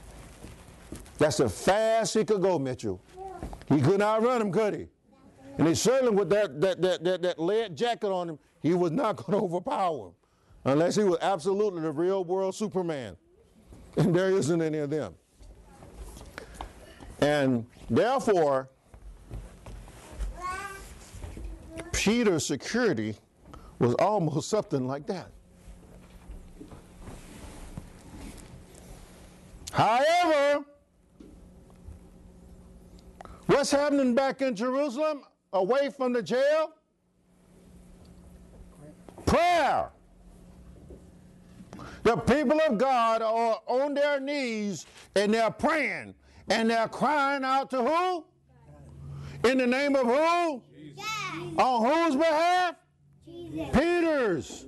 That's 1.18 1.38
the 1.38 1.48
fast 1.48 2.14
he 2.14 2.24
could 2.24 2.40
go, 2.40 2.58
Mitchell. 2.58 3.00
He 3.68 3.80
could 3.80 3.98
not 3.98 4.22
run 4.22 4.40
him, 4.40 4.52
could 4.52 4.74
he? 4.74 4.86
And 5.58 5.68
he 5.68 5.74
certainly 5.74 6.14
with 6.14 6.30
that, 6.30 6.60
that, 6.60 6.80
that, 6.80 7.04
that, 7.04 7.22
that 7.22 7.38
lead 7.38 7.76
jacket 7.76 8.10
on 8.10 8.30
him, 8.30 8.38
he 8.62 8.72
was 8.74 8.92
not 8.92 9.16
going 9.16 9.38
to 9.38 9.44
overpower 9.44 10.06
him 10.06 10.14
unless 10.64 10.96
he 10.96 11.04
was 11.04 11.18
absolutely 11.20 11.82
the 11.82 11.92
real 11.92 12.24
world 12.24 12.54
Superman. 12.54 13.16
And 13.96 14.14
there 14.14 14.30
isn't 14.30 14.62
any 14.62 14.78
of 14.78 14.88
them. 14.88 15.14
And 17.20 17.66
therefore, 17.90 18.68
Peter's 21.92 22.46
security 22.46 23.16
was 23.78 23.94
almost 23.94 24.48
something 24.48 24.86
like 24.86 25.06
that. 25.08 25.30
However, 29.72 30.64
what's 33.46 33.70
happening 33.70 34.14
back 34.14 34.40
in 34.40 34.54
Jerusalem? 34.54 35.24
away 35.52 35.90
from 35.90 36.12
the 36.12 36.22
jail? 36.22 36.72
Prayer. 39.26 39.90
The 42.02 42.16
people 42.16 42.60
of 42.60 42.78
God 42.78 43.22
are 43.22 43.60
on 43.66 43.94
their 43.94 44.20
knees 44.20 44.86
and 45.14 45.34
they're 45.34 45.50
praying 45.50 46.14
and 46.48 46.70
they're 46.70 46.88
crying 46.88 47.44
out 47.44 47.70
to 47.70 47.82
who? 47.82 48.24
In 49.48 49.58
the 49.58 49.66
name 49.66 49.96
of 49.96 50.06
who? 50.06 50.62
Jesus. 50.74 51.04
On 51.58 51.86
whose 51.86 52.16
behalf? 52.16 52.74
Jesus. 53.26 53.68
Peter's. 53.72 54.66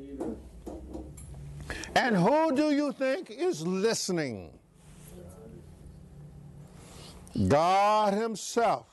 And 1.94 2.16
who 2.16 2.54
do 2.54 2.70
you 2.70 2.92
think 2.92 3.30
is 3.30 3.66
listening? 3.66 4.58
God 7.48 8.14
Himself 8.14 8.86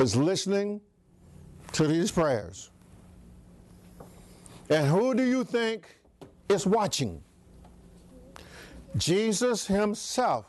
is 0.00 0.16
listening 0.16 0.80
to 1.72 1.86
these 1.86 2.10
prayers. 2.10 2.70
And 4.68 4.86
who 4.86 5.14
do 5.14 5.24
you 5.24 5.44
think 5.44 5.86
is 6.52 6.66
watching? 6.66 7.22
Jesus 8.96 9.66
himself 9.66 10.46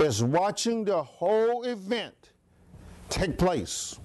is 0.00 0.22
watching 0.22 0.84
the 0.84 1.02
whole 1.02 1.64
event 1.64 2.30
take 3.08 3.38
place. 3.38 3.98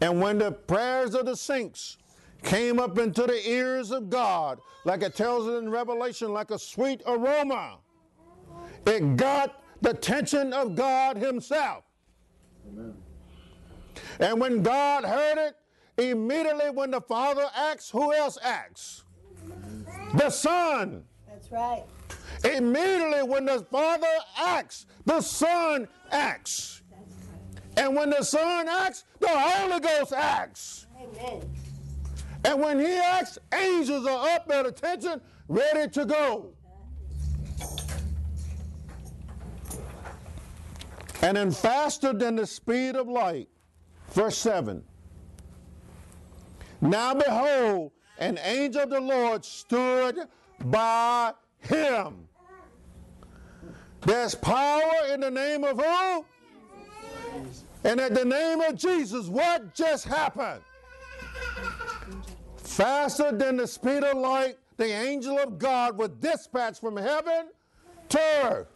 And 0.00 0.20
when 0.20 0.38
the 0.38 0.52
prayers 0.52 1.14
of 1.14 1.26
the 1.26 1.36
saints 1.36 1.98
came 2.42 2.80
up 2.80 2.98
into 2.98 3.22
the 3.22 3.48
ears 3.48 3.90
of 3.92 4.10
God, 4.10 4.60
like 4.84 5.02
it 5.02 5.14
tells 5.14 5.46
it 5.46 5.52
in 5.58 5.70
Revelation, 5.70 6.32
like 6.32 6.50
a 6.50 6.58
sweet 6.58 7.02
aroma, 7.06 7.78
it 8.86 9.16
got 9.16 9.62
the 9.80 9.90
attention 9.90 10.52
of 10.52 10.74
God 10.74 11.16
Himself. 11.16 11.84
Amen. 12.68 12.94
And 14.18 14.40
when 14.40 14.62
God 14.62 15.04
heard 15.04 15.38
it, 15.38 15.54
immediately 15.98 16.70
when 16.70 16.90
the 16.90 17.00
Father 17.00 17.46
acts, 17.54 17.90
who 17.90 18.12
else 18.12 18.38
acts? 18.42 19.04
The 20.14 20.30
Son. 20.30 21.04
That's 21.28 21.50
right. 21.50 21.84
Immediately 22.44 23.22
when 23.24 23.44
the 23.44 23.66
Father 23.70 24.06
acts, 24.38 24.86
the 25.04 25.20
Son 25.20 25.88
acts. 26.10 26.82
And 27.76 27.96
when 27.96 28.10
the 28.10 28.22
Son 28.22 28.68
acts, 28.68 29.04
the 29.20 29.28
Holy 29.28 29.80
Ghost 29.80 30.12
acts. 30.12 30.86
Amen. 31.00 31.42
And 32.44 32.60
when 32.60 32.80
He 32.80 32.92
acts, 32.92 33.38
angels 33.54 34.06
are 34.06 34.28
up 34.30 34.50
at 34.50 34.66
attention, 34.66 35.20
ready 35.48 35.88
to 35.90 36.04
go. 36.04 36.52
And 41.22 41.36
then 41.36 41.52
faster 41.52 42.12
than 42.12 42.36
the 42.36 42.46
speed 42.46 42.96
of 42.96 43.08
light. 43.08 43.48
Verse 44.10 44.36
7. 44.36 44.82
Now 46.82 47.14
behold, 47.14 47.92
an 48.18 48.38
angel 48.42 48.82
of 48.82 48.90
the 48.90 49.00
Lord 49.00 49.44
stood 49.44 50.18
by 50.64 51.32
him. 51.60 52.28
There's 54.00 54.34
power 54.34 55.06
in 55.12 55.20
the 55.20 55.30
name 55.30 55.62
of 55.62 55.80
who? 55.80 56.24
And 57.84 58.00
at 58.00 58.14
the 58.14 58.24
name 58.24 58.60
of 58.60 58.74
Jesus, 58.74 59.28
what 59.28 59.74
just 59.74 60.04
happened? 60.04 60.60
Faster 62.56 63.30
than 63.30 63.58
the 63.58 63.66
speed 63.66 64.02
of 64.02 64.18
light, 64.18 64.56
the 64.76 64.86
angel 64.86 65.38
of 65.38 65.58
God 65.58 65.96
was 65.96 66.10
dispatched 66.20 66.80
from 66.80 66.96
heaven 66.96 67.48
to 68.08 68.20
earth. 68.44 68.68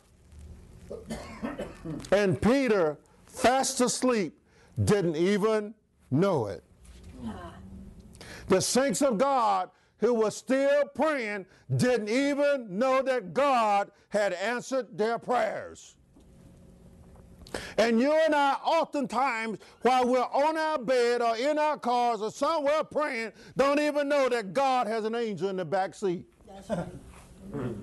And 2.13 2.41
Peter, 2.41 2.99
fast 3.27 3.81
asleep, 3.81 4.39
didn't 4.85 5.17
even 5.17 5.75
know 6.11 6.47
it. 6.47 6.63
The 8.49 8.61
saints 8.61 9.03
of 9.03 9.19
God 9.19 9.71
who 9.99 10.15
were 10.15 10.31
still 10.31 10.85
praying 10.95 11.47
didn't 11.77 12.09
even 12.09 12.79
know 12.79 13.03
that 13.03 13.33
God 13.35 13.91
had 14.09 14.33
answered 14.35 14.97
their 14.97 15.19
prayers. 15.19 15.97
And 17.79 18.01
you 18.01 18.13
and 18.13 18.35
I, 18.35 18.55
oftentimes, 18.65 19.59
while 19.83 20.07
we're 20.07 20.21
on 20.21 20.59
our 20.59 20.79
bed 20.79 21.23
or 21.23 21.37
in 21.37 21.59
our 21.59 21.79
cars 21.79 22.21
or 22.21 22.31
somewhere 22.31 22.85
praying, 22.85 23.33
don't 23.57 23.81
even 23.81 24.09
know 24.09 24.29
that 24.29 24.53
God 24.53 24.87
has 24.87 25.05
an 25.05 25.15
angel 25.15 25.49
in 25.49 25.57
the 25.57 25.65
back 25.65 25.95
seat. 25.95 26.27
Right. 26.69 26.87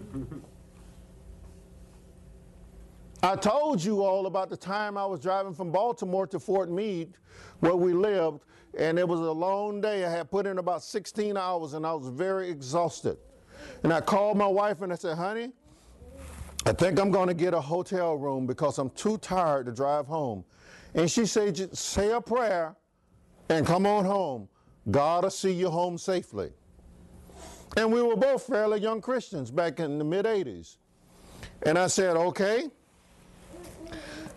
I 3.24 3.38
told 3.38 3.82
you 3.82 4.04
all 4.04 4.26
about 4.26 4.50
the 4.50 4.58
time 4.58 4.98
I 4.98 5.06
was 5.06 5.22
driving 5.22 5.54
from 5.54 5.72
Baltimore 5.72 6.28
to 6.28 6.40
Fort 6.40 6.70
Meade, 6.70 7.14
where 7.62 7.76
we 7.76 7.94
lived, 7.94 8.42
and 8.78 8.98
it 8.98 9.08
was 9.08 9.20
a 9.20 9.32
long 9.32 9.82
day. 9.82 10.06
I 10.06 10.10
had 10.10 10.32
put 10.32 10.46
in 10.48 10.58
about 10.58 10.84
16 10.84 11.38
hours 11.38 11.74
and 11.74 11.86
I 11.86 11.94
was 11.94 12.10
very 12.10 12.50
exhausted. 12.50 13.18
And 13.84 13.94
I 13.94 14.02
called 14.02 14.38
my 14.38 14.48
wife 14.48 14.82
and 14.82 14.92
I 14.92 14.96
said, 14.96 15.18
honey, 15.18 15.52
I 16.66 16.72
think 16.72 17.00
I'm 17.00 17.12
going 17.12 17.28
to 17.28 17.34
get 17.34 17.54
a 17.54 17.62
hotel 17.62 18.16
room 18.16 18.48
because 18.48 18.78
I'm 18.78 18.90
too 18.92 19.18
tired 19.18 19.66
to 19.66 19.72
drive 19.72 20.08
home. 20.08 20.44
And 20.96 21.10
she 21.10 21.26
said, 21.26 21.76
say 21.78 22.12
a 22.12 22.22
prayer 22.22 22.76
and 23.50 23.66
come 23.66 23.86
on 23.86 24.06
home. 24.06 24.48
God 24.90 25.24
will 25.24 25.32
see 25.32 25.52
you 25.52 25.70
home 25.70 25.98
safely. 25.98 26.52
And 27.76 27.92
we 27.92 28.02
were 28.02 28.16
both 28.16 28.46
fairly 28.46 28.80
young 28.80 29.02
Christians 29.02 29.50
back 29.50 29.80
in 29.80 29.98
the 29.98 30.04
mid 30.04 30.26
80s. 30.26 30.78
And 31.64 31.78
I 31.78 31.88
said, 31.88 32.16
okay. 32.16 32.70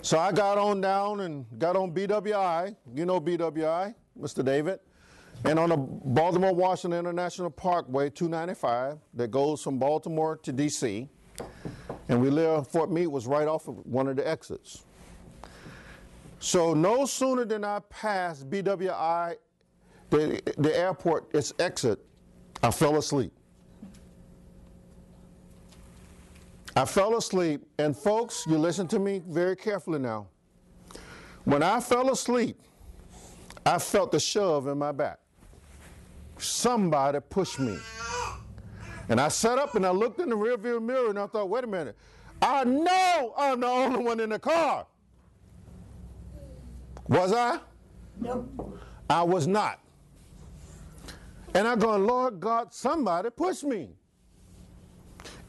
So 0.03 0.19
I 0.19 0.33
got 0.33 0.57
on 0.57 0.81
down 0.81 1.21
and 1.21 1.45
got 1.59 1.77
on 1.77 1.93
BWI. 1.93 2.77
You 2.95 3.05
know 3.05 3.21
BWI, 3.21 3.95
Mr. 4.21 4.45
David. 4.45 4.81
And 5.45 5.59
on 5.59 5.69
the 5.69 5.77
Baltimore 5.77 6.55
Washington 6.55 6.99
International 6.99 7.51
Parkway 7.51 8.11
295 8.11 8.99
that 9.15 9.31
goes 9.31 9.63
from 9.63 9.79
Baltimore 9.79 10.37
to 10.39 10.53
DC. 10.53 11.09
And 12.09 12.21
we 12.21 12.31
live, 12.31 12.69
Fort 12.69 12.91
Meade 12.91 13.09
was 13.09 13.27
right 13.27 13.47
off 13.49 13.69
of 13.69 13.85
one 13.85 14.09
of 14.09 14.17
the 14.17 14.27
exits. 14.27 14.85
So 16.39 16.75
no 16.75 17.05
sooner 17.07 17.45
than 17.45 17.65
I 17.65 17.81
passed 17.91 18.49
BWI, 18.49 19.37
the, 20.11 20.41
the 20.59 20.77
airport, 20.77 21.35
its 21.35 21.53
exit, 21.59 21.99
I 22.63 22.71
fell 22.71 22.97
asleep. 22.97 23.33
I 26.77 26.85
fell 26.85 27.17
asleep, 27.17 27.63
and 27.79 27.97
folks, 27.97 28.45
you 28.47 28.59
listen 28.59 28.87
to 28.89 28.99
me 28.99 29.23
very 29.27 29.57
carefully 29.57 29.99
now. 29.99 30.27
When 31.45 31.63
I 31.63 31.81
fell 31.81 32.11
asleep, 32.11 32.61
I 33.67 33.79
felt 33.79 34.15
a 34.15 34.21
shove 34.21 34.69
in 34.69 34.79
my 34.79 34.93
back. 34.93 35.19
Somebody 36.39 37.19
pushed 37.29 37.59
me. 37.59 37.77
And 39.09 39.21
I 39.21 39.27
sat 39.27 39.59
up 39.59 39.75
and 39.75 39.85
I 39.85 39.91
looked 39.91 40.21
in 40.21 40.29
the 40.29 40.37
rearview 40.37 40.81
mirror 40.81 41.11
and 41.11 41.19
I 41.19 41.27
thought, 41.27 41.49
wait 41.49 41.65
a 41.65 41.67
minute, 41.67 41.97
I 42.41 42.63
know 42.63 43.35
I'm 43.37 43.61
the 43.61 43.67
only 43.67 44.05
one 44.05 44.21
in 44.21 44.31
the 44.31 44.39
car. 44.39 44.87
Was 47.09 47.33
I? 47.33 47.59
No. 48.21 48.49
I 49.11 49.23
was 49.25 49.49
not. 49.49 49.81
And 51.55 51.67
I'm 51.67 51.79
going, 51.79 52.07
Lord 52.07 52.39
God, 52.39 52.73
somebody 52.73 53.31
pushed 53.31 53.65
me. 53.65 53.91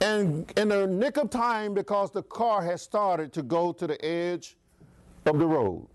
And 0.01 0.51
in 0.57 0.70
the 0.70 0.88
nick 0.88 1.18
of 1.18 1.30
time, 1.30 1.74
because 1.74 2.11
the 2.11 2.24
car 2.24 2.63
had 2.63 2.80
started 2.80 3.32
to 3.34 3.43
go 3.43 3.72
to 3.74 3.86
the 3.86 4.03
edge 4.03 4.57
of 5.26 5.38
the 5.38 5.45
road. 5.45 5.88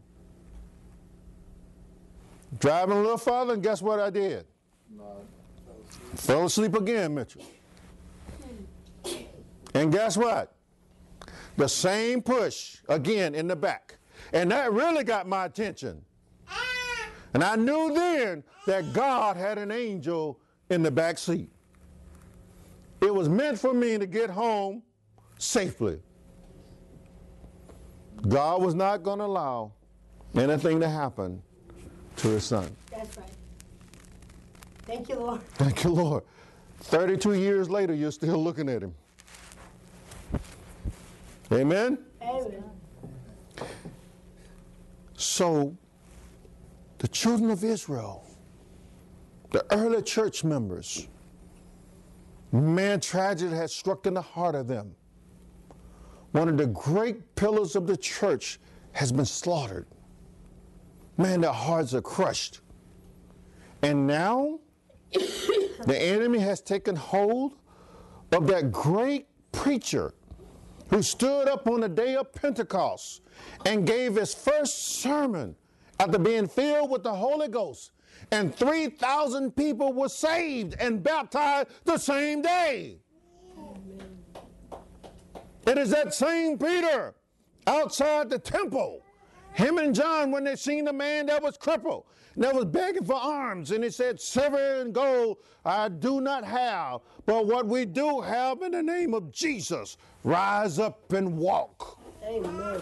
Driving 2.59 2.99
a 2.99 3.01
little 3.01 3.19
farther, 3.19 3.55
and 3.55 3.63
guess 3.63 3.81
what 3.81 3.99
I 3.99 4.11
did? 4.11 4.47
Fell 6.15 6.45
asleep 6.45 6.75
again, 6.75 7.15
Mitchell. 7.15 7.43
And 9.75 9.91
guess 9.91 10.17
what? 10.17 10.55
The 11.57 11.69
same 11.69 12.21
push 12.23 12.79
again 12.89 13.35
in 13.35 13.47
the 13.47 13.57
back. 13.57 13.99
And 14.33 14.51
that 14.51 14.73
really 14.73 15.05
got 15.05 15.27
my 15.27 15.47
attention. 15.47 16.03
And 17.35 17.43
I 17.43 17.57
knew 17.57 17.95
then 17.95 18.45
that 18.67 18.93
God 18.93 19.37
had 19.37 19.57
an 19.57 19.71
angel 19.71 20.39
in 20.69 20.83
the 20.83 20.91
back 20.91 21.19
seat. 21.19 21.51
It 23.01 23.13
was 23.13 23.29
meant 23.29 23.59
for 23.59 23.73
me 23.73 23.97
to 23.99 24.07
get 24.07 24.29
home 24.29 24.83
safely. 25.39 26.01
God 28.29 28.63
was 28.63 28.75
not 28.75 29.03
going 29.03 29.19
to 29.19 29.25
allow 29.25 29.73
anything 30.35 30.79
to 30.81 30.89
happen 30.89 31.43
to 32.23 32.29
his 32.29 32.45
son. 32.45 32.75
That's 32.91 33.17
right. 33.19 33.27
Thank 34.87 35.09
you, 35.09 35.17
Lord. 35.17 35.43
Thank 35.55 35.85
you, 35.85 35.91
Lord. 35.91 36.23
32 36.81 37.35
years 37.35 37.69
later, 37.71 37.95
you're 37.95 38.11
still 38.11 38.43
looking 38.43 38.69
at 38.69 38.83
him. 38.83 38.95
Amen? 41.53 41.99
Amen. 42.23 42.65
So, 45.15 45.77
the 46.99 47.09
children 47.09 47.51
of 47.51 47.63
Israel, 47.63 48.25
the 49.51 49.65
early 49.75 50.03
church 50.03 50.43
members, 50.45 51.09
Man, 52.53 53.01
tragedy 53.01 53.57
has 53.57 53.75
struck 53.75 54.07
in 54.07 54.13
the 54.13 54.23
heart 54.23 54.55
of 54.55 54.69
them. 54.69 54.95
One 56.33 56.51
of 56.51 56.59
the 56.59 56.67
great 56.67 57.35
pillars 57.35 57.77
of 57.77 57.87
the 57.87 57.97
church 57.97 58.61
has 58.93 59.11
been 59.11 59.25
slaughtered. 59.25 59.87
Man, 61.17 61.41
their 61.41 61.53
hearts 61.53 61.95
are 61.95 62.03
crushed. 62.03 62.61
And 63.83 64.07
now 64.07 64.61
the 65.13 65.97
enemy 65.99 66.39
has 66.39 66.61
taken 66.61 66.97
hold 66.97 67.55
of 68.33 68.47
that 68.47 68.73
great 68.73 69.27
preacher 69.53 70.15
who 70.89 71.03
stood 71.03 71.49
up 71.49 71.67
on 71.67 71.81
the 71.81 71.89
day 71.89 72.17
of 72.17 72.33
Pentecost 72.33 73.23
and 73.67 73.87
gave 73.87 74.15
his 74.17 74.35
first 74.35 75.01
sermon 75.01 75.57
after 75.99 76.19
being 76.19 76.49
filled 76.49 76.91
with 76.91 77.03
the 77.03 77.15
Holy 77.15 77.49
Ghost 77.49 77.93
and 78.31 78.55
3,000 78.55 79.55
people 79.57 79.93
were 79.93 80.09
saved 80.09 80.77
and 80.79 81.03
baptized 81.03 81.69
the 81.85 81.99
same 81.99 82.43
day. 82.43 82.99
It 85.67 85.79
is 85.79 85.91
that 85.91 86.15
same 86.15 86.59
Peter 86.59 87.15
outside 87.67 88.31
the 88.31 88.39
temple. 88.39 89.03
Him 89.55 89.79
and 89.79 89.95
John, 89.95 90.31
when 90.31 90.45
they 90.45 90.57
seen 90.57 90.85
the 90.85 90.93
man 90.93 91.27
that 91.27 91.43
was 91.43 91.57
crippled, 91.57 92.05
that 92.37 92.55
was 92.55 92.65
begging 92.65 93.05
for 93.05 93.15
alms, 93.15 93.71
and 93.71 93.85
he 93.85 93.91
said, 93.91 94.21
Silver 94.21 94.81
and 94.81 94.95
gold 94.95 95.39
I 95.65 95.89
do 95.89 96.21
not 96.21 96.45
have, 96.45 97.01
but 97.27 97.47
what 97.47 97.67
we 97.67 97.85
do 97.85 98.21
have 98.21 98.63
in 98.63 98.73
the 98.73 98.83
name 98.83 99.13
of 99.13 99.31
Jesus, 99.31 99.99
rise 100.25 100.79
up 100.79 101.13
and 101.13 101.37
walk. 101.37 101.99
Amen. 102.25 102.81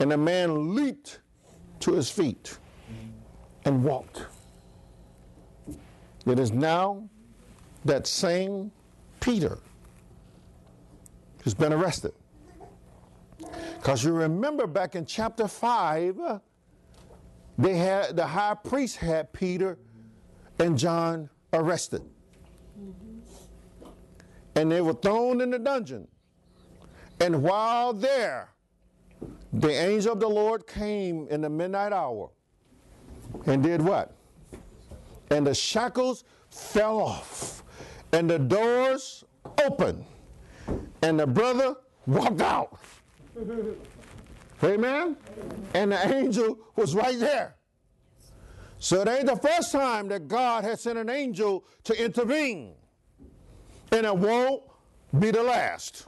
And 0.00 0.10
the 0.10 0.16
man 0.16 0.74
leaped 0.74 1.20
to 1.80 1.92
his 1.92 2.10
feet 2.10 2.56
and 3.64 3.84
walked. 3.84 4.26
It 6.26 6.38
is 6.38 6.52
now 6.52 7.08
that 7.84 8.06
same 8.06 8.72
Peter 9.20 9.58
who's 11.44 11.54
been 11.54 11.72
arrested. 11.72 12.12
Because 13.76 14.04
you 14.04 14.12
remember 14.12 14.66
back 14.66 14.94
in 14.94 15.06
chapter 15.06 15.48
5, 15.48 16.40
they 17.58 17.76
had 17.76 18.16
the 18.16 18.26
high 18.26 18.54
priest 18.54 18.96
had 18.96 19.32
Peter 19.32 19.78
and 20.58 20.78
John 20.78 21.28
arrested. 21.52 22.02
And 24.54 24.72
they 24.72 24.80
were 24.80 24.94
thrown 24.94 25.40
in 25.40 25.50
the 25.50 25.58
dungeon. 25.58 26.08
And 27.20 27.42
while 27.42 27.92
there, 27.92 28.50
the 29.52 29.70
angel 29.70 30.12
of 30.12 30.20
the 30.20 30.28
Lord 30.28 30.66
came 30.66 31.26
in 31.28 31.40
the 31.40 31.50
midnight 31.50 31.92
hour 31.92 32.30
and 33.46 33.62
did 33.62 33.80
what? 33.80 34.16
and 35.30 35.46
the 35.46 35.54
shackles 35.54 36.24
fell 36.50 37.00
off, 37.00 37.62
and 38.12 38.30
the 38.30 38.38
doors 38.38 39.24
opened, 39.64 40.04
and 41.02 41.18
the 41.18 41.26
brother 41.26 41.76
walked 42.06 42.40
out. 42.40 42.78
Amen? 44.62 45.16
And 45.74 45.92
the 45.92 46.14
angel 46.14 46.58
was 46.76 46.94
right 46.94 47.18
there. 47.18 47.56
So 48.78 49.02
it 49.02 49.08
ain't 49.08 49.26
the 49.26 49.36
first 49.36 49.72
time 49.72 50.08
that 50.08 50.28
God 50.28 50.64
has 50.64 50.82
sent 50.82 50.98
an 50.98 51.08
angel 51.08 51.64
to 51.84 52.04
intervene. 52.04 52.74
And 53.92 54.06
it 54.06 54.16
won't 54.16 54.62
be 55.18 55.30
the 55.30 55.42
last. 55.42 56.06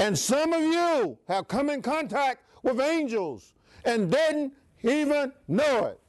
And 0.00 0.18
some 0.18 0.52
of 0.52 0.62
you 0.62 1.18
have 1.28 1.48
come 1.48 1.70
in 1.70 1.82
contact 1.82 2.42
with 2.62 2.80
angels 2.80 3.54
and 3.84 4.10
didn't 4.10 4.52
even 4.82 5.32
know 5.48 5.86
it 5.86 6.00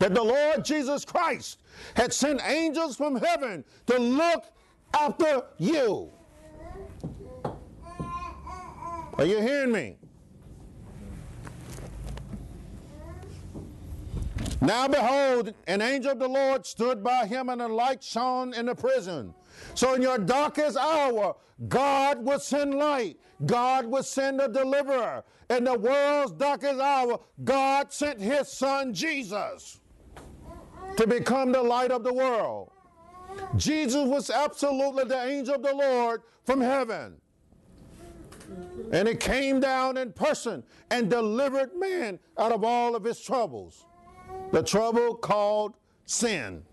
that 0.00 0.14
the 0.14 0.22
Lord 0.22 0.64
Jesus 0.64 1.04
Christ 1.04 1.58
had 1.94 2.12
sent 2.12 2.40
angels 2.44 2.96
from 2.96 3.16
heaven 3.16 3.64
to 3.86 3.98
look 3.98 4.46
after 4.98 5.42
you. 5.58 6.10
Are 9.20 9.26
you 9.26 9.38
hearing 9.38 9.70
me? 9.70 9.96
Now 14.62 14.88
behold, 14.88 15.52
an 15.66 15.82
angel 15.82 16.12
of 16.12 16.18
the 16.18 16.26
Lord 16.26 16.64
stood 16.64 17.04
by 17.04 17.26
him, 17.26 17.50
and 17.50 17.60
a 17.60 17.68
light 17.68 18.02
shone 18.02 18.54
in 18.54 18.64
the 18.64 18.74
prison. 18.74 19.34
So 19.74 19.92
in 19.92 20.00
your 20.00 20.16
darkest 20.16 20.78
hour, 20.78 21.36
God 21.68 22.24
will 22.24 22.38
send 22.38 22.76
light. 22.76 23.18
God 23.44 23.84
will 23.84 24.02
send 24.02 24.40
a 24.40 24.48
deliverer. 24.48 25.22
In 25.50 25.64
the 25.64 25.78
world's 25.78 26.32
darkest 26.32 26.80
hour, 26.80 27.20
God 27.44 27.92
sent 27.92 28.22
his 28.22 28.50
son 28.50 28.94
Jesus 28.94 29.80
to 30.96 31.06
become 31.06 31.52
the 31.52 31.62
light 31.62 31.90
of 31.90 32.04
the 32.04 32.14
world. 32.14 32.70
Jesus 33.56 34.08
was 34.08 34.30
absolutely 34.30 35.04
the 35.04 35.22
angel 35.22 35.56
of 35.56 35.62
the 35.62 35.74
Lord 35.74 36.22
from 36.46 36.62
heaven. 36.62 37.19
And 38.92 39.06
he 39.06 39.14
came 39.14 39.60
down 39.60 39.96
in 39.96 40.12
person 40.12 40.64
and 40.90 41.08
delivered 41.08 41.70
man 41.76 42.18
out 42.38 42.52
of 42.52 42.64
all 42.64 42.96
of 42.96 43.04
his 43.04 43.20
troubles. 43.20 43.86
The 44.52 44.62
trouble 44.62 45.14
called 45.14 45.76
sin. 46.06 46.64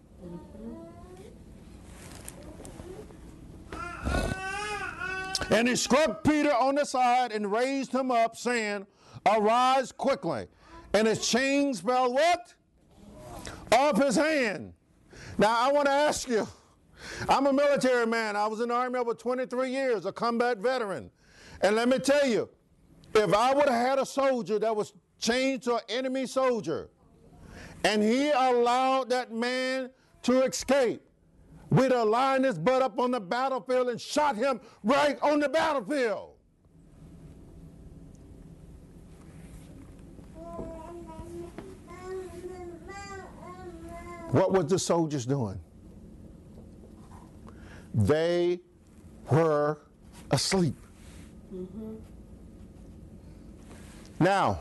And 5.49 5.67
he 5.67 5.75
struck 5.75 6.23
Peter 6.23 6.53
on 6.53 6.75
the 6.75 6.85
side 6.85 7.31
and 7.31 7.51
raised 7.51 7.93
him 7.93 8.11
up, 8.11 8.35
saying, 8.35 8.85
Arise 9.25 9.91
quickly. 9.91 10.47
And 10.93 11.07
his 11.07 11.27
chains 11.27 11.81
fell 11.81 12.13
what? 12.13 12.53
Off 13.71 14.01
his 14.01 14.15
hand. 14.15 14.73
Now 15.37 15.55
I 15.57 15.71
want 15.71 15.85
to 15.85 15.91
ask 15.91 16.27
you, 16.27 16.47
I'm 17.29 17.45
a 17.45 17.53
military 17.53 18.07
man. 18.07 18.35
I 18.35 18.47
was 18.47 18.59
in 18.59 18.69
the 18.69 18.75
Army 18.75 18.97
over 18.97 19.13
23 19.13 19.69
years, 19.69 20.05
a 20.05 20.11
combat 20.11 20.57
veteran. 20.57 21.11
And 21.61 21.75
let 21.75 21.89
me 21.89 21.99
tell 21.99 22.25
you, 22.25 22.49
if 23.13 23.33
I 23.33 23.53
would 23.53 23.67
have 23.67 23.87
had 23.87 23.99
a 23.99 24.05
soldier 24.05 24.59
that 24.59 24.75
was 24.75 24.93
chained 25.19 25.63
to 25.63 25.75
an 25.75 25.81
enemy 25.89 26.27
soldier, 26.27 26.89
and 27.83 28.03
he 28.03 28.29
allowed 28.29 29.09
that 29.09 29.31
man 29.31 29.89
to 30.23 30.43
escape, 30.43 31.01
we'd 31.69 31.91
have 31.91 32.07
lined 32.07 32.45
his 32.45 32.57
butt 32.57 32.81
up 32.81 32.99
on 32.99 33.11
the 33.11 33.19
battlefield 33.19 33.89
and 33.89 33.99
shot 33.99 34.35
him 34.35 34.59
right 34.83 35.17
on 35.21 35.39
the 35.39 35.49
battlefield. 35.49 36.33
What 44.31 44.51
was 44.51 44.65
the 44.65 44.77
soldiers 44.77 45.25
doing? 45.25 45.59
They 47.93 48.59
were 49.31 49.79
asleep. 50.29 50.75
Mm-hmm. 51.53 51.95
Now, 54.19 54.59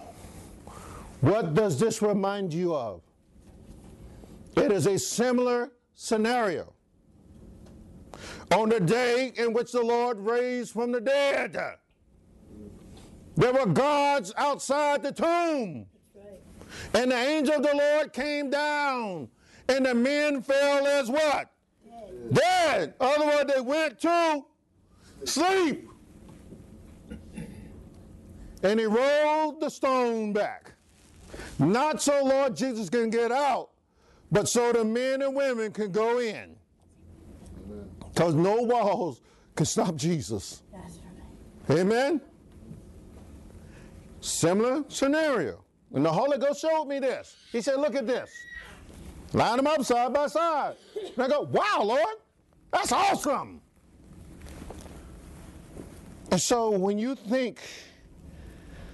what 1.20 1.54
does 1.54 1.78
this 1.78 2.02
remind 2.02 2.52
you 2.52 2.74
of? 2.74 3.00
It 4.56 4.70
is 4.70 4.86
a 4.86 4.98
similar 4.98 5.72
scenario. 5.94 6.72
On 8.52 8.68
the 8.68 8.80
day 8.80 9.32
in 9.36 9.52
which 9.52 9.72
the 9.72 9.82
Lord 9.82 10.18
raised 10.20 10.72
from 10.72 10.92
the 10.92 11.00
dead, 11.00 11.56
there 13.36 13.52
were 13.52 13.66
guards 13.66 14.32
outside 14.36 15.02
the 15.02 15.12
tomb. 15.12 15.86
And 16.94 17.10
the 17.10 17.16
angel 17.16 17.56
of 17.56 17.62
the 17.62 17.74
Lord 17.74 18.12
came 18.12 18.50
down, 18.50 19.28
and 19.68 19.86
the 19.86 19.94
men 19.94 20.42
fell 20.42 20.86
as 20.86 21.10
what? 21.10 21.50
Dead. 21.84 22.34
Dead. 22.34 22.94
Otherwise, 23.00 23.46
they 23.54 23.60
went 23.60 24.00
to 24.00 24.44
sleep. 25.24 25.88
And 28.62 28.80
he 28.80 28.86
rolled 28.86 29.60
the 29.60 29.68
stone 29.68 30.32
back. 30.32 30.72
Not 31.58 32.02
so 32.02 32.24
Lord 32.24 32.56
Jesus 32.56 32.88
can 32.88 33.10
get 33.10 33.30
out, 33.30 33.70
but 34.30 34.48
so 34.48 34.72
the 34.72 34.84
men 34.84 35.22
and 35.22 35.34
women 35.34 35.72
can 35.72 35.90
go 35.90 36.18
in. 36.20 36.56
Because 38.12 38.34
no 38.34 38.62
walls 38.62 39.20
can 39.54 39.66
stop 39.66 39.96
Jesus. 39.96 40.62
Right. 40.72 41.78
Amen? 41.78 42.20
Similar 44.20 44.84
scenario. 44.88 45.64
And 45.94 46.04
the 46.04 46.12
Holy 46.12 46.38
Ghost 46.38 46.60
showed 46.60 46.86
me 46.86 46.98
this. 46.98 47.36
He 47.52 47.60
said, 47.60 47.76
Look 47.76 47.94
at 47.94 48.06
this. 48.06 48.30
Line 49.32 49.56
them 49.58 49.66
up 49.66 49.84
side 49.84 50.12
by 50.12 50.26
side. 50.26 50.74
And 51.14 51.24
I 51.24 51.28
go, 51.28 51.42
Wow, 51.42 51.82
Lord, 51.82 52.16
that's 52.72 52.92
awesome. 52.92 53.60
And 56.30 56.40
so 56.40 56.70
when 56.70 56.98
you 56.98 57.14
think 57.14 57.60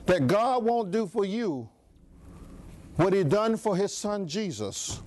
that 0.06 0.26
God 0.26 0.64
won't 0.64 0.90
do 0.90 1.06
for 1.06 1.24
you 1.24 1.68
what 2.96 3.12
he 3.12 3.24
done 3.24 3.56
for 3.56 3.76
his 3.76 3.96
son 3.96 4.26
Jesus, 4.26 5.00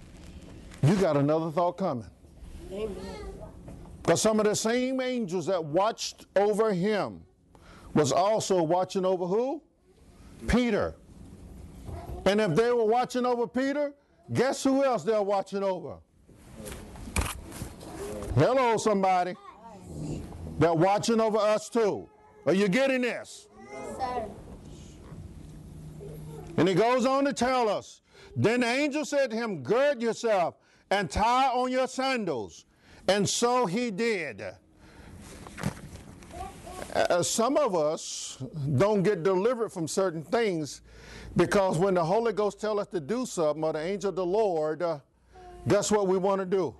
you 0.81 0.95
got 0.95 1.17
another 1.17 1.51
thought 1.51 1.73
coming. 1.73 2.09
Amen. 2.71 2.95
Because 4.01 4.21
some 4.21 4.39
of 4.39 4.45
the 4.45 4.55
same 4.55 5.01
angels 5.01 5.47
that 5.47 5.63
watched 5.63 6.25
over 6.35 6.71
him 6.73 7.21
was 7.93 8.11
also 8.11 8.61
watching 8.61 9.05
over 9.05 9.25
who? 9.25 9.61
Peter. 10.47 10.95
And 12.25 12.41
if 12.41 12.55
they 12.55 12.71
were 12.71 12.85
watching 12.85 13.25
over 13.25 13.47
Peter, 13.47 13.93
guess 14.33 14.63
who 14.63 14.83
else 14.83 15.03
they're 15.03 15.21
watching 15.21 15.63
over? 15.63 15.97
Hello, 18.35 18.77
somebody. 18.77 19.33
They're 20.59 20.73
watching 20.73 21.19
over 21.19 21.37
us 21.37 21.69
too. 21.69 22.09
Are 22.45 22.53
you 22.53 22.67
getting 22.67 23.01
this? 23.01 23.47
Yes, 23.71 24.27
and 26.57 26.67
he 26.67 26.73
goes 26.73 27.05
on 27.05 27.25
to 27.25 27.33
tell 27.33 27.69
us 27.69 28.01
Then 28.35 28.61
the 28.61 28.67
angel 28.67 29.05
said 29.05 29.31
to 29.31 29.35
him, 29.35 29.63
Gird 29.63 30.01
yourself 30.01 30.55
and 30.89 31.09
tie 31.09 31.47
on 31.47 31.71
your 31.71 31.87
sandals. 31.87 32.65
And 33.07 33.27
so 33.27 33.65
he 33.65 33.91
did. 33.91 34.43
Uh, 36.93 37.21
some 37.21 37.57
of 37.57 37.75
us 37.75 38.41
don't 38.77 39.03
get 39.03 39.21
delivered 39.23 39.71
from 39.71 39.87
certain 39.87 40.23
things 40.23 40.81
because 41.35 41.77
when 41.77 41.93
the 41.93 42.03
Holy 42.03 42.31
Ghost 42.31 42.61
tells 42.61 42.79
us 42.79 42.87
to 42.87 43.01
do 43.01 43.25
something 43.25 43.63
or 43.63 43.73
the 43.73 43.79
angel 43.79 44.09
of 44.09 44.15
the 44.15 44.25
Lord, 44.25 44.81
uh, 44.81 44.99
guess 45.67 45.91
what 45.91 46.07
we 46.07 46.17
want 46.17 46.39
to 46.39 46.45
do? 46.45 46.73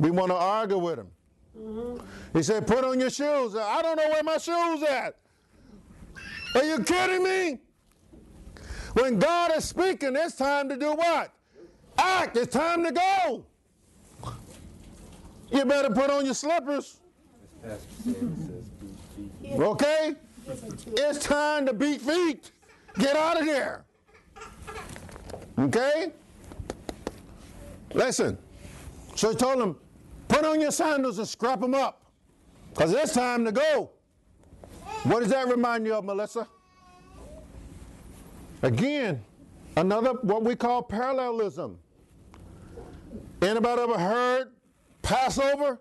We 0.00 0.10
want 0.10 0.30
to 0.30 0.36
argue 0.36 0.78
with 0.78 0.98
him. 0.98 1.08
Mm-hmm. 1.56 2.06
He 2.36 2.42
said, 2.42 2.66
Put 2.66 2.84
on 2.84 2.98
your 2.98 3.10
shoes. 3.10 3.54
I 3.54 3.82
don't 3.82 3.96
know 3.96 4.08
where 4.08 4.22
my 4.22 4.38
shoes 4.38 4.82
at. 4.82 5.16
Are 6.54 6.64
you 6.64 6.82
kidding 6.82 7.22
me? 7.22 7.58
When 8.94 9.18
God 9.18 9.52
is 9.56 9.64
speaking, 9.64 10.16
it's 10.16 10.34
time 10.34 10.68
to 10.68 10.76
do 10.76 10.92
what? 10.94 11.32
Act. 11.98 12.36
It's 12.36 12.52
time 12.52 12.84
to 12.84 12.92
go. 12.92 13.44
You 15.52 15.64
better 15.64 15.90
put 15.90 16.10
on 16.10 16.24
your 16.24 16.34
slippers. 16.34 17.00
Okay? 19.44 20.14
It's 20.86 21.18
time 21.18 21.66
to 21.66 21.72
beat 21.72 22.00
feet. 22.00 22.52
Get 22.98 23.16
out 23.16 23.40
of 23.40 23.46
there. 23.46 23.84
Okay? 25.58 26.12
Listen. 27.94 28.38
So 29.14 29.30
he 29.30 29.36
told 29.36 29.60
him, 29.60 29.76
put 30.28 30.44
on 30.44 30.60
your 30.60 30.70
sandals 30.70 31.18
and 31.18 31.28
scrap 31.28 31.60
them 31.60 31.74
up. 31.74 32.04
Because 32.70 32.92
it's 32.92 33.12
time 33.12 33.44
to 33.44 33.52
go. 33.52 33.90
What 35.04 35.20
does 35.20 35.30
that 35.30 35.48
remind 35.48 35.86
you 35.86 35.94
of, 35.94 36.04
Melissa? 36.04 36.46
Again, 38.62 39.22
another 39.76 40.12
what 40.22 40.42
we 40.44 40.54
call 40.54 40.82
parallelism. 40.82 41.78
Anybody 43.42 43.82
ever 43.82 43.98
heard 43.98 44.48
Passover? 45.02 45.80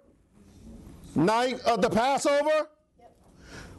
Night 1.15 1.59
of 1.61 1.81
the 1.81 1.89
Passover? 1.89 2.69
Yep. 2.97 3.17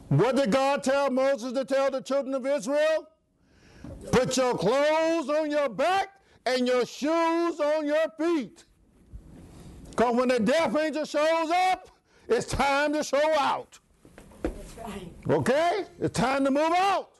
What 0.09 0.35
did 0.35 0.51
God 0.51 0.83
tell 0.83 1.09
Moses 1.09 1.53
to 1.53 1.65
tell 1.65 1.89
the 1.89 2.01
children 2.01 2.35
of 2.35 2.45
Israel? 2.45 3.07
Put 4.11 4.37
your 4.37 4.55
clothes 4.55 5.29
on 5.29 5.49
your 5.49 5.69
back 5.69 6.09
and 6.45 6.67
your 6.67 6.85
shoes 6.85 7.59
on 7.59 7.85
your 7.85 8.05
feet. 8.19 8.65
Because 9.91 10.15
when 10.15 10.27
the 10.29 10.39
death 10.39 10.75
angel 10.75 11.05
shows 11.05 11.49
up, 11.49 11.89
it's 12.27 12.45
time 12.45 12.93
to 12.93 13.03
show 13.03 13.33
out. 13.39 13.79
Right. 14.43 15.11
Okay? 15.29 15.85
It's 15.99 16.17
time 16.17 16.45
to 16.45 16.51
move 16.51 16.71
out. 16.75 17.10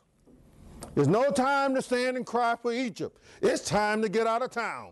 There's 1.02 1.10
no 1.10 1.32
time 1.32 1.74
to 1.74 1.82
stand 1.82 2.16
and 2.16 2.24
cry 2.24 2.56
for 2.62 2.72
Egypt. 2.72 3.18
It's 3.42 3.68
time 3.68 4.04
to 4.04 4.08
get 4.08 4.28
out 4.28 4.44
of 4.44 4.52
town. 4.52 4.92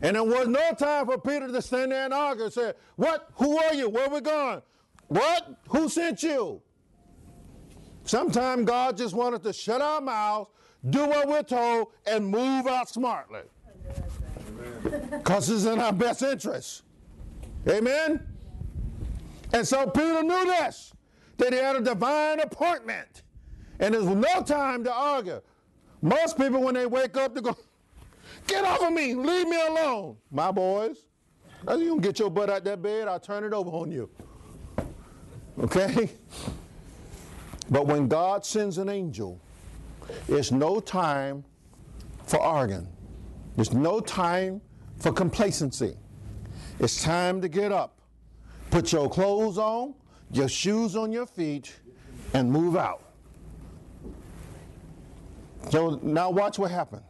And 0.00 0.14
there 0.14 0.22
was 0.22 0.46
no 0.46 0.74
time 0.78 1.06
for 1.06 1.18
Peter 1.18 1.48
to 1.48 1.60
stand 1.60 1.90
there 1.90 2.04
and 2.04 2.14
argue 2.14 2.44
and 2.44 2.52
say, 2.52 2.74
What? 2.94 3.30
Who 3.34 3.58
are 3.58 3.74
you? 3.74 3.88
Where 3.88 4.06
are 4.06 4.14
we 4.14 4.20
going? 4.20 4.62
What? 5.08 5.58
Who 5.70 5.88
sent 5.88 6.22
you? 6.22 6.62
Sometimes 8.04 8.64
God 8.64 8.96
just 8.96 9.12
wanted 9.12 9.42
to 9.42 9.52
shut 9.52 9.82
our 9.82 10.00
mouths, 10.00 10.50
do 10.88 11.04
what 11.06 11.26
we're 11.26 11.42
told, 11.42 11.88
and 12.06 12.24
move 12.24 12.68
out 12.68 12.88
smartly. 12.88 13.40
Because 15.10 15.50
it's 15.50 15.64
in 15.64 15.80
our 15.80 15.92
best 15.92 16.22
interest. 16.22 16.84
Amen? 17.68 18.24
And 19.52 19.66
so 19.66 19.88
Peter 19.88 20.22
knew 20.22 20.44
this, 20.44 20.92
that 21.38 21.52
he 21.52 21.58
had 21.58 21.74
a 21.74 21.80
divine 21.80 22.38
appointment. 22.38 23.24
And 23.80 23.94
there's 23.94 24.06
no 24.06 24.42
time 24.42 24.84
to 24.84 24.92
argue. 24.92 25.40
Most 26.02 26.36
people, 26.36 26.62
when 26.62 26.74
they 26.74 26.86
wake 26.86 27.16
up, 27.16 27.34
they 27.34 27.40
go, 27.40 27.56
Get 28.46 28.64
off 28.64 28.82
of 28.82 28.92
me, 28.92 29.14
leave 29.14 29.48
me 29.48 29.60
alone. 29.60 30.16
My 30.30 30.50
boys, 30.50 31.04
Now 31.64 31.74
you 31.74 31.88
don't 31.88 32.00
get 32.00 32.18
your 32.18 32.30
butt 32.30 32.50
out 32.50 32.64
that 32.64 32.82
bed, 32.82 33.08
I'll 33.08 33.20
turn 33.20 33.44
it 33.44 33.52
over 33.52 33.70
on 33.70 33.90
you. 33.90 34.08
Okay? 35.60 36.10
But 37.70 37.86
when 37.86 38.08
God 38.08 38.46
sends 38.46 38.78
an 38.78 38.88
angel, 38.88 39.40
it's 40.26 40.50
no 40.50 40.80
time 40.80 41.44
for 42.26 42.40
arguing. 42.40 42.88
There's 43.56 43.72
no 43.72 44.00
time 44.00 44.60
for 44.98 45.12
complacency. 45.12 45.96
It's 46.80 47.02
time 47.02 47.42
to 47.42 47.48
get 47.48 47.72
up, 47.72 47.98
put 48.70 48.92
your 48.92 49.10
clothes 49.10 49.58
on, 49.58 49.94
your 50.32 50.48
shoes 50.48 50.96
on 50.96 51.12
your 51.12 51.26
feet, 51.26 51.74
and 52.34 52.50
move 52.50 52.76
out. 52.76 53.02
So 55.70 56.00
now 56.02 56.30
watch 56.30 56.58
what 56.58 56.70
happened. 56.70 57.02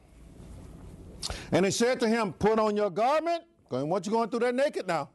And 1.53 1.65
he 1.65 1.71
said 1.71 2.01
to 2.01 2.09
him, 2.09 2.33
Put 2.33 2.59
on 2.59 2.77
your 2.77 2.91
garment. 2.91 3.45
Going, 3.69 3.89
what 3.89 4.07
you 4.07 4.13
going 4.13 4.31
through 4.31 4.41
there 4.41 4.53
naked 4.53 4.87
now? 4.87 5.11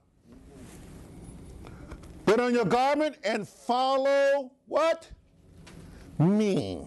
Put 2.26 2.39
on 2.39 2.54
your 2.54 2.66
garment 2.66 3.18
and 3.24 3.48
follow 3.48 4.52
what? 4.68 5.10
Me. 6.20 6.86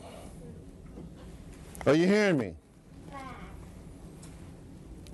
Are 1.84 1.94
you 1.94 2.06
hearing 2.06 2.38
me? 2.38 2.54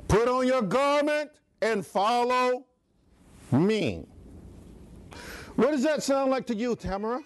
Put 0.09 0.29
on 0.29 0.47
your 0.47 0.63
garment 0.63 1.31
and 1.61 1.85
follow 1.85 2.67
me. 3.51 4.07
What 5.57 5.73
does 5.73 5.83
that 5.83 6.03
sound 6.03 6.31
like 6.31 6.47
to 6.47 6.55
you, 6.55 6.77
Tamara? 6.77 7.23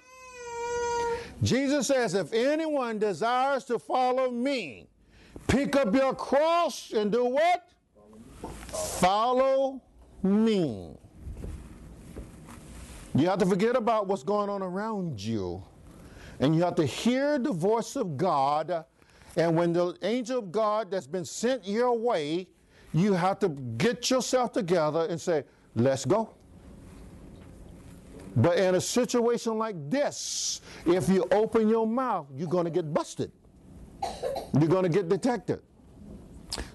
Jesus 1.42 1.88
says, 1.88 2.14
if 2.14 2.32
anyone 2.32 2.98
desires 2.98 3.64
to 3.64 3.78
follow 3.78 4.30
me, 4.30 4.88
pick 5.46 5.76
up 5.76 5.94
your 5.94 6.14
cross 6.14 6.92
and 6.92 7.12
do 7.12 7.24
what? 7.24 7.68
Follow 8.68 9.82
me. 10.22 10.96
You 13.14 13.28
have 13.28 13.38
to 13.38 13.46
forget 13.46 13.76
about 13.76 14.06
what's 14.06 14.22
going 14.22 14.50
on 14.50 14.62
around 14.62 15.20
you. 15.20 15.62
And 16.40 16.54
you 16.54 16.62
have 16.62 16.74
to 16.76 16.84
hear 16.84 17.38
the 17.38 17.52
voice 17.52 17.96
of 17.96 18.16
God. 18.16 18.84
And 19.36 19.56
when 19.56 19.72
the 19.72 19.96
angel 20.02 20.38
of 20.40 20.52
God 20.52 20.90
that's 20.90 21.06
been 21.06 21.24
sent 21.24 21.66
your 21.66 21.96
way, 21.96 22.46
you 22.92 23.12
have 23.14 23.38
to 23.40 23.48
get 23.48 24.10
yourself 24.10 24.52
together 24.52 25.06
and 25.08 25.20
say, 25.20 25.44
let's 25.74 26.04
go. 26.04 26.35
But 28.36 28.58
in 28.58 28.74
a 28.74 28.80
situation 28.80 29.56
like 29.56 29.76
this, 29.90 30.60
if 30.84 31.08
you 31.08 31.26
open 31.32 31.68
your 31.68 31.86
mouth, 31.86 32.26
you're 32.34 32.48
going 32.48 32.66
to 32.66 32.70
get 32.70 32.92
busted. 32.92 33.32
You're 34.52 34.68
going 34.68 34.82
to 34.82 34.90
get 34.90 35.08
detected. 35.08 35.60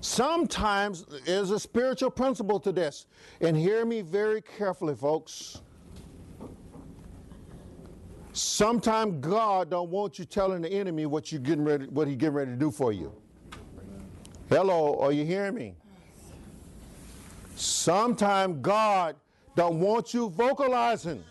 Sometimes 0.02 1.06
there's 1.26 1.52
a 1.52 1.60
spiritual 1.60 2.10
principle 2.10 2.60
to 2.62 2.72
this. 2.72 3.06
And 3.42 3.56
hear 3.56 3.86
me 3.86 4.02
very 4.02 4.42
carefully, 4.42 4.96
folks. 4.96 5.62
Sometimes 8.34 9.18
God 9.20 9.70
don't 9.70 9.92
want 9.92 10.18
you 10.18 10.26
telling 10.26 10.64
the 10.64 10.72
enemy 10.72 11.06
what 11.06 11.32
you 11.32 11.38
getting 11.38 11.64
ready, 11.64 11.86
what 11.86 12.08
he 12.08 12.16
getting 12.16 12.34
ready 12.34 12.52
to 12.52 12.58
do 12.58 12.72
for 12.72 12.92
you. 12.92 13.14
Hello, 14.50 14.98
are 15.00 15.12
you 15.12 15.26
hearing 15.26 15.54
me? 15.54 15.76
Sometimes 17.56 18.58
God 18.62 19.16
don't 19.56 19.80
want 19.80 20.14
you 20.14 20.30
vocalizing 20.30 21.24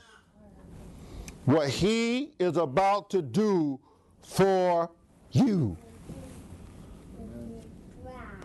what 1.44 1.68
he 1.68 2.32
is 2.38 2.56
about 2.56 3.10
to 3.10 3.22
do 3.22 3.80
for 4.22 4.90
you. 5.32 5.76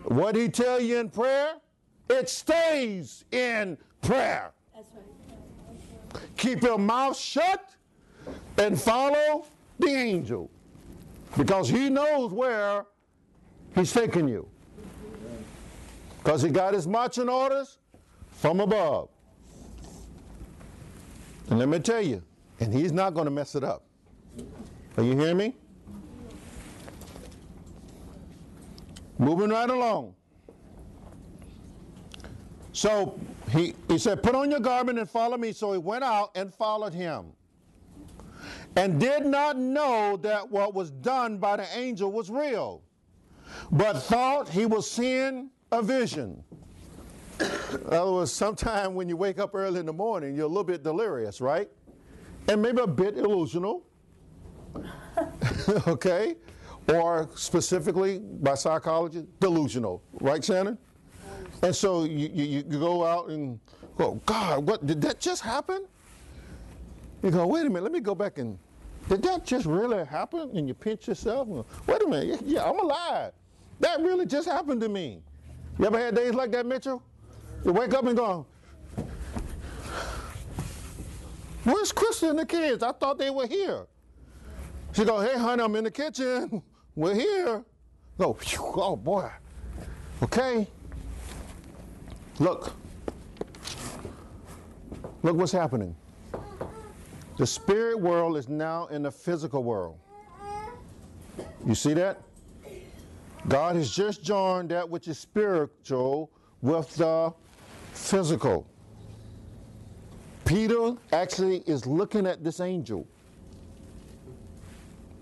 What 0.04 0.36
he 0.36 0.48
tell 0.48 0.80
you 0.80 0.98
in 0.98 1.10
prayer, 1.10 1.54
it 2.08 2.28
stays 2.28 3.24
in 3.32 3.76
prayer. 4.02 4.52
Keep 6.36 6.62
your 6.62 6.78
mouth 6.78 7.16
shut 7.16 7.74
and 8.56 8.80
follow 8.80 9.46
the 9.78 9.88
angel 9.88 10.50
because 11.36 11.68
he 11.68 11.90
knows 11.90 12.32
where 12.32 12.86
he's 13.74 13.92
taking 13.92 14.28
you. 14.28 14.48
Because 16.18 16.42
he 16.42 16.50
got 16.50 16.74
his 16.74 16.86
marching 16.86 17.28
orders 17.28 17.78
from 18.32 18.60
above. 18.60 19.08
And 21.50 21.58
let 21.58 21.68
me 21.68 21.78
tell 21.78 22.02
you, 22.02 22.22
and 22.60 22.72
he's 22.72 22.92
not 22.92 23.14
going 23.14 23.26
to 23.26 23.30
mess 23.30 23.54
it 23.54 23.64
up. 23.64 23.84
Are 24.96 25.02
you 25.02 25.16
hearing 25.16 25.36
me? 25.36 25.54
Moving 29.18 29.50
right 29.50 29.68
along. 29.68 30.14
So 32.72 33.18
he, 33.50 33.74
he 33.88 33.98
said, 33.98 34.22
Put 34.22 34.34
on 34.34 34.50
your 34.50 34.60
garment 34.60 34.98
and 34.98 35.08
follow 35.08 35.38
me. 35.38 35.52
So 35.52 35.72
he 35.72 35.78
went 35.78 36.04
out 36.04 36.30
and 36.34 36.52
followed 36.52 36.92
him. 36.92 37.32
And 38.76 39.00
did 39.00 39.24
not 39.24 39.56
know 39.56 40.18
that 40.18 40.50
what 40.50 40.74
was 40.74 40.90
done 40.90 41.38
by 41.38 41.56
the 41.56 41.66
angel 41.78 42.12
was 42.12 42.28
real, 42.28 42.82
but 43.72 44.02
thought 44.02 44.50
he 44.50 44.66
was 44.66 44.90
seeing 44.90 45.50
a 45.72 45.82
vision. 45.82 46.44
In 47.40 47.92
other 47.92 48.12
words, 48.12 48.32
sometime 48.32 48.94
when 48.94 49.08
you 49.08 49.16
wake 49.16 49.38
up 49.38 49.54
early 49.54 49.80
in 49.80 49.86
the 49.86 49.92
morning, 49.94 50.34
you're 50.34 50.44
a 50.44 50.48
little 50.48 50.64
bit 50.64 50.82
delirious, 50.82 51.40
right? 51.40 51.70
And 52.48 52.62
maybe 52.62 52.80
a 52.80 52.86
bit 52.86 53.16
illusional. 53.16 53.82
okay? 55.86 56.36
Or 56.88 57.28
specifically 57.34 58.18
by 58.18 58.54
psychology, 58.54 59.26
delusional. 59.40 60.02
Right, 60.20 60.44
Shannon? 60.44 60.78
And 61.62 61.74
so 61.74 62.04
you, 62.04 62.30
you, 62.32 62.44
you 62.44 62.78
go 62.78 63.04
out 63.04 63.30
and 63.30 63.58
go, 63.96 64.20
God, 64.26 64.66
what 64.66 64.86
did 64.86 65.00
that 65.02 65.18
just 65.18 65.42
happen? 65.42 65.86
You 67.22 67.30
go, 67.30 67.46
wait 67.46 67.62
a 67.62 67.68
minute, 67.68 67.82
let 67.82 67.92
me 67.92 68.00
go 68.00 68.14
back 68.14 68.38
and 68.38 68.58
did 69.08 69.22
that 69.22 69.44
just 69.44 69.66
really 69.66 70.04
happen? 70.04 70.50
And 70.54 70.68
you 70.68 70.74
pinch 70.74 71.08
yourself. 71.08 71.46
And, 71.48 71.56
go, 71.56 71.66
Wait 71.86 72.02
a 72.02 72.06
minute, 72.06 72.40
yeah, 72.44 72.68
I'm 72.68 72.78
alive. 72.78 73.32
That 73.80 74.00
really 74.00 74.26
just 74.26 74.48
happened 74.48 74.80
to 74.82 74.88
me. 74.88 75.20
You 75.78 75.86
ever 75.86 75.98
had 75.98 76.14
days 76.14 76.34
like 76.34 76.50
that, 76.52 76.66
Mitchell? 76.66 77.02
You 77.64 77.72
wake 77.72 77.94
up 77.94 78.06
and 78.06 78.16
go, 78.16 78.46
Where's 81.66 81.92
Krista 81.92 82.30
and 82.30 82.38
the 82.38 82.46
kids? 82.46 82.84
I 82.84 82.92
thought 82.92 83.18
they 83.18 83.28
were 83.28 83.48
here. 83.48 83.86
She 84.92 85.04
go, 85.04 85.18
Hey, 85.18 85.36
honey, 85.36 85.64
I'm 85.64 85.74
in 85.74 85.82
the 85.82 85.90
kitchen. 85.90 86.62
We're 86.94 87.16
here. 87.16 87.64
Go, 88.18 88.38
oh 88.76 88.94
boy. 88.94 89.28
Okay. 90.22 90.68
Look. 92.38 92.72
Look 95.24 95.36
what's 95.36 95.50
happening. 95.50 95.96
The 97.36 97.46
spirit 97.46 97.98
world 97.98 98.36
is 98.36 98.48
now 98.48 98.86
in 98.86 99.02
the 99.02 99.10
physical 99.10 99.64
world. 99.64 99.98
You 101.66 101.74
see 101.74 101.94
that? 101.94 102.20
God 103.48 103.74
has 103.74 103.90
just 103.90 104.22
joined 104.22 104.68
that 104.68 104.88
which 104.88 105.08
is 105.08 105.18
spiritual 105.18 106.30
with 106.62 106.94
the 106.94 107.34
physical. 107.92 108.68
Peter 110.46 110.94
actually 111.12 111.58
is 111.66 111.86
looking 111.86 112.26
at 112.26 112.42
this 112.42 112.60
angel. 112.60 113.06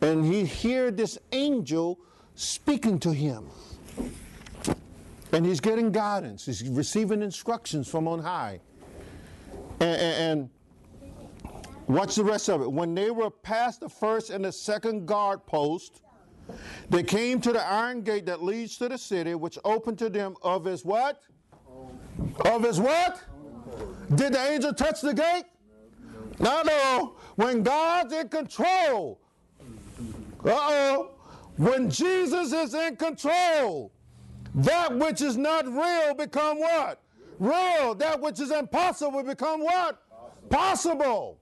And 0.03 0.25
he 0.25 0.45
hears 0.45 0.93
this 0.95 1.19
angel 1.33 1.99
speaking 2.35 2.99
to 3.01 3.13
him. 3.13 3.49
And 5.33 5.45
he's 5.45 5.61
getting 5.61 5.91
guidance. 5.91 6.45
He's 6.45 6.69
receiving 6.69 7.23
instructions 7.23 7.89
from 7.89 8.07
on 8.07 8.21
high. 8.21 8.61
And, 9.81 10.01
and, 10.01 10.41
and 10.41 10.51
watch 11.89 12.15
the 12.17 12.25
rest 12.25 12.51
of 12.51 12.61
it. 12.61 12.71
When 12.71 12.95
they 12.95 13.11
were 13.11 13.31
past 13.31 13.81
the 13.81 13.89
first 13.89 14.29
and 14.29 14.45
the 14.45 14.53
second 14.53 15.07
guard 15.07 15.45
post, 15.47 16.03
they 16.91 17.03
came 17.03 17.41
to 17.41 17.53
the 17.53 17.67
iron 17.67 18.03
gate 18.03 18.27
that 18.27 18.43
leads 18.43 18.77
to 18.77 18.91
the 18.91 18.99
city, 18.99 19.35
which 19.35 19.59
opened 19.65 19.99
to 20.01 20.11
them 20.11 20.37
of 20.43 20.67
his 20.67 20.85
what? 20.85 21.23
Of 22.45 22.63
his 22.63 22.79
what? 22.79 23.23
Did 24.15 24.35
the 24.35 24.51
angel 24.51 24.73
touch 24.73 25.01
the 25.01 25.15
gate? 25.15 25.45
No, 26.39 26.63
no. 26.63 27.17
When 27.37 27.63
God's 27.63 28.13
in 28.13 28.29
control. 28.29 29.21
Uh 30.45 30.51
oh. 30.51 31.11
When 31.57 31.89
Jesus 31.89 32.53
is 32.53 32.75
in 32.75 32.97
control, 32.97 33.93
that 34.57 34.97
which 34.97 35.21
is 35.21 35.37
not 35.37 35.67
real 35.67 36.15
become 36.15 36.59
what? 36.59 37.01
Real. 37.39 37.95
That 37.95 38.21
which 38.21 38.41
is 38.41 38.51
impossible 38.51 39.23
become 39.23 39.63
what? 39.63 40.03
Possible. 40.51 41.39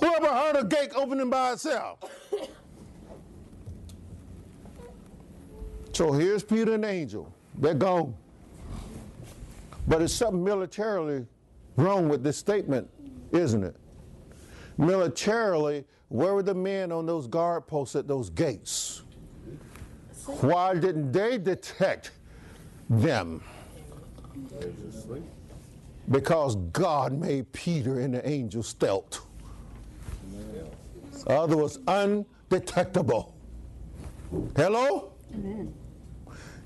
Whoever 0.00 0.28
heard 0.28 0.56
a 0.56 0.64
gate 0.64 0.92
opening 0.94 1.30
by 1.30 1.52
itself? 1.52 2.00
So 5.92 6.12
here's 6.12 6.42
Peter 6.42 6.74
and 6.74 6.84
the 6.84 6.88
angel. 6.88 7.32
They're 7.56 7.74
gone. 7.74 8.14
But 9.86 10.02
it's 10.02 10.14
something 10.14 10.44
militarily 10.44 11.26
wrong 11.78 12.08
with 12.08 12.22
this 12.22 12.36
statement, 12.36 12.88
isn't 13.32 13.62
it? 13.62 13.76
Militarily, 14.76 15.84
where 16.08 16.34
were 16.34 16.42
the 16.42 16.54
men 16.54 16.90
on 16.92 17.06
those 17.06 17.26
guard 17.26 17.66
posts 17.66 17.96
at 17.96 18.08
those 18.08 18.30
gates? 18.30 19.02
Why 20.40 20.74
didn't 20.74 21.12
they 21.12 21.38
detect 21.38 22.10
them? 22.90 23.42
Because 26.10 26.56
God 26.72 27.12
made 27.12 27.50
Peter 27.52 28.00
and 28.00 28.14
the 28.14 28.28
angel 28.28 28.62
stealth. 28.62 29.24
Other 31.26 31.56
was 31.56 31.78
undetectable. 31.86 33.34
Hello? 34.56 35.12
Amen. 35.34 35.74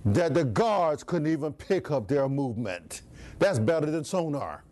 That 0.04 0.34
the 0.34 0.44
guards 0.44 1.02
couldn't 1.02 1.28
even 1.28 1.52
pick 1.52 1.90
up 1.90 2.08
their 2.08 2.28
movement. 2.28 3.02
That's 3.38 3.58
better 3.58 3.90
than 3.90 4.04
sonar. 4.04 4.62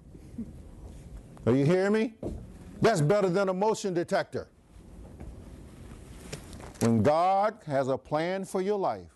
Are 1.46 1.54
you 1.54 1.64
hearing 1.64 1.92
me? 1.92 2.14
That's 2.80 3.00
better 3.00 3.28
than 3.28 3.48
a 3.48 3.54
motion 3.54 3.94
detector. 3.94 4.48
When 6.80 7.02
God 7.02 7.56
has 7.66 7.88
a 7.88 7.98
plan 7.98 8.44
for 8.44 8.62
your 8.62 8.78
life, 8.78 9.06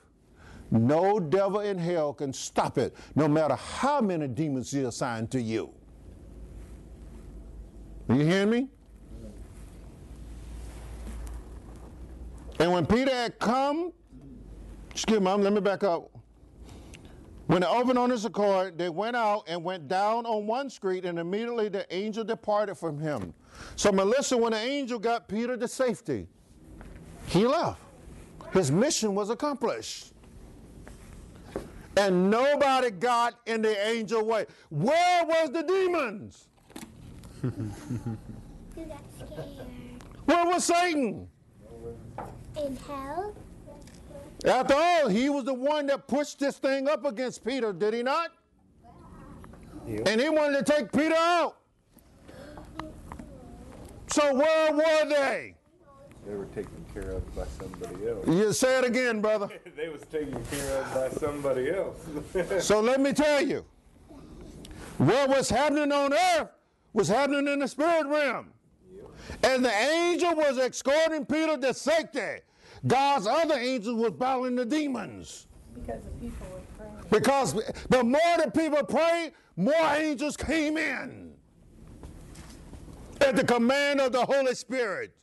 no 0.70 1.20
devil 1.20 1.60
in 1.60 1.78
hell 1.78 2.12
can 2.12 2.32
stop 2.32 2.78
it, 2.78 2.94
no 3.14 3.28
matter 3.28 3.54
how 3.54 4.00
many 4.00 4.26
demons 4.28 4.70
he 4.70 4.82
assigned 4.82 5.30
to 5.30 5.40
you. 5.40 5.70
Are 8.08 8.16
you 8.16 8.24
hearing 8.24 8.50
me? 8.50 8.68
And 12.58 12.72
when 12.72 12.86
Peter 12.86 13.10
had 13.10 13.38
come, 13.38 13.92
excuse 14.90 15.20
me, 15.20 15.30
let 15.30 15.52
me 15.52 15.60
back 15.60 15.84
up. 15.84 16.13
When 17.46 17.60
they 17.60 17.66
opened 17.66 17.98
on 17.98 18.08
his 18.10 18.24
accord, 18.24 18.78
they 18.78 18.88
went 18.88 19.16
out 19.16 19.44
and 19.46 19.62
went 19.62 19.86
down 19.86 20.24
on 20.24 20.46
one 20.46 20.70
street, 20.70 21.04
and 21.04 21.18
immediately 21.18 21.68
the 21.68 21.86
angel 21.94 22.24
departed 22.24 22.76
from 22.76 22.98
him. 22.98 23.34
So, 23.76 23.92
Melissa, 23.92 24.36
when 24.36 24.52
the 24.52 24.58
angel 24.58 24.98
got 24.98 25.28
Peter 25.28 25.56
to 25.56 25.68
safety, 25.68 26.26
he 27.26 27.46
left. 27.46 27.80
His 28.52 28.70
mission 28.70 29.14
was 29.14 29.30
accomplished. 29.30 30.12
And 31.96 32.30
nobody 32.30 32.90
got 32.90 33.34
in 33.46 33.62
the 33.62 33.88
angel 33.88 34.24
way. 34.24 34.46
Where 34.70 35.24
was 35.24 35.50
the 35.50 35.62
demons? 35.62 36.48
Where 40.24 40.46
was 40.46 40.64
Satan? 40.64 41.28
In 42.56 42.76
hell? 42.76 43.34
After 44.44 44.74
all, 44.74 45.08
he 45.08 45.30
was 45.30 45.44
the 45.44 45.54
one 45.54 45.86
that 45.86 46.06
pushed 46.06 46.38
this 46.38 46.58
thing 46.58 46.88
up 46.88 47.04
against 47.04 47.44
Peter, 47.44 47.72
did 47.72 47.94
he 47.94 48.02
not? 48.02 48.30
And 49.86 50.20
he 50.20 50.28
wanted 50.28 50.64
to 50.64 50.72
take 50.72 50.92
Peter 50.92 51.14
out. 51.16 51.56
So 54.08 54.34
where 54.34 54.72
were 54.72 55.08
they? 55.08 55.54
They 56.26 56.34
were 56.34 56.46
taken 56.46 56.84
care 56.92 57.10
of 57.10 57.36
by 57.36 57.44
somebody 57.58 58.08
else. 58.08 58.26
You 58.26 58.52
say 58.52 58.78
it 58.78 58.84
again, 58.84 59.20
brother. 59.20 59.48
they 59.76 59.88
was 59.88 60.02
taken 60.02 60.42
care 60.46 60.78
of 60.78 60.94
by 60.94 61.08
somebody 61.18 61.70
else. 61.70 61.98
So 62.64 62.80
let 62.80 63.00
me 63.00 63.12
tell 63.12 63.42
you, 63.42 63.64
what 64.98 65.28
was 65.28 65.50
happening 65.50 65.92
on 65.92 66.12
earth 66.12 66.48
was 66.92 67.08
happening 67.08 67.48
in 67.48 67.58
the 67.58 67.68
spirit 67.68 68.06
realm. 68.06 68.50
And 69.42 69.64
the 69.64 69.72
angel 69.72 70.34
was 70.34 70.58
escorting 70.58 71.26
Peter 71.26 71.56
to 71.56 71.74
safety. 71.74 72.40
God's 72.86 73.26
other 73.26 73.54
angels 73.54 73.96
was 73.96 74.12
battling 74.12 74.56
the 74.56 74.64
demons. 74.64 75.46
Because 75.74 76.02
the 76.02 76.10
people 76.10 76.46
were 76.52 76.60
praying. 76.76 77.04
Because 77.10 77.52
the 77.88 78.04
more 78.04 78.20
the 78.44 78.50
people 78.50 78.84
prayed, 78.84 79.32
more 79.56 79.94
angels 79.94 80.36
came 80.36 80.76
in. 80.76 81.32
At 83.20 83.36
the 83.36 83.44
command 83.44 84.00
of 84.00 84.12
the 84.12 84.24
Holy 84.24 84.54
Spirit, 84.54 85.14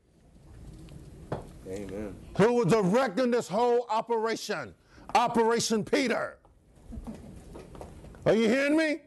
Amen. 1.67 2.15
who 2.37 2.53
was 2.53 2.65
directing 2.67 3.31
this 3.31 3.47
whole 3.47 3.85
operation, 3.89 4.73
Operation 5.13 5.83
Peter. 5.83 6.37
Are 8.25 8.33
you 8.33 8.47
hearing 8.47 8.77
me? 8.77 9.01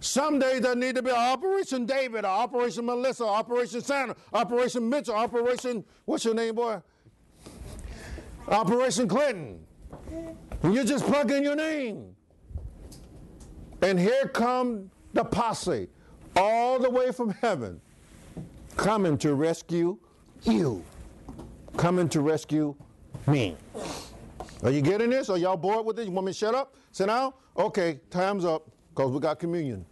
Some 0.00 0.38
days 0.38 0.60
there 0.60 0.74
need 0.76 0.96
to 0.96 1.02
be 1.02 1.10
Operation 1.10 1.86
David, 1.86 2.24
or 2.24 2.28
Operation 2.28 2.86
Melissa, 2.86 3.24
Operation 3.24 3.80
Santa, 3.80 4.14
Operation 4.32 4.88
Mitchell, 4.88 5.14
Operation, 5.14 5.84
what's 6.04 6.24
your 6.24 6.34
name, 6.34 6.54
boy? 6.54 6.80
Operation 8.48 9.08
Clinton. 9.08 9.64
You 10.62 10.84
just 10.84 11.04
plug 11.06 11.30
in 11.30 11.42
your 11.42 11.56
name. 11.56 12.14
And 13.82 13.98
here 13.98 14.28
come 14.28 14.90
the 15.12 15.24
posse, 15.24 15.88
all 16.36 16.78
the 16.78 16.88
way 16.90 17.12
from 17.12 17.30
heaven, 17.30 17.80
coming 18.76 19.18
to 19.18 19.34
rescue 19.34 19.98
you. 20.42 20.82
Coming 21.76 22.08
to 22.10 22.20
rescue 22.20 22.74
me. 23.26 23.56
Are 24.62 24.70
you 24.70 24.80
getting 24.80 25.10
this? 25.10 25.28
Are 25.28 25.36
y'all 25.36 25.56
bored 25.56 25.84
with 25.84 25.96
this? 25.96 26.06
You 26.06 26.12
want 26.12 26.26
me 26.26 26.32
to 26.32 26.38
shut 26.38 26.54
up? 26.54 26.74
Sit 26.92 27.06
down? 27.06 27.32
Okay, 27.56 28.00
time's 28.10 28.44
up, 28.44 28.68
because 28.90 29.10
we 29.10 29.20
got 29.20 29.38
communion. 29.38 29.84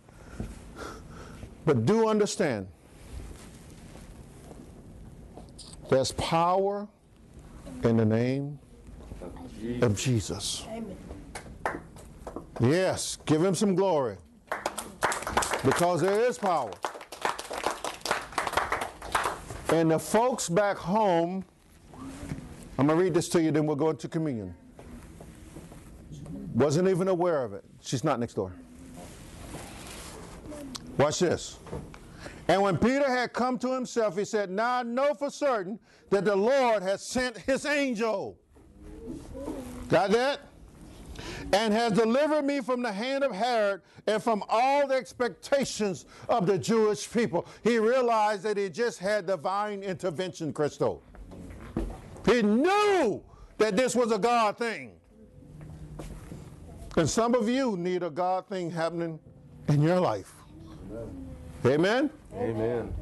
But 1.65 1.85
do 1.85 2.09
understand, 2.09 2.67
there's 5.91 6.13
power 6.13 6.89
in 7.85 7.97
the 7.97 8.05
name 8.05 8.59
of 9.81 9.97
Jesus. 9.97 10.65
Amen. 10.69 10.97
Yes, 12.61 13.19
give 13.27 13.43
him 13.43 13.55
some 13.55 13.75
glory. 13.75 14.17
Because 15.65 16.01
there 16.01 16.21
is 16.21 16.39
power. 16.39 16.73
And 19.73 19.91
the 19.91 19.99
folks 19.99 20.49
back 20.49 20.77
home, 20.77 21.45
I'm 22.79 22.87
going 22.87 22.99
to 22.99 23.05
read 23.05 23.15
this 23.15 23.29
to 23.31 23.43
you, 23.43 23.51
then 23.51 23.67
we'll 23.67 23.77
go 23.77 23.91
into 23.91 24.09
communion. 24.09 24.55
Wasn't 26.55 26.89
even 26.89 27.09
aware 27.09 27.45
of 27.45 27.55
it. 27.55 27.65
She's 27.81 28.05
not 28.05 28.21
next 28.21 28.35
door. 28.35 28.53
Watch 30.99 31.21
this. 31.21 31.59
And 32.49 32.61
when 32.61 32.77
Peter 32.77 33.09
had 33.09 33.33
come 33.33 33.59
to 33.59 33.73
himself, 33.73 34.17
he 34.17 34.25
said, 34.25 34.51
Now 34.51 34.81
I 34.81 34.83
know 34.83 35.15
for 35.15 35.31
certain 35.31 35.79
that 36.11 36.25
the 36.25 36.37
Lord 36.37 36.83
has 36.83 37.03
sent 37.03 37.39
his 37.39 37.65
angel. 37.65 38.37
Got 39.89 40.11
that? 40.11 40.41
and 41.53 41.73
has 41.73 41.93
delivered 41.93 42.45
me 42.45 42.61
from 42.61 42.83
the 42.83 42.93
hand 42.93 43.25
of 43.25 43.33
Herod 43.33 43.83
and 44.07 44.23
from 44.23 44.43
all 44.49 44.87
the 44.87 44.95
expectations 44.95 46.07
of 46.29 46.47
the 46.47 46.59
Jewish 46.59 47.11
people. 47.11 47.47
He 47.63 47.79
realized 47.79 48.43
that 48.45 48.57
he 48.57 48.69
just 48.69 48.99
had 48.99 49.27
divine 49.27 49.83
intervention, 49.83 50.53
Christo. 50.53 51.03
He 52.27 52.43
knew 52.43 53.23
that 53.59 53.77
this 53.77 53.95
was 53.95 54.13
a 54.13 54.19
God 54.19 54.57
thing. 54.57 54.93
And 56.97 57.09
some 57.09 57.35
of 57.35 57.49
you 57.49 57.77
need 57.77 58.03
a 58.03 58.11
God 58.11 58.47
thing 58.47 58.71
happening 58.71 59.19
in 59.69 59.83
your 59.83 60.01
life. 60.01 60.33
Amen? 60.91 61.32
Amen. 61.65 62.11
Amen. 62.35 62.93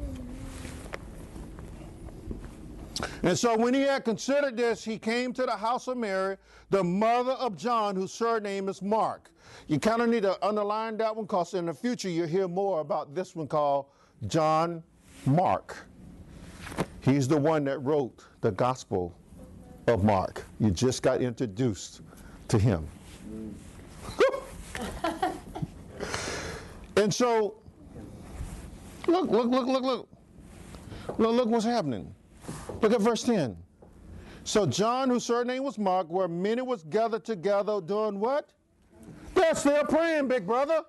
And 3.23 3.39
so 3.39 3.57
when 3.57 3.75
he 3.75 3.83
had 3.83 4.05
considered 4.05 4.57
this, 4.57 4.85
he 4.85 4.99
came 4.99 5.33
to 5.35 5.47
the 5.47 5.57
house 5.57 5.89
of 5.89 5.97
Mary, 5.97 6.37
the 6.71 6.85
mother 6.85 7.33
of 7.33 7.57
John, 7.57 7.97
whose 7.97 8.13
surname 8.13 8.69
is 8.69 8.83
Mark. 8.83 9.31
You 9.67 9.79
kind 9.79 10.03
of 10.03 10.09
need 10.09 10.23
to 10.23 10.47
underline 10.47 10.97
that 10.99 11.15
one 11.15 11.25
because 11.25 11.55
in 11.55 11.67
the 11.67 11.75
future 11.75 12.09
you'll 12.09 12.27
hear 12.27 12.49
more 12.49 12.81
about 12.81 13.15
this 13.15 13.35
one 13.35 13.49
called 13.49 13.87
John 14.27 14.83
Mark. 15.27 15.77
He's 17.01 17.29
the 17.29 17.37
one 17.37 17.65
that 17.65 17.79
wrote 17.79 18.25
the 18.41 18.51
Gospel 18.51 19.15
of 19.87 20.05
Mark. 20.05 20.45
You 20.59 20.71
just 20.71 21.03
got 21.03 21.21
introduced 21.21 22.03
to 22.49 22.59
him. 22.59 22.87
and 26.97 27.13
so, 27.13 27.60
look, 29.11 29.31
look, 29.31 29.47
look, 29.51 29.67
look, 29.67 29.83
look. 29.83 30.09
Look, 31.19 31.33
look 31.35 31.49
what's 31.49 31.65
happening. 31.65 32.15
Look 32.81 32.93
at 32.93 33.01
verse 33.01 33.23
10. 33.25 33.57
So 34.45 34.67
John, 34.67 35.11
whose 35.11 35.25
surname 35.25 35.63
was 35.63 35.79
Mark, 35.79 36.09
where 36.09 36.29
many 36.29 36.63
was 36.63 36.83
gathered 36.85 37.25
together 37.25 37.81
doing 37.81 38.19
what? 38.19 38.51
They're 39.35 39.55
still 39.55 39.85
praying, 39.85 40.29
big 40.29 40.47
brother. 40.47 40.83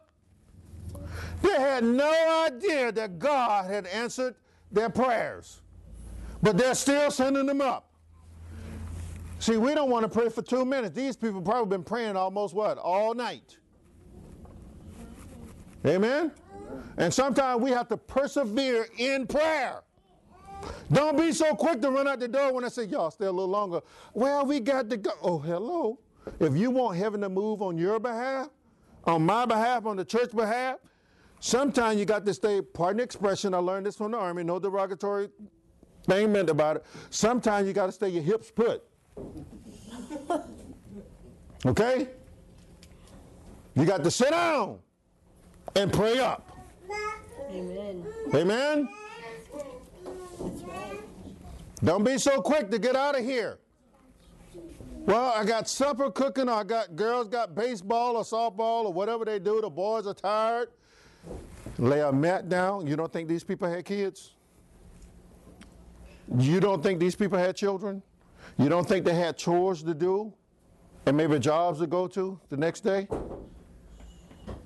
They 1.42 1.54
had 1.54 1.84
no 1.84 2.46
idea 2.46 2.92
that 2.92 3.20
God 3.20 3.70
had 3.70 3.88
answered 3.88 4.36
their 4.72 4.90
prayers, 4.90 5.62
but 6.42 6.58
they're 6.58 6.76
still 6.76 7.12
sending 7.12 7.46
them 7.46 7.62
up. 7.62 7.90
See, 9.40 9.58
we 9.58 9.74
don't 9.74 9.90
want 9.90 10.04
to 10.04 10.10
pray 10.10 10.30
for 10.30 10.44
two 10.44 10.66
minutes. 10.66 10.96
These 10.96 11.18
people 11.18 11.42
probably 11.42 11.76
been 11.76 11.84
praying 11.84 12.16
almost 12.16 12.54
what? 12.54 12.78
All 12.78 13.14
night. 13.14 13.58
Amen? 15.86 16.32
And 16.98 17.14
sometimes 17.14 17.62
we 17.62 17.72
have 17.72 17.88
to 17.90 17.98
persevere 17.98 18.88
in 18.98 19.28
prayer. 19.28 19.82
Don't 20.92 21.18
be 21.18 21.32
so 21.32 21.56
quick 21.56 21.82
to 21.82 21.90
run 21.90 22.08
out 22.08 22.20
the 22.20 22.28
door 22.28 22.54
when 22.54 22.64
I 22.64 22.68
say, 22.70 22.84
y'all 22.84 23.12
stay 23.12 23.26
a 23.26 23.32
little 23.32 23.50
longer. 23.50 23.82
Well, 24.14 24.46
we 24.46 24.60
got 24.60 24.90
to 24.90 24.98
go. 24.98 25.12
Oh, 25.22 25.40
hello. 25.40 26.00
If 26.40 26.56
you 26.56 26.70
want 26.70 26.98
heaven 26.98 27.22
to 27.22 27.30
move 27.30 27.62
on 27.62 27.78
your 27.78 28.00
behalf, 28.00 28.50
on 29.06 29.26
my 29.26 29.46
behalf, 29.46 29.86
on 29.86 29.98
the 29.98 30.06
church 30.06 30.32
behalf, 30.32 30.78
sometimes 31.40 31.98
you 31.98 32.06
got 32.06 32.26
to 32.26 32.34
stay, 32.34 32.62
pardon 32.62 32.98
the 32.98 33.04
expression, 33.04 33.54
I 33.56 33.58
learned 33.58 33.88
this 33.88 33.96
from 33.96 34.12
the 34.12 34.18
Army, 34.18 34.44
no 34.44 34.60
derogatory 34.60 35.30
thing 36.06 36.32
meant 36.32 36.50
about 36.50 36.78
it. 36.78 36.86
Sometimes 37.10 37.68
you 37.68 37.74
got 37.74 37.88
to 37.88 37.92
stay 37.92 38.10
your 38.10 38.24
hips 38.24 38.52
put. 38.52 38.84
Okay? 41.66 42.08
You 43.76 43.86
got 43.86 44.04
to 44.04 44.12
sit 44.12 44.30
down. 44.32 44.80
and 45.76 45.92
pray 45.92 46.20
up. 46.20 46.51
Amen. 47.52 48.06
Amen? 48.34 48.90
Don't 51.84 52.04
be 52.04 52.18
so 52.18 52.42
quick 52.42 52.70
to 52.72 52.80
get 52.80 52.96
out 52.96 53.18
of 53.18 53.26
here. 53.26 53.58
Well, 55.06 55.34
I 55.36 55.44
got 55.44 55.68
supper 55.68 56.12
cooking, 56.12 56.48
or 56.48 56.54
I 56.54 56.64
got 56.64 56.96
girls 56.96 57.28
got 57.28 57.56
baseball 57.56 58.18
or 58.18 58.24
softball 58.24 58.86
or 58.86 58.94
whatever 58.94 59.26
they 59.26 59.40
do. 59.40 59.60
The 59.60 59.70
boys 59.70 60.06
are 60.06 60.14
tired. 60.14 60.70
Lay 61.80 62.02
a 62.02 62.12
mat 62.12 62.50
down. 62.50 62.86
You 62.86 62.96
don't 62.96 63.12
think 63.12 63.28
these 63.28 63.44
people 63.44 63.68
had 63.68 63.84
kids? 63.84 64.34
You 66.38 66.60
don't 66.60 66.84
think 66.84 67.00
these 67.00 67.16
people 67.16 67.40
had 67.40 67.56
children? 67.56 68.04
You 68.58 68.70
don't 68.70 68.88
think 68.88 69.04
they 69.04 69.16
had 69.16 69.38
chores 69.38 69.82
to 69.84 69.94
do 69.94 70.32
and 71.06 71.18
maybe 71.18 71.40
jobs 71.40 71.80
to 71.80 71.88
go 71.88 72.08
to 72.08 72.40
the 72.50 72.58
next 72.58 72.82
day? 72.82 73.08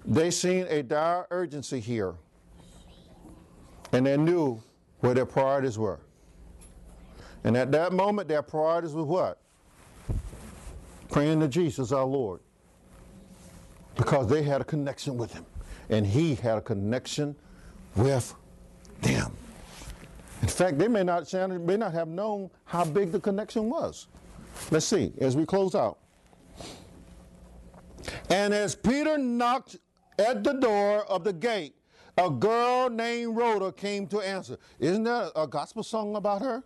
They 0.05 0.31
seen 0.31 0.65
a 0.69 0.83
dire 0.83 1.25
urgency 1.31 1.79
here. 1.79 2.15
And 3.95 4.05
they 4.05 4.17
knew 4.17 4.61
where 4.99 5.13
their 5.13 5.25
priorities 5.25 5.77
were. 5.77 6.01
And 7.45 7.55
at 7.55 7.71
that 7.71 7.93
moment, 7.93 8.27
their 8.27 8.41
priorities 8.41 8.91
was 8.91 9.05
what? 9.05 9.39
Praying 11.09 11.39
to 11.39 11.47
Jesus, 11.47 11.93
our 11.93 12.03
Lord. 12.03 12.41
Because 13.95 14.27
they 14.27 14.43
had 14.43 14.59
a 14.59 14.65
connection 14.65 15.15
with 15.15 15.33
him. 15.33 15.45
And 15.89 16.05
he 16.05 16.35
had 16.35 16.57
a 16.57 16.61
connection 16.61 17.37
with 17.95 18.35
them. 18.99 19.31
In 20.41 20.49
fact, 20.49 20.77
they 20.77 20.89
may 20.89 21.03
not, 21.03 21.31
may 21.33 21.77
not 21.77 21.93
have 21.93 22.09
known 22.09 22.49
how 22.65 22.83
big 22.83 23.13
the 23.13 23.19
connection 23.21 23.69
was. 23.69 24.07
Let's 24.71 24.85
see, 24.85 25.13
as 25.21 25.37
we 25.37 25.45
close 25.45 25.73
out. 25.73 25.99
And 28.29 28.53
as 28.53 28.75
Peter 28.75 29.17
knocked 29.17 29.77
at 30.19 30.43
the 30.43 30.51
door 30.51 31.05
of 31.05 31.23
the 31.23 31.31
gate, 31.31 31.75
a 32.17 32.29
girl 32.29 32.89
named 32.89 33.35
Rhoda 33.35 33.71
came 33.71 34.07
to 34.07 34.19
answer. 34.19 34.57
Isn't 34.79 35.03
there 35.03 35.29
a 35.35 35.47
gospel 35.47 35.83
song 35.83 36.15
about 36.15 36.41
her? 36.41 36.63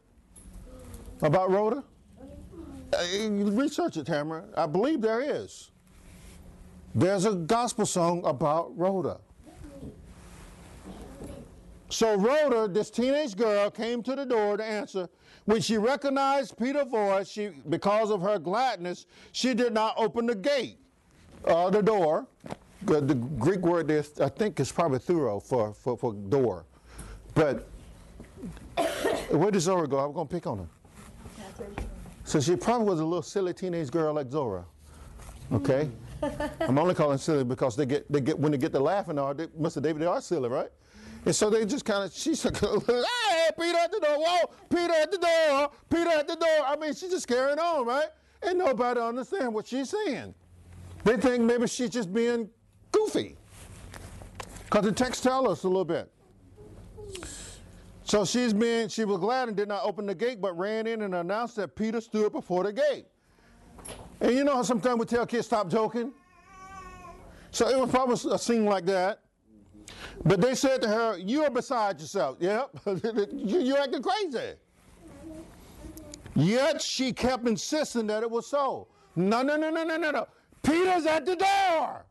About 1.21 1.49
Rhoda? 1.51 1.83
Uh, 2.93 3.29
research 3.29 3.97
it, 3.97 4.05
Tamara. 4.05 4.45
I 4.55 4.65
believe 4.65 5.01
there 5.01 5.21
is. 5.21 5.71
There's 6.95 7.25
a 7.25 7.33
gospel 7.33 7.85
song 7.85 8.23
about 8.25 8.75
Rhoda. 8.77 9.19
So 11.89 12.15
Rhoda, 12.15 12.67
this 12.71 12.91
teenage 12.91 13.35
girl, 13.35 13.71
came 13.71 14.03
to 14.03 14.15
the 14.15 14.25
door 14.25 14.57
to 14.57 14.63
answer. 14.63 15.09
When 15.45 15.61
she 15.61 15.77
recognized 15.77 16.57
Peter's 16.57 16.87
voice, 16.87 17.27
she, 17.27 17.49
because 17.69 18.11
of 18.11 18.21
her 18.21 18.37
gladness, 18.37 19.07
she 19.31 19.55
did 19.55 19.73
not 19.73 19.95
open 19.97 20.27
the 20.27 20.35
gate, 20.35 20.77
uh, 21.45 21.71
the 21.71 21.81
door. 21.81 22.27
The, 22.83 23.01
the 23.01 23.15
Greek 23.15 23.59
word 23.59 23.87
there, 23.87 24.03
I 24.21 24.29
think, 24.29 24.59
is 24.59 24.71
probably 24.71 24.99
thuro 24.99 25.43
for, 25.43 25.73
for, 25.73 25.97
for 25.97 26.13
door. 26.13 26.65
But 27.33 27.67
where 29.29 29.51
did 29.51 29.59
Zora 29.59 29.87
go? 29.87 29.99
I'm 29.99 30.13
going 30.13 30.27
to 30.27 30.33
pick 30.33 30.47
on 30.47 30.59
her. 30.59 31.65
So 32.23 32.39
she 32.39 32.55
probably 32.55 32.87
was 32.87 32.99
a 32.99 33.05
little 33.05 33.21
silly 33.21 33.53
teenage 33.53 33.91
girl 33.91 34.13
like 34.13 34.31
Zora. 34.31 34.65
Okay? 35.51 35.89
I'm 36.61 36.77
only 36.77 36.93
calling 36.93 37.17
silly 37.17 37.43
because 37.43 37.75
they 37.75 37.85
get, 37.85 38.11
they 38.11 38.21
get 38.21 38.37
when 38.37 38.51
they 38.51 38.57
get 38.57 38.71
to 38.73 38.79
laughing, 38.79 39.17
or 39.17 39.33
they, 39.33 39.47
Mr. 39.47 39.81
David, 39.81 40.01
they 40.01 40.05
are 40.05 40.21
silly, 40.21 40.49
right? 40.49 40.69
And 41.25 41.35
so 41.35 41.49
they 41.49 41.65
just 41.65 41.85
kind 41.85 42.03
of, 42.03 42.13
she's 42.13 42.43
like, 42.45 42.57
hey, 42.57 43.49
Peter 43.59 43.77
at 43.77 43.91
the 43.91 43.99
door, 43.99 44.17
whoa, 44.17 44.49
Peter 44.69 44.93
at 44.93 45.11
the 45.11 45.17
door, 45.17 45.71
Peter 45.89 46.09
at 46.11 46.27
the 46.27 46.35
door. 46.35 46.65
I 46.65 46.77
mean, 46.77 46.93
she's 46.93 47.09
just 47.09 47.27
carrying 47.27 47.59
on, 47.59 47.85
right? 47.85 48.07
And 48.41 48.57
nobody 48.57 49.01
understand 49.01 49.53
what 49.53 49.67
she's 49.67 49.89
saying. 49.89 50.33
They 51.03 51.17
think 51.17 51.43
maybe 51.43 51.67
she's 51.67 51.89
just 51.89 52.13
being 52.13 52.49
goofy. 52.91 53.35
Because 54.65 54.85
the 54.85 54.91
text 54.91 55.23
tells 55.23 55.47
us 55.47 55.63
a 55.63 55.67
little 55.67 55.85
bit. 55.85 56.11
So 58.03 58.25
she's 58.25 58.53
been, 58.53 58.89
she 58.89 59.05
was 59.05 59.19
glad 59.19 59.49
and 59.49 59.57
did 59.57 59.67
not 59.67 59.83
open 59.83 60.05
the 60.05 60.15
gate, 60.15 60.41
but 60.41 60.57
ran 60.57 60.87
in 60.87 61.03
and 61.03 61.13
announced 61.13 61.55
that 61.57 61.75
Peter 61.75 62.01
stood 62.01 62.31
before 62.31 62.63
the 62.63 62.73
gate. 62.73 63.05
And 64.21 64.33
you 64.33 64.43
know 64.43 64.55
how 64.55 64.63
sometimes 64.63 64.99
we 64.99 65.05
tell 65.05 65.25
kids, 65.25 65.45
stop 65.45 65.69
joking? 65.69 66.11
So 67.51 67.67
it 67.69 67.79
was 67.79 67.89
probably 67.89 68.31
a 68.31 68.37
scene 68.37 68.65
like 68.65 68.85
that. 68.85 69.19
But 70.23 70.41
they 70.41 70.55
said 70.55 70.81
to 70.81 70.87
her, 70.87 71.17
You 71.17 71.43
are 71.43 71.49
beside 71.49 71.99
yourself. 71.99 72.37
Yep, 72.39 72.69
you, 73.33 73.75
are 73.75 73.79
acting 73.79 74.03
crazy. 74.03 74.53
Yet 76.35 76.81
she 76.81 77.11
kept 77.11 77.47
insisting 77.47 78.07
that 78.07 78.23
it 78.23 78.29
was 78.29 78.47
so. 78.47 78.87
No, 79.15 79.41
no, 79.41 79.55
no, 79.55 79.69
no, 79.69 79.83
no, 79.83 79.97
no, 79.97 80.11
no. 80.11 80.27
Peter's 80.61 81.05
at 81.05 81.25
the 81.25 81.35
door. 81.35 82.05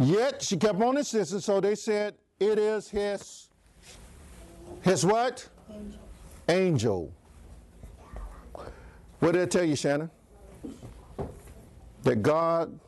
Yet 0.00 0.40
she 0.40 0.56
kept 0.56 0.80
on 0.80 0.96
insisting, 0.96 1.40
so 1.40 1.60
they 1.60 1.74
said, 1.74 2.14
It 2.38 2.58
is 2.58 2.88
his, 2.88 3.50
his 4.80 5.04
what? 5.04 5.46
Angel. 5.70 6.00
Angel. 6.48 7.12
What 9.18 9.32
did 9.32 9.42
I 9.42 9.44
tell 9.44 9.64
you, 9.64 9.76
Shannon? 9.76 10.10
That 12.02 12.22
God 12.22 12.80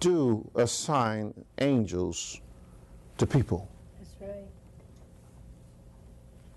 do 0.00 0.50
assign 0.56 1.32
angels 1.58 2.40
to 3.18 3.24
people. 3.24 3.68
That's 3.98 4.14
right. 4.20 4.48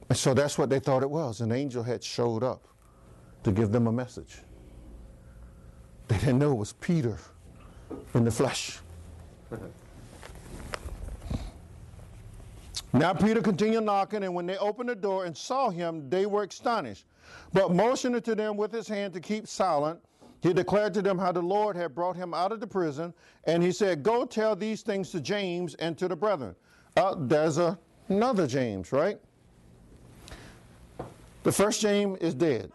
And 0.10 0.18
so 0.18 0.34
that's 0.34 0.58
what 0.58 0.72
they 0.72 0.80
thought 0.80 1.04
it 1.04 1.10
was. 1.12 1.41
An 1.41 1.51
angel 1.51 1.84
had 1.84 2.04
showed 2.04 2.41
up 2.41 2.68
to 3.43 3.51
give 3.51 3.72
them 3.72 3.86
a 3.86 3.91
message. 3.91 4.39
They 6.08 6.18
didn't 6.18 6.39
know 6.39 6.54
it 6.54 6.58
was 6.58 6.74
Peter 6.74 7.20
in 8.16 8.24
the 8.24 8.32
flesh. 8.32 8.80
Now 12.93 13.14
Peter 13.14 13.41
continued 13.41 13.84
knocking, 13.84 14.24
and 14.24 14.34
when 14.34 14.45
they 14.45 14.58
opened 14.58 14.89
the 14.89 14.95
door 14.95 15.26
and 15.26 15.36
saw 15.36 15.70
him, 15.70 16.10
they 16.10 16.26
were 16.26 16.43
astonished. 16.43 17.06
But 17.51 17.74
motioning 17.74 18.22
to 18.22 18.36
them 18.36 18.58
with 18.58 18.72
his 18.72 18.88
hand 18.88 19.14
to 19.14 19.20
keep 19.20 19.47
silent, 19.47 19.99
he 20.41 20.54
declared 20.54 20.93
to 20.95 21.01
them 21.01 21.18
how 21.18 21.32
the 21.32 21.41
Lord 21.41 21.76
had 21.76 21.95
brought 21.95 22.16
him 22.16 22.34
out 22.34 22.51
of 22.51 22.60
the 22.60 22.68
prison, 22.68 23.14
and 23.45 23.64
he 23.64 23.72
said, 23.72 24.04
Go 24.04 24.26
tell 24.26 24.56
these 24.56 24.82
things 24.82 25.10
to 25.12 25.22
James 25.22 25.74
and 25.76 25.97
to 25.97 26.08
the 26.08 26.16
brethren. 26.16 26.56
Uh, 26.97 27.16
there's 27.18 27.58
a, 27.58 27.80
another 28.10 28.45
James, 28.45 28.91
right? 28.91 29.18
The 31.43 31.51
first 31.51 31.82
James 31.82 32.20
is 32.20 32.34
dead. 32.34 32.72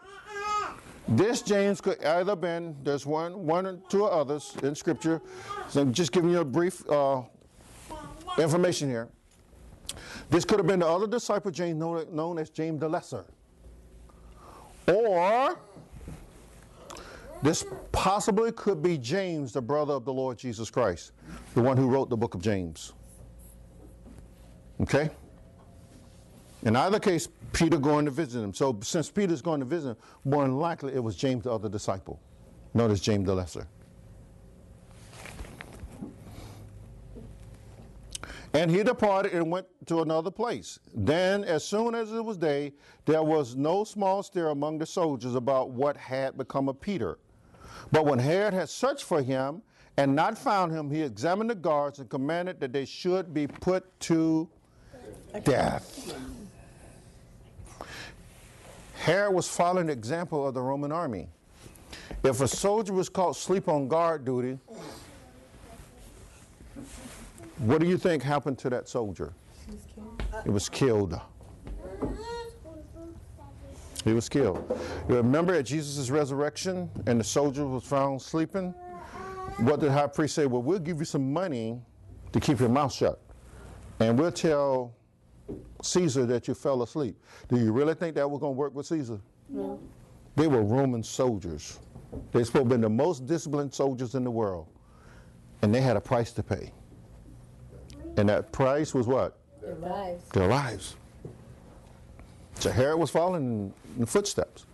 This 1.09 1.41
James 1.41 1.81
could 1.81 2.03
either 2.03 2.35
been, 2.35 2.75
there's 2.83 3.03
one, 3.03 3.45
one 3.45 3.65
or 3.65 3.77
two 3.89 4.05
others 4.05 4.55
in 4.61 4.75
Scripture. 4.75 5.19
So 5.67 5.81
I'm 5.81 5.91
just 5.91 6.11
giving 6.11 6.29
you 6.29 6.39
a 6.39 6.45
brief 6.45 6.87
uh, 6.87 7.23
information 8.37 8.89
here. 8.89 9.09
This 10.29 10.45
could 10.45 10.59
have 10.59 10.67
been 10.67 10.81
the 10.81 10.87
other 10.87 11.07
disciple 11.07 11.49
James 11.49 11.79
known, 11.79 12.05
known 12.15 12.37
as 12.37 12.51
James 12.51 12.79
the 12.79 12.87
Lesser. 12.87 13.25
Or 14.87 15.57
this 17.41 17.65
possibly 17.91 18.51
could 18.51 18.83
be 18.83 18.95
James, 18.95 19.53
the 19.53 19.61
brother 19.61 19.93
of 19.93 20.05
the 20.05 20.13
Lord 20.13 20.37
Jesus 20.37 20.69
Christ, 20.69 21.13
the 21.55 21.61
one 21.61 21.75
who 21.75 21.87
wrote 21.87 22.11
the 22.11 22.17
book 22.17 22.35
of 22.35 22.41
James. 22.41 22.93
Okay? 24.81 25.09
In 26.63 26.75
either 26.75 26.99
case, 26.99 27.27
Peter 27.53 27.77
going 27.77 28.05
to 28.05 28.11
visit 28.11 28.41
him. 28.41 28.53
So 28.53 28.77
since 28.81 29.09
Peter's 29.09 29.41
going 29.41 29.61
to 29.61 29.65
visit 29.65 29.91
him, 29.91 29.97
more 30.25 30.43
than 30.43 30.57
likely 30.57 30.93
it 30.93 31.03
was 31.03 31.15
James, 31.15 31.43
the 31.45 31.51
other 31.51 31.69
disciple. 31.69 32.19
Notice 32.73 32.99
James 32.99 33.25
the 33.25 33.33
Lesser. 33.33 33.67
And 38.53 38.71
he 38.71 38.83
departed 38.83 39.33
and 39.33 39.51
went 39.51 39.67
to 39.85 40.01
another 40.01 40.31
place. 40.31 40.79
Then, 40.95 41.43
as 41.43 41.63
soon 41.63 41.93
as 41.93 42.11
it 42.11 42.23
was 42.23 42.35
day, 42.35 42.73
there 43.05 43.21
was 43.21 43.55
no 43.55 43.83
small 43.83 44.23
stir 44.23 44.49
among 44.49 44.79
the 44.79 44.85
soldiers 44.85 45.35
about 45.35 45.69
what 45.69 45.95
had 45.95 46.35
become 46.35 46.67
of 46.67 46.81
Peter. 46.81 47.19
But 47.91 48.05
when 48.05 48.17
Herod 48.17 48.53
had 48.53 48.69
searched 48.69 49.03
for 49.03 49.21
him 49.21 49.61
and 49.97 50.15
not 50.15 50.37
found 50.37 50.71
him, 50.71 50.89
he 50.89 51.03
examined 51.03 51.51
the 51.51 51.55
guards 51.55 51.99
and 51.99 52.09
commanded 52.09 52.59
that 52.59 52.73
they 52.73 52.85
should 52.85 53.33
be 53.33 53.45
put 53.45 53.99
to 54.01 54.49
death. 55.43 56.15
Herod 58.99 59.33
was 59.33 59.47
following 59.47 59.87
the 59.87 59.93
example 59.93 60.45
of 60.45 60.53
the 60.53 60.61
Roman 60.61 60.91
army. 60.91 61.29
If 62.23 62.41
a 62.41 62.47
soldier 62.47 62.93
was 62.93 63.07
caught 63.07 63.35
sleep 63.35 63.69
on 63.69 63.87
guard 63.87 64.25
duty, 64.25 64.59
what 67.59 67.79
do 67.79 67.87
you 67.87 67.97
think 67.97 68.21
happened 68.21 68.57
to 68.59 68.69
that 68.69 68.89
soldier? 68.89 69.33
It 70.45 70.51
was 70.51 70.67
killed. 70.67 71.19
He 74.03 74.11
was 74.11 74.27
killed. 74.27 74.79
You 75.07 75.15
remember 75.15 75.53
at 75.53 75.65
Jesus' 75.65 76.09
resurrection 76.09 76.89
and 77.05 77.19
the 77.19 77.23
soldier 77.23 77.65
was 77.65 77.83
found 77.83 78.21
sleeping? 78.21 78.71
What 79.59 79.79
did 79.79 79.89
the 79.89 79.93
high 79.93 80.07
priest 80.07 80.35
say? 80.35 80.45
Well, 80.45 80.61
we'll 80.61 80.79
give 80.79 80.99
you 80.99 81.05
some 81.05 81.31
money 81.31 81.81
to 82.33 82.39
keep 82.39 82.59
your 82.59 82.69
mouth 82.69 82.93
shut. 82.93 83.19
And 83.99 84.17
we'll 84.19 84.31
tell 84.31 84.93
Caesar 85.81 86.25
that 86.25 86.47
you 86.47 86.53
fell 86.53 86.83
asleep. 86.83 87.15
Do 87.47 87.57
you 87.57 87.71
really 87.71 87.93
think 87.93 88.15
that 88.15 88.29
was 88.29 88.39
going 88.39 88.53
to 88.53 88.57
work 88.57 88.75
with 88.75 88.85
Caesar? 88.87 89.19
No. 89.49 89.79
They 90.35 90.47
were 90.47 90.61
Roman 90.61 91.03
soldiers. 91.03 91.79
They're 92.31 92.43
supposed 92.45 92.69
to 92.69 92.75
be 92.77 92.81
the 92.81 92.89
most 92.89 93.25
disciplined 93.25 93.73
soldiers 93.73 94.15
in 94.15 94.23
the 94.23 94.31
world. 94.31 94.67
And 95.61 95.73
they 95.73 95.81
had 95.81 95.97
a 95.97 96.01
price 96.01 96.31
to 96.33 96.43
pay. 96.43 96.71
And 98.17 98.29
that 98.29 98.51
price 98.51 98.93
was 98.93 99.07
what? 99.07 99.37
Their 99.61 99.75
lives. 99.75 100.29
Their 100.29 100.47
lives. 100.47 100.95
So 102.55 102.71
Herod 102.71 102.99
was 102.99 103.09
following 103.09 103.73
in 103.95 103.99
the 103.99 104.07
footsteps. 104.07 104.65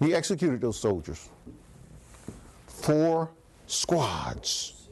He 0.00 0.14
executed 0.14 0.60
those 0.60 0.78
soldiers. 0.78 1.28
Four 2.66 3.30
squads. 3.66 4.88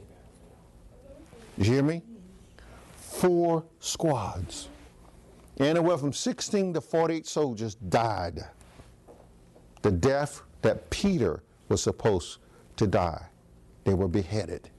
You 1.59 1.65
hear 1.65 1.83
me? 1.83 2.03
Four 2.97 3.65
squads. 3.81 4.69
Anywhere 5.61 5.99
from 5.99 6.13
16 6.13 6.75
to 6.75 6.81
48 6.81 7.27
soldiers 7.27 7.75
died. 7.75 8.41
The 9.83 9.91
death 9.91 10.43
that 10.63 10.89
Peter 10.91 11.43
was 11.69 11.83
supposed 11.83 12.39
to 12.77 12.87
die. 12.87 13.25
They 13.85 13.95
were 13.95 14.09
beheaded. 14.09 14.71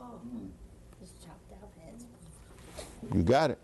Oh, 0.00 0.20
just 1.00 1.24
chopped 1.24 1.42
heads. 1.80 2.04
You 3.14 3.22
got 3.22 3.50
it. 3.50 3.58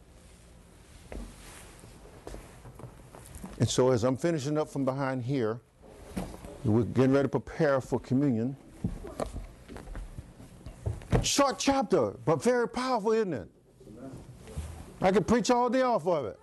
And 3.59 3.69
so, 3.69 3.91
as 3.91 4.05
I'm 4.05 4.17
finishing 4.17 4.59
up 4.59 4.69
from 4.69 4.85
behind 4.85 5.23
here, 5.23 5.61
we're 6.65 6.83
getting 6.83 7.13
ready 7.13 7.25
to 7.25 7.29
prepare 7.29 7.81
for 7.81 8.01
communion. 8.01 8.57
Short 11.23 11.59
chapter, 11.59 12.11
but 12.25 12.43
very 12.43 12.69
powerful, 12.69 13.13
isn't 13.13 13.33
it? 13.33 13.49
I 15.05 15.13
could 15.13 15.29
preach 15.29 15.51
all 15.51 15.71
day 15.71 15.83
off 15.83 16.09
of 16.09 16.25
it. 16.25 16.41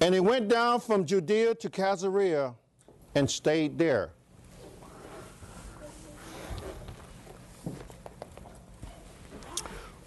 And 0.00 0.12
he 0.12 0.20
went 0.20 0.48
down 0.48 0.80
from 0.80 1.06
Judea 1.06 1.54
to 1.54 1.70
Caesarea 1.70 2.54
and 3.14 3.30
stayed 3.30 3.78
there. 3.78 4.10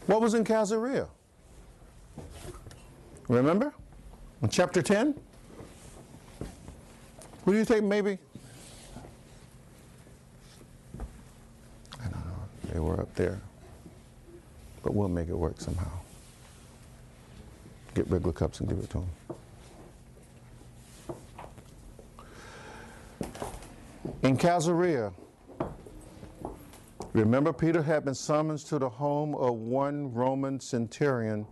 What 0.07 0.21
was 0.21 0.33
in 0.33 0.43
Caesarea? 0.43 1.07
Remember? 3.27 3.73
In 4.41 4.49
chapter 4.49 4.81
10? 4.81 5.13
What 7.43 7.53
do 7.53 7.59
you 7.59 7.65
think, 7.65 7.83
maybe? 7.83 8.17
I 11.99 12.03
don't 12.03 12.11
know. 12.11 12.71
They 12.71 12.79
were 12.79 13.01
up 13.01 13.06
there. 13.17 13.41
But 14.83 14.93
we'll 14.95 15.09
make 15.09 15.27
it 15.27 15.35
work 15.35 15.59
somehow. 15.59 15.91
Get 17.93 18.09
regular 18.09 18.31
cups 18.31 18.61
and 18.61 18.69
give 18.69 18.77
it 18.77 18.89
to 18.91 18.99
them. 18.99 19.09
In 24.23 24.37
Caesarea, 24.37 25.11
remember 27.13 27.51
Peter 27.51 27.81
had 27.81 28.05
been 28.05 28.15
summoned 28.15 28.59
to 28.59 28.79
the 28.79 28.89
home 28.89 29.35
of 29.35 29.55
one 29.55 30.13
Roman 30.13 30.59
centurion 30.59 31.45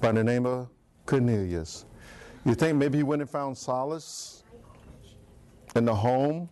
by 0.00 0.12
the 0.12 0.22
name 0.22 0.46
of 0.46 0.68
Cornelius. 1.06 1.84
You 2.44 2.54
think 2.54 2.76
maybe 2.76 2.98
he 2.98 3.04
went 3.04 3.22
and 3.22 3.30
found 3.30 3.56
solace 3.56 4.44
in 5.74 5.84
the 5.84 5.94
home 5.94 6.48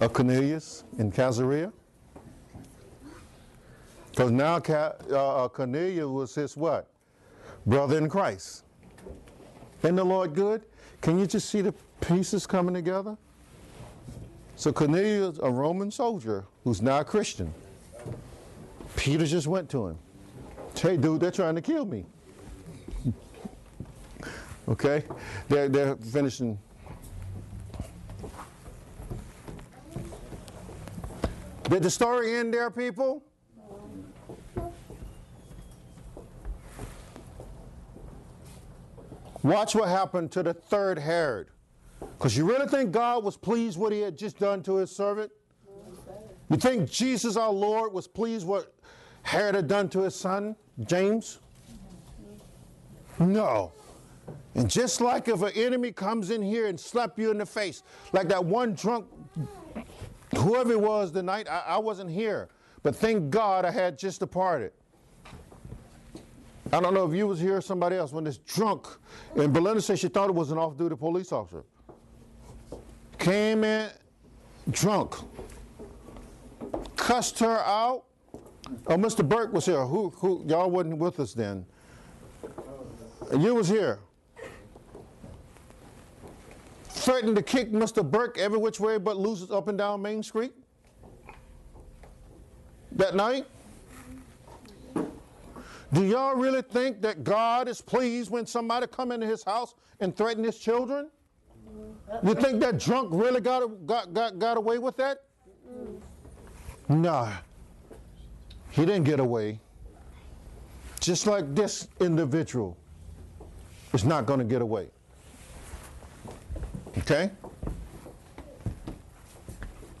of 0.00 0.12
Cornelius 0.12 0.84
in 0.98 1.10
Caesarea? 1.10 1.72
Because 4.20 4.32
now 4.32 4.56
uh, 4.56 5.14
uh, 5.16 5.48
Cornelius 5.48 6.04
was 6.04 6.34
his 6.34 6.54
what? 6.54 6.90
Brother 7.64 7.96
in 7.96 8.06
Christ. 8.06 8.64
Isn't 9.82 9.96
the 9.96 10.04
Lord 10.04 10.34
good? 10.34 10.62
Can 11.00 11.18
you 11.18 11.26
just 11.26 11.48
see 11.48 11.62
the 11.62 11.72
pieces 12.02 12.46
coming 12.46 12.74
together? 12.74 13.16
So 14.56 14.74
Cornelius, 14.74 15.38
a 15.42 15.50
Roman 15.50 15.90
soldier 15.90 16.44
who's 16.64 16.82
now 16.82 17.00
a 17.00 17.04
Christian, 17.04 17.54
Peter 18.94 19.24
just 19.24 19.46
went 19.46 19.70
to 19.70 19.86
him. 19.86 19.98
Hey, 20.76 20.98
dude, 20.98 21.22
they're 21.22 21.30
trying 21.30 21.54
to 21.54 21.62
kill 21.62 21.86
me. 21.86 22.04
okay? 24.68 25.02
They're, 25.48 25.70
they're 25.70 25.96
finishing. 25.96 26.58
Did 31.70 31.82
the 31.82 31.90
story 31.90 32.36
end 32.36 32.52
there, 32.52 32.70
people? 32.70 33.22
Watch 39.42 39.74
what 39.74 39.88
happened 39.88 40.30
to 40.32 40.42
the 40.42 40.54
third 40.54 40.98
Herod. 40.98 41.48
Because 42.00 42.36
you 42.36 42.46
really 42.48 42.66
think 42.66 42.92
God 42.92 43.24
was 43.24 43.36
pleased 43.36 43.78
what 43.78 43.92
he 43.92 44.00
had 44.00 44.16
just 44.16 44.38
done 44.38 44.62
to 44.64 44.76
his 44.76 44.94
servant? 44.94 45.30
You 46.50 46.56
think 46.56 46.90
Jesus 46.90 47.36
our 47.36 47.52
Lord 47.52 47.92
was 47.92 48.06
pleased 48.06 48.46
what 48.46 48.74
Herod 49.22 49.54
had 49.54 49.68
done 49.68 49.88
to 49.90 50.00
his 50.00 50.14
son, 50.14 50.56
James? 50.84 51.38
No. 53.18 53.72
And 54.54 54.68
just 54.68 55.00
like 55.00 55.28
if 55.28 55.42
an 55.42 55.52
enemy 55.54 55.92
comes 55.92 56.30
in 56.30 56.42
here 56.42 56.66
and 56.66 56.78
slap 56.78 57.18
you 57.18 57.30
in 57.30 57.38
the 57.38 57.46
face, 57.46 57.82
like 58.12 58.28
that 58.28 58.44
one 58.44 58.74
drunk, 58.74 59.06
whoever 60.36 60.72
it 60.72 60.80
was 60.80 61.12
the 61.12 61.22
night, 61.22 61.48
I, 61.48 61.62
I 61.66 61.78
wasn't 61.78 62.10
here. 62.10 62.48
But 62.82 62.96
thank 62.96 63.30
God 63.30 63.64
I 63.64 63.70
had 63.70 63.98
just 63.98 64.20
departed. 64.20 64.72
I 66.72 66.80
don't 66.80 66.94
know 66.94 67.08
if 67.08 67.16
you 67.16 67.26
was 67.26 67.40
here 67.40 67.56
or 67.56 67.60
somebody 67.60 67.96
else 67.96 68.12
when 68.12 68.24
this 68.24 68.38
drunk, 68.38 68.86
and 69.36 69.52
Belinda 69.52 69.80
said 69.80 69.98
she 69.98 70.08
thought 70.08 70.28
it 70.28 70.34
was 70.34 70.50
an 70.50 70.58
off-duty 70.58 70.96
police 70.96 71.32
officer. 71.32 71.64
Came 73.18 73.64
in 73.64 73.90
drunk, 74.70 75.14
cussed 76.96 77.38
her 77.40 77.58
out. 77.60 78.04
Oh, 78.86 78.96
Mr. 78.96 79.28
Burke 79.28 79.52
was 79.52 79.66
here. 79.66 79.84
Who, 79.84 80.10
who, 80.10 80.44
y'all 80.46 80.70
wasn't 80.70 80.98
with 80.98 81.18
us 81.18 81.34
then. 81.34 81.66
You 83.36 83.54
was 83.54 83.68
here. 83.68 83.98
Threatened 86.84 87.34
to 87.36 87.42
kick 87.42 87.72
Mr. 87.72 88.08
Burke 88.08 88.38
every 88.38 88.58
which 88.58 88.78
way 88.78 88.98
but 88.98 89.16
loses 89.16 89.50
up 89.50 89.68
and 89.68 89.76
down 89.76 90.02
Main 90.02 90.22
Street. 90.22 90.52
That 92.92 93.16
night. 93.16 93.46
Do 95.92 96.04
y'all 96.04 96.36
really 96.36 96.62
think 96.62 97.02
that 97.02 97.24
God 97.24 97.68
is 97.68 97.80
pleased 97.80 98.30
when 98.30 98.46
somebody 98.46 98.86
come 98.86 99.10
into 99.10 99.26
his 99.26 99.42
house 99.42 99.74
and 99.98 100.16
threaten 100.16 100.44
his 100.44 100.58
children? 100.58 101.10
You 102.22 102.34
think 102.34 102.60
that 102.60 102.78
drunk 102.78 103.08
really 103.12 103.40
got, 103.40 103.86
got, 103.86 104.12
got, 104.12 104.38
got 104.38 104.56
away 104.56 104.78
with 104.78 104.96
that? 104.98 105.24
Nah. 106.88 107.32
He 108.70 108.84
didn't 108.84 109.04
get 109.04 109.20
away. 109.20 109.58
Just 111.00 111.26
like 111.26 111.54
this 111.54 111.88
individual 112.00 112.76
is 113.92 114.04
not 114.04 114.26
going 114.26 114.38
to 114.38 114.44
get 114.44 114.62
away. 114.62 114.90
Okay? 116.98 117.30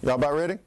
Y'all 0.02 0.14
about 0.14 0.34
ready? 0.34 0.58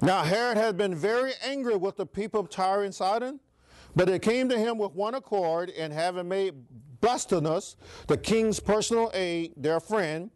Now 0.00 0.22
Herod 0.22 0.56
had 0.56 0.76
been 0.76 0.94
very 0.94 1.32
angry 1.44 1.76
with 1.76 1.96
the 1.96 2.06
people 2.06 2.40
of 2.40 2.48
Tyre 2.48 2.84
and 2.84 2.94
Sidon, 2.94 3.40
but 3.96 4.06
they 4.06 4.18
came 4.18 4.48
to 4.48 4.58
him 4.58 4.78
with 4.78 4.92
one 4.92 5.14
accord, 5.14 5.70
and 5.70 5.92
having 5.92 6.28
made 6.28 6.54
Blastus, 7.00 7.76
the 8.06 8.16
king's 8.16 8.60
personal 8.60 9.10
aide, 9.14 9.54
their 9.56 9.80
friend, 9.80 10.30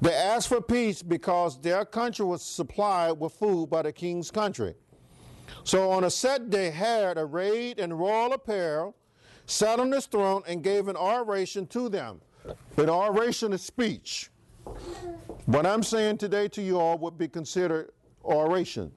they 0.00 0.14
asked 0.14 0.48
for 0.48 0.60
peace 0.60 1.02
because 1.02 1.60
their 1.60 1.84
country 1.84 2.24
was 2.24 2.42
supplied 2.42 3.12
with 3.12 3.32
food 3.32 3.68
by 3.68 3.82
the 3.82 3.92
king's 3.92 4.30
country. 4.30 4.74
So 5.62 5.90
on 5.90 6.04
a 6.04 6.10
set 6.10 6.48
day, 6.48 6.70
Herod, 6.70 7.18
arrayed 7.18 7.78
in 7.78 7.92
royal 7.92 8.32
apparel, 8.32 8.96
sat 9.46 9.78
on 9.78 9.92
his 9.92 10.06
throne 10.06 10.42
and 10.46 10.62
gave 10.62 10.88
an 10.88 10.96
oration 10.96 11.66
to 11.68 11.88
them. 11.88 12.20
An 12.76 12.88
oration 12.88 13.52
is 13.52 13.62
speech. 13.62 14.30
What 15.46 15.66
I'm 15.66 15.82
saying 15.82 16.18
today 16.18 16.48
to 16.48 16.62
you 16.62 16.78
all 16.78 16.96
would 16.98 17.18
be 17.18 17.28
considered 17.28 17.90
oration. 18.24 18.92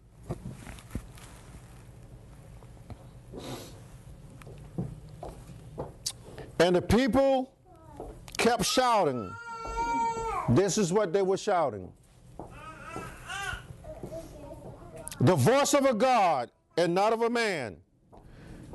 And 6.60 6.76
the 6.76 6.82
people 6.82 7.54
kept 8.38 8.64
shouting. 8.64 9.34
This 10.50 10.78
is 10.78 10.94
what 10.94 11.12
they 11.12 11.22
were 11.22 11.38
shouting. 11.38 11.92
The 15.20 15.36
voice 15.36 15.74
of 15.74 15.86
a 15.86 15.94
God 15.94 16.52
and 16.78 16.94
not 16.94 17.14
of 17.14 17.22
a 17.22 17.30
man. 17.30 17.78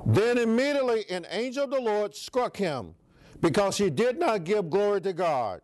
Then 0.06 0.38
immediately 0.38 1.04
an 1.10 1.26
angel 1.30 1.64
of 1.64 1.70
the 1.70 1.80
Lord 1.80 2.14
struck 2.14 2.56
him 2.56 2.94
because 3.40 3.76
he 3.76 3.90
did 3.90 4.18
not 4.18 4.44
give 4.44 4.70
glory 4.70 5.00
to 5.02 5.12
God. 5.12 5.60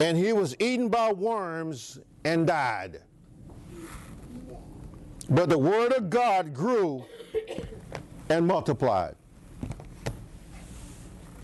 And 0.00 0.16
he 0.16 0.32
was 0.32 0.54
eaten 0.60 0.88
by 0.88 1.12
worms 1.12 1.98
and 2.24 2.46
died. 2.46 3.00
But 5.28 5.48
the 5.48 5.58
word 5.58 5.92
of 5.92 6.08
God 6.08 6.54
grew 6.54 7.04
and 8.28 8.46
multiplied. 8.46 9.14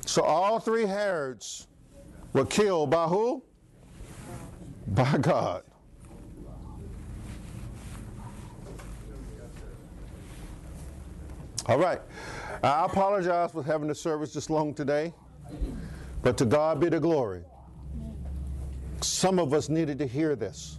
So 0.07 0.23
all 0.23 0.61
three 0.61 0.87
Herods 0.87 1.67
were 2.33 2.45
killed 2.45 2.91
by 2.91 3.07
who? 3.07 3.43
By 4.89 5.19
God. 5.19 5.65
All 11.67 11.79
right. 11.79 12.01
I 12.63 12.85
apologize 12.85 13.53
for 13.53 13.63
having 13.63 13.89
the 13.89 13.95
service 13.95 14.33
this 14.33 14.51
long 14.51 14.75
today, 14.75 15.13
but 16.23 16.37
to 16.39 16.45
God 16.45 16.81
be 16.81 16.89
the 16.89 17.01
glory. 17.01 17.43
Some 19.01 19.39
of 19.39 19.53
us 19.53 19.69
needed 19.69 19.99
to 19.99 20.07
hear 20.07 20.37
this. 20.37 20.79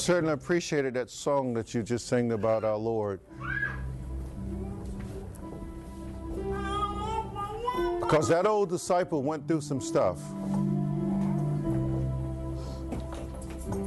certainly 0.00 0.32
appreciated 0.32 0.94
that 0.94 1.10
song 1.10 1.52
that 1.54 1.74
you 1.74 1.82
just 1.82 2.08
sang 2.08 2.32
about 2.32 2.64
our 2.64 2.76
Lord. 2.76 3.20
Because 8.00 8.28
that 8.28 8.46
old 8.46 8.70
disciple 8.70 9.22
went 9.22 9.46
through 9.46 9.60
some 9.60 9.80
stuff. 9.80 10.18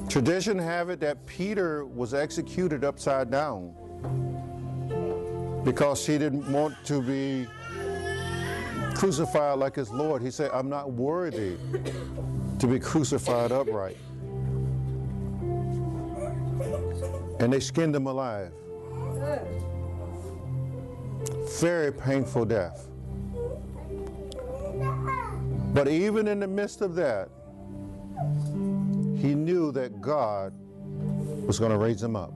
Tradition 0.08 0.60
have 0.60 0.90
it 0.90 1.00
that 1.00 1.26
Peter 1.26 1.86
was 1.86 2.14
executed 2.14 2.84
upside 2.84 3.32
down 3.32 3.74
because 5.66 6.06
he 6.06 6.18
didn't 6.18 6.50
want 6.52 6.76
to 6.86 7.02
be 7.02 7.48
crucified 8.96 9.58
like 9.58 9.76
his 9.76 9.90
Lord. 9.90 10.22
He 10.22 10.30
said, 10.30 10.52
I'm 10.54 10.70
not 10.70 10.92
worthy 10.92 11.58
to 12.60 12.68
be 12.68 12.80
crucified 12.80 13.52
upright. 13.52 13.98
And 17.44 17.52
they 17.52 17.60
skinned 17.60 17.94
him 17.94 18.08
alive. 18.08 18.54
Very 21.60 21.92
painful 21.92 22.46
death. 22.46 22.88
But 25.74 25.90
even 25.90 26.30
in 26.30 26.40
the 26.40 26.48
midst 26.48 26.80
of 26.80 26.96
that, 26.96 27.28
he 29.18 29.36
knew 29.36 29.74
that 29.74 30.00
God 30.00 30.54
was 31.46 31.60
going 31.60 31.72
to 31.72 31.78
raise 31.78 32.02
him 32.02 32.16
up. 32.16 32.32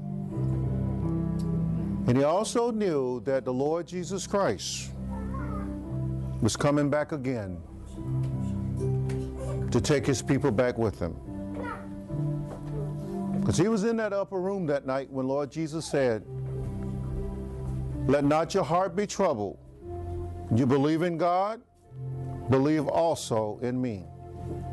And 2.07 2.17
he 2.17 2.25
also 2.25 2.69
knew 2.69 3.21
that 3.21 3.45
the 3.45 3.53
Lord 3.53 3.88
Jesus 3.88 4.27
Christ 4.27 4.91
was 6.41 6.57
coming 6.57 6.89
back 6.89 7.13
again 7.13 7.61
to 9.71 9.79
take 9.79 10.05
his 10.05 10.21
people 10.21 10.51
back 10.51 10.77
with 10.77 10.99
him. 10.99 11.15
Because 13.48 13.60
he 13.60 13.69
was 13.69 13.86
in 13.86 13.95
that 13.95 14.11
upper 14.11 14.41
room 14.41 14.65
that 14.65 14.86
night 14.86 15.10
when 15.10 15.26
Lord 15.26 15.49
Jesus 15.49 15.86
said, 15.86 16.22
Let 18.06 18.26
not 18.26 18.53
your 18.53 18.65
heart 18.65 18.94
be 18.94 19.07
troubled. 19.07 19.57
You 20.53 20.65
believe 20.65 21.02
in 21.02 21.18
God, 21.18 21.61
believe 22.49 22.90
also 22.90 23.57
in 23.61 23.82
me. 23.82 24.03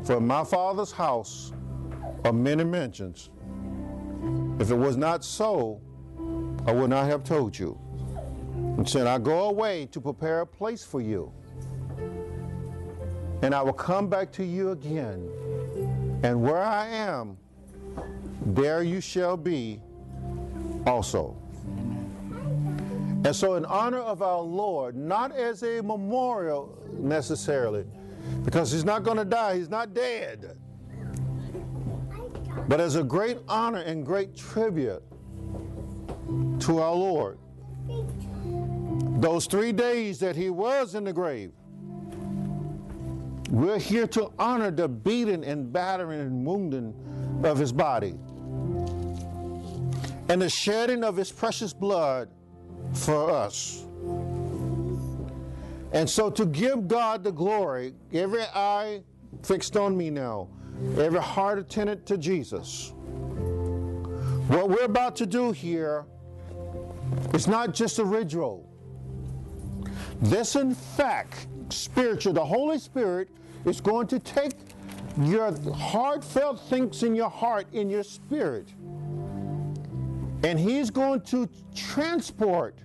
For 0.03 0.17
in 0.17 0.27
my 0.27 0.43
Father's 0.43 0.91
house 0.91 1.53
are 2.25 2.33
many 2.33 2.65
mansions. 2.65 3.29
If 4.59 4.71
it 4.71 4.75
was 4.75 4.97
not 4.97 5.23
so, 5.23 5.79
I 6.67 6.73
would 6.73 6.89
not 6.89 7.05
have 7.05 7.23
told 7.23 7.57
you. 7.57 7.79
And 8.77 8.89
said, 8.89 9.07
I 9.07 9.19
go 9.19 9.45
away 9.45 9.85
to 9.93 10.01
prepare 10.01 10.41
a 10.41 10.45
place 10.45 10.83
for 10.83 10.99
you. 10.99 11.31
And 13.41 13.55
I 13.55 13.61
will 13.61 13.71
come 13.71 14.09
back 14.09 14.33
to 14.33 14.43
you 14.43 14.71
again. 14.71 15.29
And 16.23 16.41
where 16.41 16.61
I 16.61 16.89
am, 16.89 17.37
there 18.45 18.83
you 18.83 19.01
shall 19.01 19.37
be 19.37 19.81
also. 20.85 21.35
And 23.25 23.35
so, 23.35 23.55
in 23.55 23.65
honor 23.65 24.01
of 24.01 24.21
our 24.21 24.41
Lord, 24.41 24.95
not 24.95 25.35
as 25.35 25.63
a 25.63 25.81
memorial 25.81 26.77
necessarily, 26.99 27.85
because 28.43 28.71
he's 28.71 28.85
not 28.85 29.03
going 29.03 29.17
to 29.17 29.25
die, 29.25 29.57
he's 29.57 29.69
not 29.69 29.95
dead, 29.95 30.57
but 32.67 32.79
as 32.79 32.95
a 32.95 33.03
great 33.03 33.39
honor 33.47 33.79
and 33.79 34.05
great 34.05 34.35
tribute 34.35 35.01
to 36.59 36.79
our 36.79 36.93
Lord. 36.93 37.39
Those 39.19 39.47
three 39.47 39.71
days 39.71 40.19
that 40.19 40.35
he 40.35 40.49
was 40.49 40.93
in 40.93 41.03
the 41.03 41.13
grave, 41.13 41.51
we're 43.49 43.79
here 43.79 44.07
to 44.07 44.31
honor 44.39 44.71
the 44.71 44.87
beating 44.87 45.43
and 45.43 45.71
battering 45.71 46.21
and 46.21 46.45
wounding 46.45 46.93
of 47.43 47.57
his 47.57 47.71
body 47.71 48.15
and 50.29 50.41
the 50.41 50.49
shedding 50.49 51.03
of 51.03 51.15
his 51.15 51.31
precious 51.31 51.73
blood 51.73 52.29
for 52.93 53.31
us. 53.31 53.85
And 55.93 56.09
so, 56.09 56.29
to 56.31 56.45
give 56.45 56.87
God 56.87 57.23
the 57.23 57.31
glory, 57.31 57.93
every 58.11 58.43
eye 58.43 59.01
fixed 59.43 59.77
on 59.77 59.95
me 59.95 60.09
now, 60.09 60.49
every 60.97 61.21
heart 61.21 61.59
attentive 61.59 62.03
to 62.05 62.17
Jesus. 62.17 62.91
What 64.47 64.69
we're 64.69 64.85
about 64.85 65.15
to 65.17 65.25
do 65.25 65.51
here 65.51 66.05
is 67.33 67.47
not 67.47 67.73
just 67.73 67.99
a 67.99 68.05
ritual. 68.05 68.69
This, 70.21 70.55
in 70.55 70.73
fact, 70.73 71.47
spiritual, 71.69 72.33
the 72.33 72.45
Holy 72.45 72.79
Spirit 72.79 73.29
is 73.65 73.81
going 73.81 74.07
to 74.07 74.19
take 74.19 74.53
your 75.21 75.55
heartfelt 75.73 76.59
things 76.61 77.03
in 77.03 77.15
your 77.15 77.29
heart, 77.29 77.67
in 77.73 77.89
your 77.89 78.03
spirit, 78.03 78.67
and 80.43 80.59
He's 80.59 80.89
going 80.89 81.21
to 81.21 81.49
transport 81.73 82.75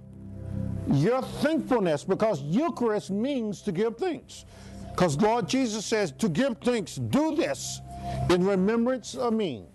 your 0.92 1.22
thankfulness 1.22 2.04
because 2.04 2.40
Eucharist 2.42 3.10
means 3.10 3.62
to 3.62 3.72
give 3.72 3.96
thanks. 3.96 4.44
Because 4.90 5.16
Lord 5.18 5.48
Jesus 5.48 5.84
says, 5.84 6.12
to 6.12 6.28
give 6.28 6.58
thanks, 6.58 6.96
do 6.96 7.34
this 7.34 7.80
in 8.28 8.44
remembrance 8.44 9.14
of 9.14 9.32
me. 9.32 9.66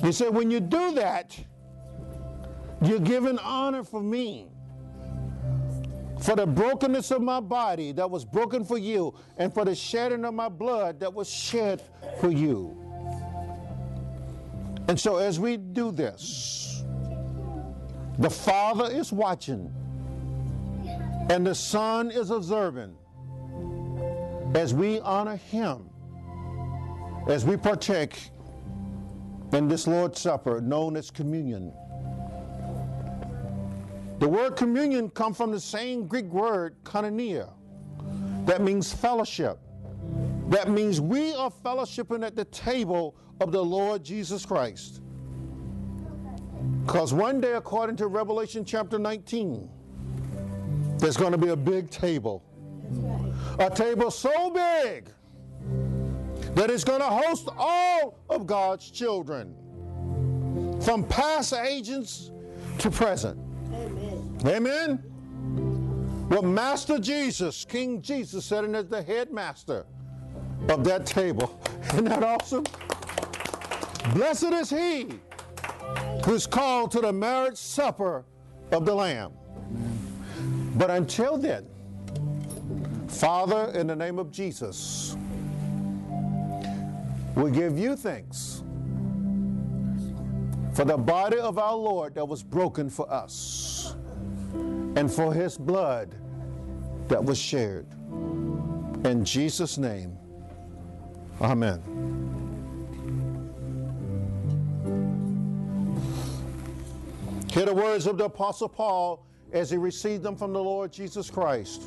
He 0.00 0.12
said, 0.12 0.34
when 0.34 0.50
you 0.50 0.60
do 0.60 0.92
that, 0.92 1.38
you're 2.82 3.00
giving 3.00 3.38
honor 3.38 3.84
for 3.84 4.00
me. 4.00 4.48
For 6.20 6.34
the 6.36 6.46
brokenness 6.46 7.10
of 7.10 7.22
my 7.22 7.40
body 7.40 7.92
that 7.92 8.10
was 8.10 8.24
broken 8.24 8.64
for 8.64 8.76
you, 8.76 9.14
and 9.36 9.52
for 9.52 9.64
the 9.64 9.74
shedding 9.74 10.24
of 10.24 10.34
my 10.34 10.48
blood 10.48 11.00
that 11.00 11.12
was 11.12 11.30
shed 11.30 11.82
for 12.20 12.30
you. 12.30 12.76
And 14.88 14.98
so, 14.98 15.16
as 15.16 15.38
we 15.38 15.56
do 15.56 15.92
this, 15.92 16.82
the 18.18 18.30
Father 18.30 18.90
is 18.90 19.12
watching, 19.12 19.72
and 21.30 21.46
the 21.46 21.54
Son 21.54 22.10
is 22.10 22.30
observing 22.30 22.96
as 24.54 24.74
we 24.74 24.98
honor 25.00 25.36
Him, 25.36 25.88
as 27.28 27.44
we 27.44 27.56
partake 27.56 28.30
in 29.52 29.68
this 29.68 29.86
Lord's 29.86 30.20
Supper 30.20 30.60
known 30.60 30.96
as 30.96 31.10
communion. 31.10 31.72
The 34.18 34.28
word 34.28 34.56
communion 34.56 35.10
comes 35.10 35.36
from 35.36 35.52
the 35.52 35.60
same 35.60 36.06
Greek 36.06 36.26
word, 36.26 36.76
koinonia, 36.82 37.50
that 38.46 38.62
means 38.62 38.92
fellowship. 38.92 39.58
That 40.48 40.70
means 40.70 41.00
we 41.00 41.34
are 41.34 41.50
fellowshipping 41.50 42.24
at 42.26 42.34
the 42.34 42.46
table 42.46 43.14
of 43.40 43.52
the 43.52 43.62
Lord 43.62 44.02
Jesus 44.02 44.44
Christ. 44.46 45.02
Because 46.84 47.12
one 47.12 47.40
day, 47.40 47.52
according 47.52 47.96
to 47.96 48.06
Revelation 48.06 48.64
chapter 48.64 48.98
19, 48.98 49.68
there's 50.96 51.16
going 51.16 51.32
to 51.32 51.38
be 51.38 51.50
a 51.50 51.56
big 51.56 51.90
table. 51.90 52.42
A 53.58 53.70
table 53.70 54.10
so 54.10 54.50
big 54.50 55.10
that 56.54 56.70
it's 56.70 56.84
going 56.84 57.00
to 57.00 57.06
host 57.06 57.48
all 57.56 58.18
of 58.30 58.46
God's 58.46 58.90
children, 58.90 59.54
from 60.80 61.04
past 61.04 61.52
agents 61.52 62.30
to 62.78 62.90
present. 62.90 63.38
Amen. 63.72 63.97
Well, 66.28 66.42
Master 66.42 66.98
Jesus, 66.98 67.64
King 67.64 68.02
Jesus, 68.02 68.44
sitting 68.44 68.74
as 68.74 68.86
the 68.88 69.02
headmaster 69.02 69.86
of 70.68 70.84
that 70.84 71.06
table. 71.06 71.58
Isn't 71.92 72.04
that 72.04 72.22
awesome? 72.22 72.64
Blessed 74.14 74.52
is 74.52 74.70
he 74.70 75.08
who's 76.24 76.46
called 76.46 76.90
to 76.92 77.00
the 77.00 77.12
marriage 77.12 77.56
supper 77.56 78.24
of 78.70 78.84
the 78.84 78.94
Lamb. 78.94 79.32
But 80.76 80.90
until 80.90 81.38
then, 81.38 81.66
Father, 83.08 83.72
in 83.74 83.86
the 83.86 83.96
name 83.96 84.18
of 84.18 84.30
Jesus, 84.30 85.16
we 87.34 87.50
give 87.50 87.78
you 87.78 87.96
thanks 87.96 88.62
for 90.74 90.84
the 90.84 90.96
body 90.96 91.38
of 91.38 91.58
our 91.58 91.74
Lord 91.74 92.14
that 92.14 92.28
was 92.28 92.42
broken 92.42 92.88
for 92.90 93.10
us 93.10 93.77
and 94.96 95.10
for 95.10 95.32
his 95.32 95.56
blood 95.56 96.14
that 97.08 97.22
was 97.22 97.38
shared. 97.38 97.86
In 99.04 99.24
Jesus' 99.24 99.78
name, 99.78 100.16
amen. 101.40 101.82
Hear 107.50 107.66
the 107.66 107.74
words 107.74 108.06
of 108.06 108.18
the 108.18 108.24
Apostle 108.24 108.68
Paul 108.68 109.24
as 109.52 109.70
he 109.70 109.76
received 109.76 110.22
them 110.22 110.36
from 110.36 110.52
the 110.52 110.62
Lord 110.62 110.92
Jesus 110.92 111.30
Christ. 111.30 111.82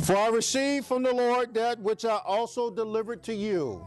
For 0.00 0.16
I 0.16 0.28
received 0.28 0.86
from 0.86 1.02
the 1.02 1.12
Lord 1.12 1.54
that 1.54 1.78
which 1.80 2.04
I 2.04 2.18
also 2.24 2.70
delivered 2.70 3.22
to 3.24 3.34
you. 3.34 3.86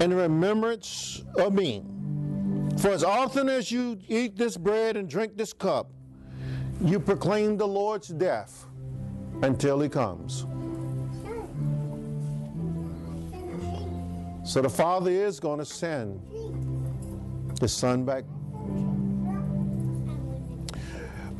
in 0.00 0.14
remembrance 0.14 1.22
of 1.38 1.52
me. 1.52 1.84
For 2.78 2.90
as 2.90 3.04
often 3.04 3.48
as 3.48 3.70
you 3.70 3.98
eat 4.08 4.36
this 4.36 4.56
bread 4.56 4.96
and 4.96 5.08
drink 5.08 5.36
this 5.36 5.52
cup, 5.52 5.90
you 6.82 6.98
proclaim 6.98 7.56
the 7.56 7.66
Lord's 7.66 8.08
death 8.08 8.66
until 9.42 9.80
he 9.80 9.88
comes. 9.88 10.46
So 14.44 14.60
the 14.60 14.68
Father 14.68 15.10
is 15.10 15.40
going 15.40 15.58
to 15.58 15.64
send 15.64 16.20
the 17.60 17.68
Son 17.68 18.04
back. 18.04 18.24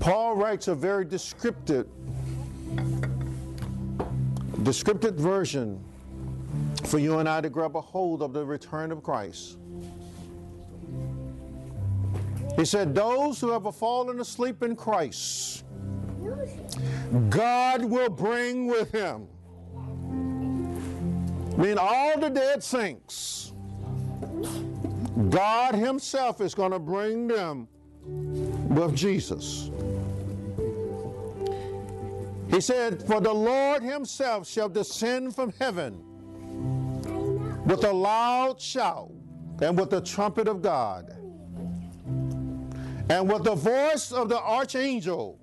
Paul 0.01 0.37
writes 0.37 0.69
a 0.69 0.75
very 0.75 1.05
descriptive, 1.05 1.87
descriptive 4.63 5.17
version 5.17 5.83
for 6.95 7.01
you 7.01 7.19
and 7.19 7.29
I 7.29 7.41
to 7.41 7.51
grab 7.51 7.75
a 7.75 7.81
hold 7.81 8.23
of 8.23 8.33
the 8.33 8.45
return 8.45 8.93
of 8.93 9.03
Christ. 9.03 9.59
He 12.55 12.65
said, 12.65 12.95
Those 12.95 13.41
who 13.41 13.51
have 13.51 13.75
fallen 13.75 14.21
asleep 14.21 14.63
in 14.63 14.77
Christ, 14.77 15.65
God 17.31 17.85
will 17.85 18.11
bring 18.11 18.69
with 18.69 18.93
him. 18.93 19.27
I 19.75 21.57
mean, 21.57 21.79
all 21.79 22.17
the 22.17 22.29
dead 22.29 22.63
saints, 22.63 23.53
God 25.31 25.75
Himself 25.75 26.41
is 26.41 26.55
going 26.55 26.71
to 26.71 26.79
bring 26.79 27.27
them 27.27 27.67
with 28.69 28.95
Jesus. 28.95 29.73
He 32.53 32.61
said, 32.61 33.03
For 33.03 33.21
the 33.21 33.35
Lord 33.35 33.83
Himself 33.83 34.47
shall 34.47 34.69
descend 34.69 35.35
from 35.35 35.53
heaven 35.59 36.14
with 37.65 37.85
a 37.85 37.93
loud 37.93 38.61
shout 38.61 39.11
and 39.61 39.79
with 39.79 39.91
the 39.91 40.01
trumpet 40.01 40.49
of 40.49 40.63
God 40.63 41.11
and 43.11 43.31
with 43.31 43.45
the 43.45 43.55
voice 43.55 44.13
of 44.13 44.29
the 44.29 44.39
archangel. 44.41 45.39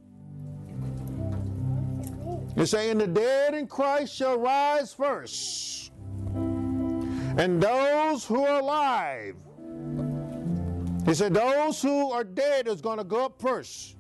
He's 2.56 2.70
saying, 2.72 2.98
The 2.98 3.08
dead 3.08 3.54
in 3.54 3.68
Christ 3.68 4.16
shall 4.16 4.38
rise 4.38 4.94
first, 4.94 5.92
and 6.36 7.62
those 7.62 8.26
who 8.26 8.44
are 8.44 8.60
alive. 8.60 9.36
He 11.06 11.14
said, 11.14 11.34
Those 11.34 11.82
who 11.82 12.12
are 12.12 12.24
dead 12.24 12.68
is 12.68 12.82
going 12.82 12.98
to 12.98 13.04
go 13.04 13.26
up 13.26 13.42
first, 13.42 13.96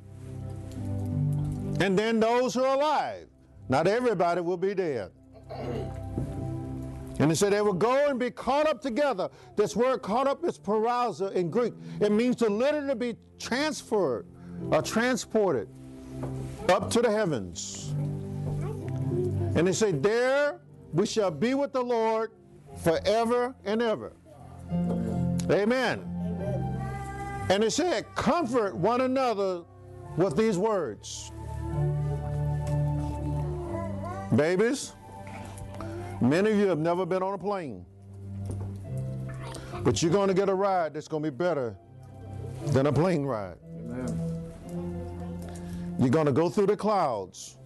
and 1.79 1.97
then 1.97 2.19
those 2.19 2.53
who 2.53 2.63
are 2.63 2.75
alive. 2.75 3.27
Not 3.69 3.87
everybody 3.87 4.41
will 4.41 4.57
be 4.57 4.75
dead. 4.75 5.11
And 7.21 7.29
he 7.29 7.35
said 7.35 7.53
they 7.53 7.61
will 7.61 7.73
go 7.73 8.07
and 8.09 8.19
be 8.19 8.31
caught 8.31 8.67
up 8.67 8.81
together. 8.81 9.29
This 9.55 9.75
word 9.75 10.01
caught 10.01 10.25
up 10.25 10.43
is 10.43 10.57
parousia 10.57 11.31
in 11.33 11.51
Greek. 11.51 11.71
It 11.99 12.11
means 12.11 12.35
to 12.37 12.49
literally 12.49 12.95
be 12.95 13.15
transferred 13.37 14.25
or 14.71 14.81
transported 14.81 15.69
up 16.67 16.89
to 16.89 16.99
the 16.99 17.11
heavens. 17.11 17.89
And 19.55 19.67
they 19.67 19.71
said, 19.71 20.01
There 20.01 20.61
we 20.93 21.05
shall 21.05 21.29
be 21.29 21.53
with 21.53 21.73
the 21.73 21.83
Lord 21.83 22.31
forever 22.83 23.53
and 23.65 23.83
ever. 23.83 24.13
Amen. 25.51 25.99
And 27.49 27.63
he 27.63 27.69
said, 27.69 28.07
Comfort 28.15 28.75
one 28.75 29.01
another 29.01 29.61
with 30.17 30.35
these 30.35 30.57
words. 30.57 31.31
Babies, 34.35 34.93
Many 36.21 36.51
of 36.51 36.57
you 36.57 36.67
have 36.67 36.77
never 36.77 37.05
been 37.05 37.23
on 37.23 37.33
a 37.33 37.37
plane. 37.37 37.85
But 39.83 40.03
you're 40.03 40.11
going 40.11 40.27
to 40.27 40.35
get 40.35 40.49
a 40.49 40.53
ride 40.53 40.93
that's 40.93 41.07
going 41.07 41.23
to 41.23 41.31
be 41.31 41.35
better 41.35 41.75
than 42.67 42.85
a 42.85 42.93
plane 42.93 43.23
ride. 43.23 43.57
Amen. 43.79 44.41
You're 45.99 46.09
going 46.09 46.27
to 46.27 46.31
go 46.31 46.49
through 46.49 46.67
the 46.67 46.77
clouds 46.77 47.57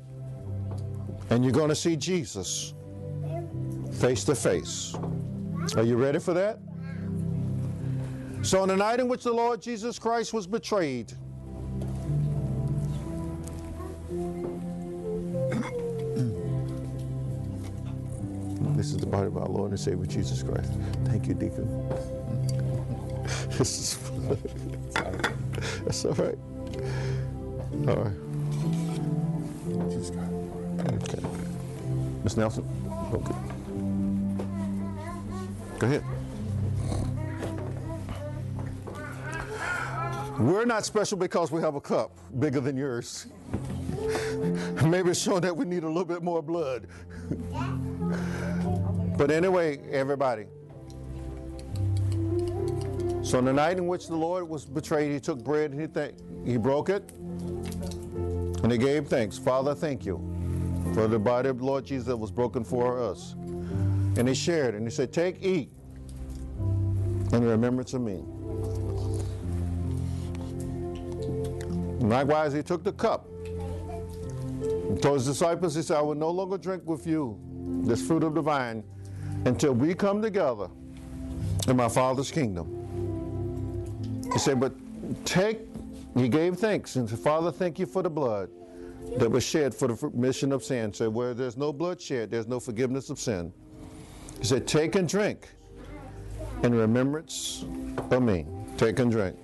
and 1.30 1.44
you're 1.44 1.53
going 1.53 1.69
to 1.69 1.76
see 1.76 1.98
Jesus 1.98 2.73
face 3.91 4.23
to 4.26 4.36
face. 4.36 4.95
Are 5.76 5.84
you 5.84 5.98
ready 5.98 6.19
for 6.19 6.34
that? 6.34 6.60
So, 8.41 8.61
on 8.61 8.68
the 8.68 8.77
night 8.77 8.99
in 8.99 9.07
which 9.07 9.23
the 9.23 9.34
Lord 9.34 9.61
Jesus 9.61 9.98
Christ 9.98 10.34
was 10.34 10.45
betrayed, 10.45 11.11
This 18.76 18.91
is 18.91 18.97
the 18.97 19.06
body 19.06 19.27
of 19.27 19.38
our 19.38 19.47
Lord 19.47 19.72
and 19.72 19.80
Savior 19.80 20.06
Jesus 20.06 20.43
Christ. 20.43 20.69
Thank 21.06 21.27
you, 21.27 21.34
Deacon. 21.34 21.65
this 23.57 23.80
is 23.80 23.97
That's 25.85 26.03
all 26.03 26.14
right. 26.14 26.38
All 27.88 27.95
right. 27.95 28.14
Jesus 29.89 30.10
Christ. 30.10 30.31
Okay. 31.03 31.23
Miss 32.23 32.35
Nelson? 32.35 32.68
Okay. 33.14 33.35
Go 35.80 35.88
ahead. 35.88 36.03
We're 40.38 40.65
not 40.65 40.85
special 40.85 41.18
because 41.18 41.49
we 41.49 41.61
have 41.61 41.76
a 41.76 41.81
cup 41.81 42.11
bigger 42.39 42.60
than 42.60 42.76
yours. 42.76 43.27
Maybe 44.84 45.11
it's 45.11 45.22
showing 45.22 45.41
that 45.41 45.56
we 45.56 45.64
need 45.64 45.84
a 45.84 45.88
little 45.88 46.03
bit 46.03 46.23
more 46.23 46.41
blood. 46.41 46.88
But 49.18 49.32
anyway, 49.32 49.80
everybody. 49.92 50.46
So 53.24 53.38
on 53.38 53.46
the 53.46 53.54
night 53.54 53.78
in 53.78 53.88
which 53.88 54.08
the 54.08 54.16
Lord 54.16 54.48
was 54.48 54.66
betrayed, 54.66 55.12
he 55.12 55.20
took 55.20 55.44
bread 55.44 55.72
and 55.72 55.80
he, 55.80 55.88
th- 55.88 56.16
he 56.46 56.58
broke 56.58 56.90
it 56.90 57.12
and 57.14 58.72
he 58.72 58.78
gave 58.78 59.08
thanks. 59.08 59.38
Father, 59.38 59.74
thank 59.74 60.06
you 60.06 60.18
for 60.94 61.08
the 61.08 61.18
body 61.18 61.50
of 61.50 61.60
the 61.60 61.66
Lord 61.66 61.86
Jesus 61.86 62.08
that 62.08 62.18
was 62.18 62.30
broken 62.30 62.64
for 62.64 63.02
us. 63.02 63.34
And 64.18 64.28
he 64.28 64.36
shared 64.36 64.76
and 64.76 64.86
he 64.86 64.92
said, 64.92 65.12
Take, 65.14 65.42
eat 65.42 65.72
in 66.60 67.44
remembrance 67.44 67.94
of 67.94 68.02
me. 68.02 68.24
Likewise, 72.06 72.54
he 72.54 72.62
took 72.62 72.84
the 72.84 72.94
cup. 72.94 73.28
And 74.62 75.02
told 75.02 75.18
his 75.18 75.26
disciples, 75.26 75.74
he 75.76 75.82
said, 75.82 75.98
I 75.98 76.02
will 76.02 76.16
no 76.16 76.30
longer 76.30 76.58
drink 76.58 76.84
with 76.86 77.08
you 77.08 77.40
this 77.84 78.06
fruit 78.06 78.24
of 78.24 78.36
the 78.36 78.42
vine 78.42 78.84
until 79.46 79.74
we 79.74 79.94
come 79.94 80.22
together 80.22 80.68
in 81.68 81.78
my 81.78 81.88
Father's 81.88 82.32
kingdom. 82.32 82.82
He 84.34 84.40
said, 84.40 84.60
but 84.60 84.74
take, 85.26 85.60
he 86.16 86.28
gave 86.28 86.58
thanks 86.58 86.96
and 86.96 87.10
said, 87.10 87.20
Father, 87.20 87.52
thank 87.52 87.80
you 87.80 87.86
for 87.86 88.02
the 88.02 88.10
blood 88.10 88.50
that 89.18 89.30
was 89.30 89.44
shed 89.44 89.74
for 89.74 89.88
the 89.88 90.08
remission 90.08 90.52
of 90.52 90.64
sin. 90.64 90.94
Said, 90.94 91.14
where 91.14 91.34
there's 91.34 91.58
no 91.58 91.72
blood 91.72 92.02
shed, 92.02 92.32
there's 92.32 92.48
no 92.48 92.60
forgiveness 92.60 93.10
of 93.10 93.20
sin. 93.20 93.54
He 94.40 94.46
said, 94.46 94.68
take 94.68 94.96
and 94.96 95.08
drink 95.08 95.48
in 96.64 96.74
remembrance 96.74 97.66
of 98.12 98.22
me. 98.22 98.46
Take 98.78 99.00
and 99.00 99.12
drink. 99.12 99.38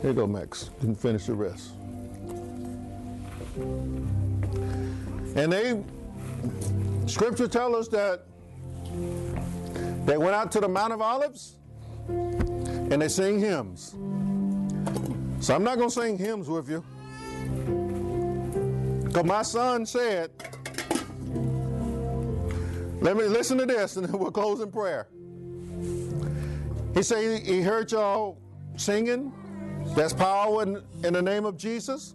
Here 0.00 0.10
you 0.10 0.16
go, 0.16 0.26
Max. 0.26 0.70
You 0.80 0.86
can 0.86 0.94
finish 0.94 1.26
the 1.26 1.34
rest. 1.34 1.72
And 5.34 5.52
they, 5.52 5.82
scripture 7.06 7.48
tell 7.48 7.74
us 7.74 7.88
that 7.88 8.26
they 10.04 10.16
went 10.18 10.34
out 10.34 10.52
to 10.52 10.60
the 10.60 10.68
Mount 10.68 10.92
of 10.92 11.00
Olives 11.00 11.56
and 12.08 13.00
they 13.00 13.08
sing 13.08 13.38
hymns. 13.38 13.94
So 15.40 15.54
I'm 15.54 15.64
not 15.64 15.78
going 15.78 15.88
to 15.88 15.94
sing 15.94 16.18
hymns 16.18 16.48
with 16.48 16.68
you. 16.68 16.84
Because 19.04 19.24
my 19.24 19.42
son 19.42 19.86
said, 19.86 20.30
let 23.00 23.16
me 23.16 23.24
listen 23.24 23.58
to 23.58 23.66
this 23.66 23.96
and 23.96 24.06
then 24.06 24.18
we'll 24.18 24.30
close 24.30 24.60
in 24.60 24.70
prayer. 24.70 25.08
He 26.94 27.02
said 27.02 27.42
he 27.42 27.62
heard 27.62 27.90
y'all 27.90 28.38
singing. 28.76 29.32
That's 29.96 30.12
power 30.12 30.62
in, 30.62 30.82
in 31.02 31.14
the 31.14 31.22
name 31.22 31.44
of 31.44 31.56
Jesus. 31.56 32.14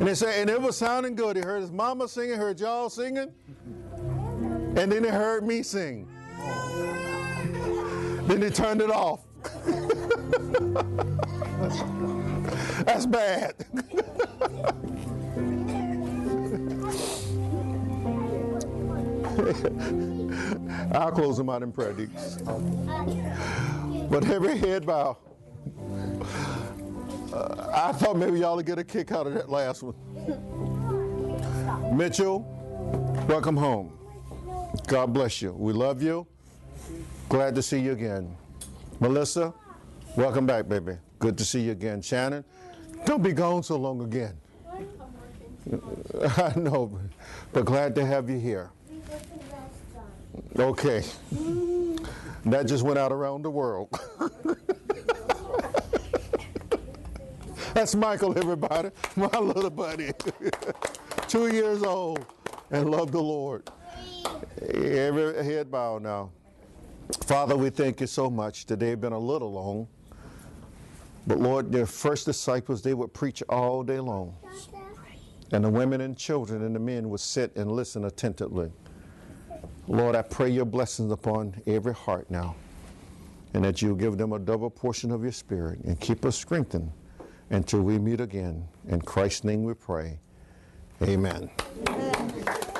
And 0.00 0.08
he 0.08 0.14
said, 0.14 0.40
and 0.40 0.50
it 0.50 0.60
was 0.60 0.76
sounding 0.76 1.14
good. 1.14 1.36
He 1.36 1.42
heard 1.42 1.60
his 1.60 1.70
mama 1.70 2.08
singing, 2.08 2.36
heard 2.36 2.58
y'all 2.58 2.90
singing, 2.90 3.32
and 4.76 4.90
then 4.90 5.04
he 5.04 5.10
heard 5.10 5.46
me 5.46 5.62
sing. 5.62 6.08
then 8.26 8.42
he 8.42 8.50
turned 8.50 8.80
it 8.80 8.90
off. 8.90 9.20
That's 12.84 13.06
bad. 13.06 13.54
I'll 20.94 21.12
close 21.12 21.36
them 21.36 21.48
out 21.48 21.62
in 21.62 21.72
prayer, 21.72 21.94
Deeks. 21.94 22.40
But 24.10 24.28
every 24.28 24.58
head 24.58 24.86
bow. 24.86 25.16
Uh, 27.32 27.70
I 27.74 27.92
thought 27.92 28.16
maybe 28.16 28.40
y'all 28.40 28.56
would 28.56 28.66
get 28.66 28.78
a 28.78 28.84
kick 28.84 29.12
out 29.12 29.26
of 29.26 29.34
that 29.34 29.48
last 29.48 29.82
one. 29.82 29.94
Mitchell, 31.96 32.40
welcome 33.28 33.56
home. 33.56 33.98
God 34.86 35.12
bless 35.12 35.40
you. 35.42 35.52
We 35.52 35.72
love 35.72 36.02
you. 36.02 36.26
Glad 37.28 37.54
to 37.54 37.62
see 37.62 37.78
you 37.80 37.92
again. 37.92 38.36
Melissa, 39.00 39.54
Welcome 40.14 40.44
back, 40.44 40.68
baby. 40.68 40.98
Good 41.20 41.38
to 41.38 41.44
see 41.44 41.62
you 41.62 41.72
again. 41.72 42.02
Shannon, 42.02 42.44
don't 43.06 43.22
be 43.22 43.32
gone 43.32 43.62
so 43.62 43.76
long 43.76 44.02
again. 44.02 44.36
I 46.36 46.52
know, 46.54 47.00
but 47.50 47.64
glad 47.64 47.94
to 47.94 48.04
have 48.04 48.28
you 48.28 48.38
here. 48.38 48.70
Okay. 50.58 51.02
That 52.44 52.66
just 52.66 52.82
went 52.82 52.98
out 52.98 53.10
around 53.10 53.40
the 53.40 53.50
world. 53.50 53.88
That's 57.74 57.94
Michael, 57.94 58.36
everybody, 58.38 58.90
my 59.16 59.26
little 59.38 59.70
buddy. 59.70 60.12
Two 61.28 61.48
years 61.48 61.82
old 61.82 62.24
and 62.70 62.90
love 62.90 63.12
the 63.12 63.22
Lord. 63.22 63.70
Every 64.60 65.44
head 65.44 65.70
bow 65.70 65.98
now. 65.98 66.30
Father, 67.24 67.56
we 67.56 67.70
thank 67.70 68.00
you 68.00 68.06
so 68.06 68.30
much. 68.30 68.66
Today 68.66 68.90
has 68.90 68.98
been 68.98 69.12
a 69.12 69.18
little 69.18 69.52
long. 69.52 69.88
But 71.26 71.38
Lord, 71.38 71.70
their 71.70 71.86
first 71.86 72.26
disciples, 72.26 72.82
they 72.82 72.94
would 72.94 73.12
preach 73.12 73.42
all 73.48 73.82
day 73.82 74.00
long. 74.00 74.34
And 75.52 75.64
the 75.64 75.70
women 75.70 76.00
and 76.00 76.16
children 76.16 76.62
and 76.62 76.74
the 76.74 76.80
men 76.80 77.08
would 77.10 77.20
sit 77.20 77.54
and 77.56 77.70
listen 77.70 78.04
attentively. 78.06 78.72
Lord, 79.86 80.16
I 80.16 80.22
pray 80.22 80.50
your 80.50 80.64
blessings 80.64 81.12
upon 81.12 81.60
every 81.66 81.94
heart 81.94 82.30
now. 82.30 82.56
And 83.54 83.64
that 83.64 83.82
you'll 83.82 83.96
give 83.96 84.16
them 84.16 84.32
a 84.32 84.38
double 84.38 84.70
portion 84.70 85.10
of 85.10 85.22
your 85.22 85.32
spirit 85.32 85.80
and 85.84 86.00
keep 86.00 86.24
us 86.24 86.36
strengthened 86.36 86.90
until 87.52 87.82
we 87.82 87.98
meet 87.98 88.20
again. 88.20 88.66
In 88.88 89.00
Christ's 89.00 89.44
name 89.44 89.62
we 89.64 89.74
pray. 89.74 90.18
Amen. 91.02 91.50
Amen. 91.88 92.71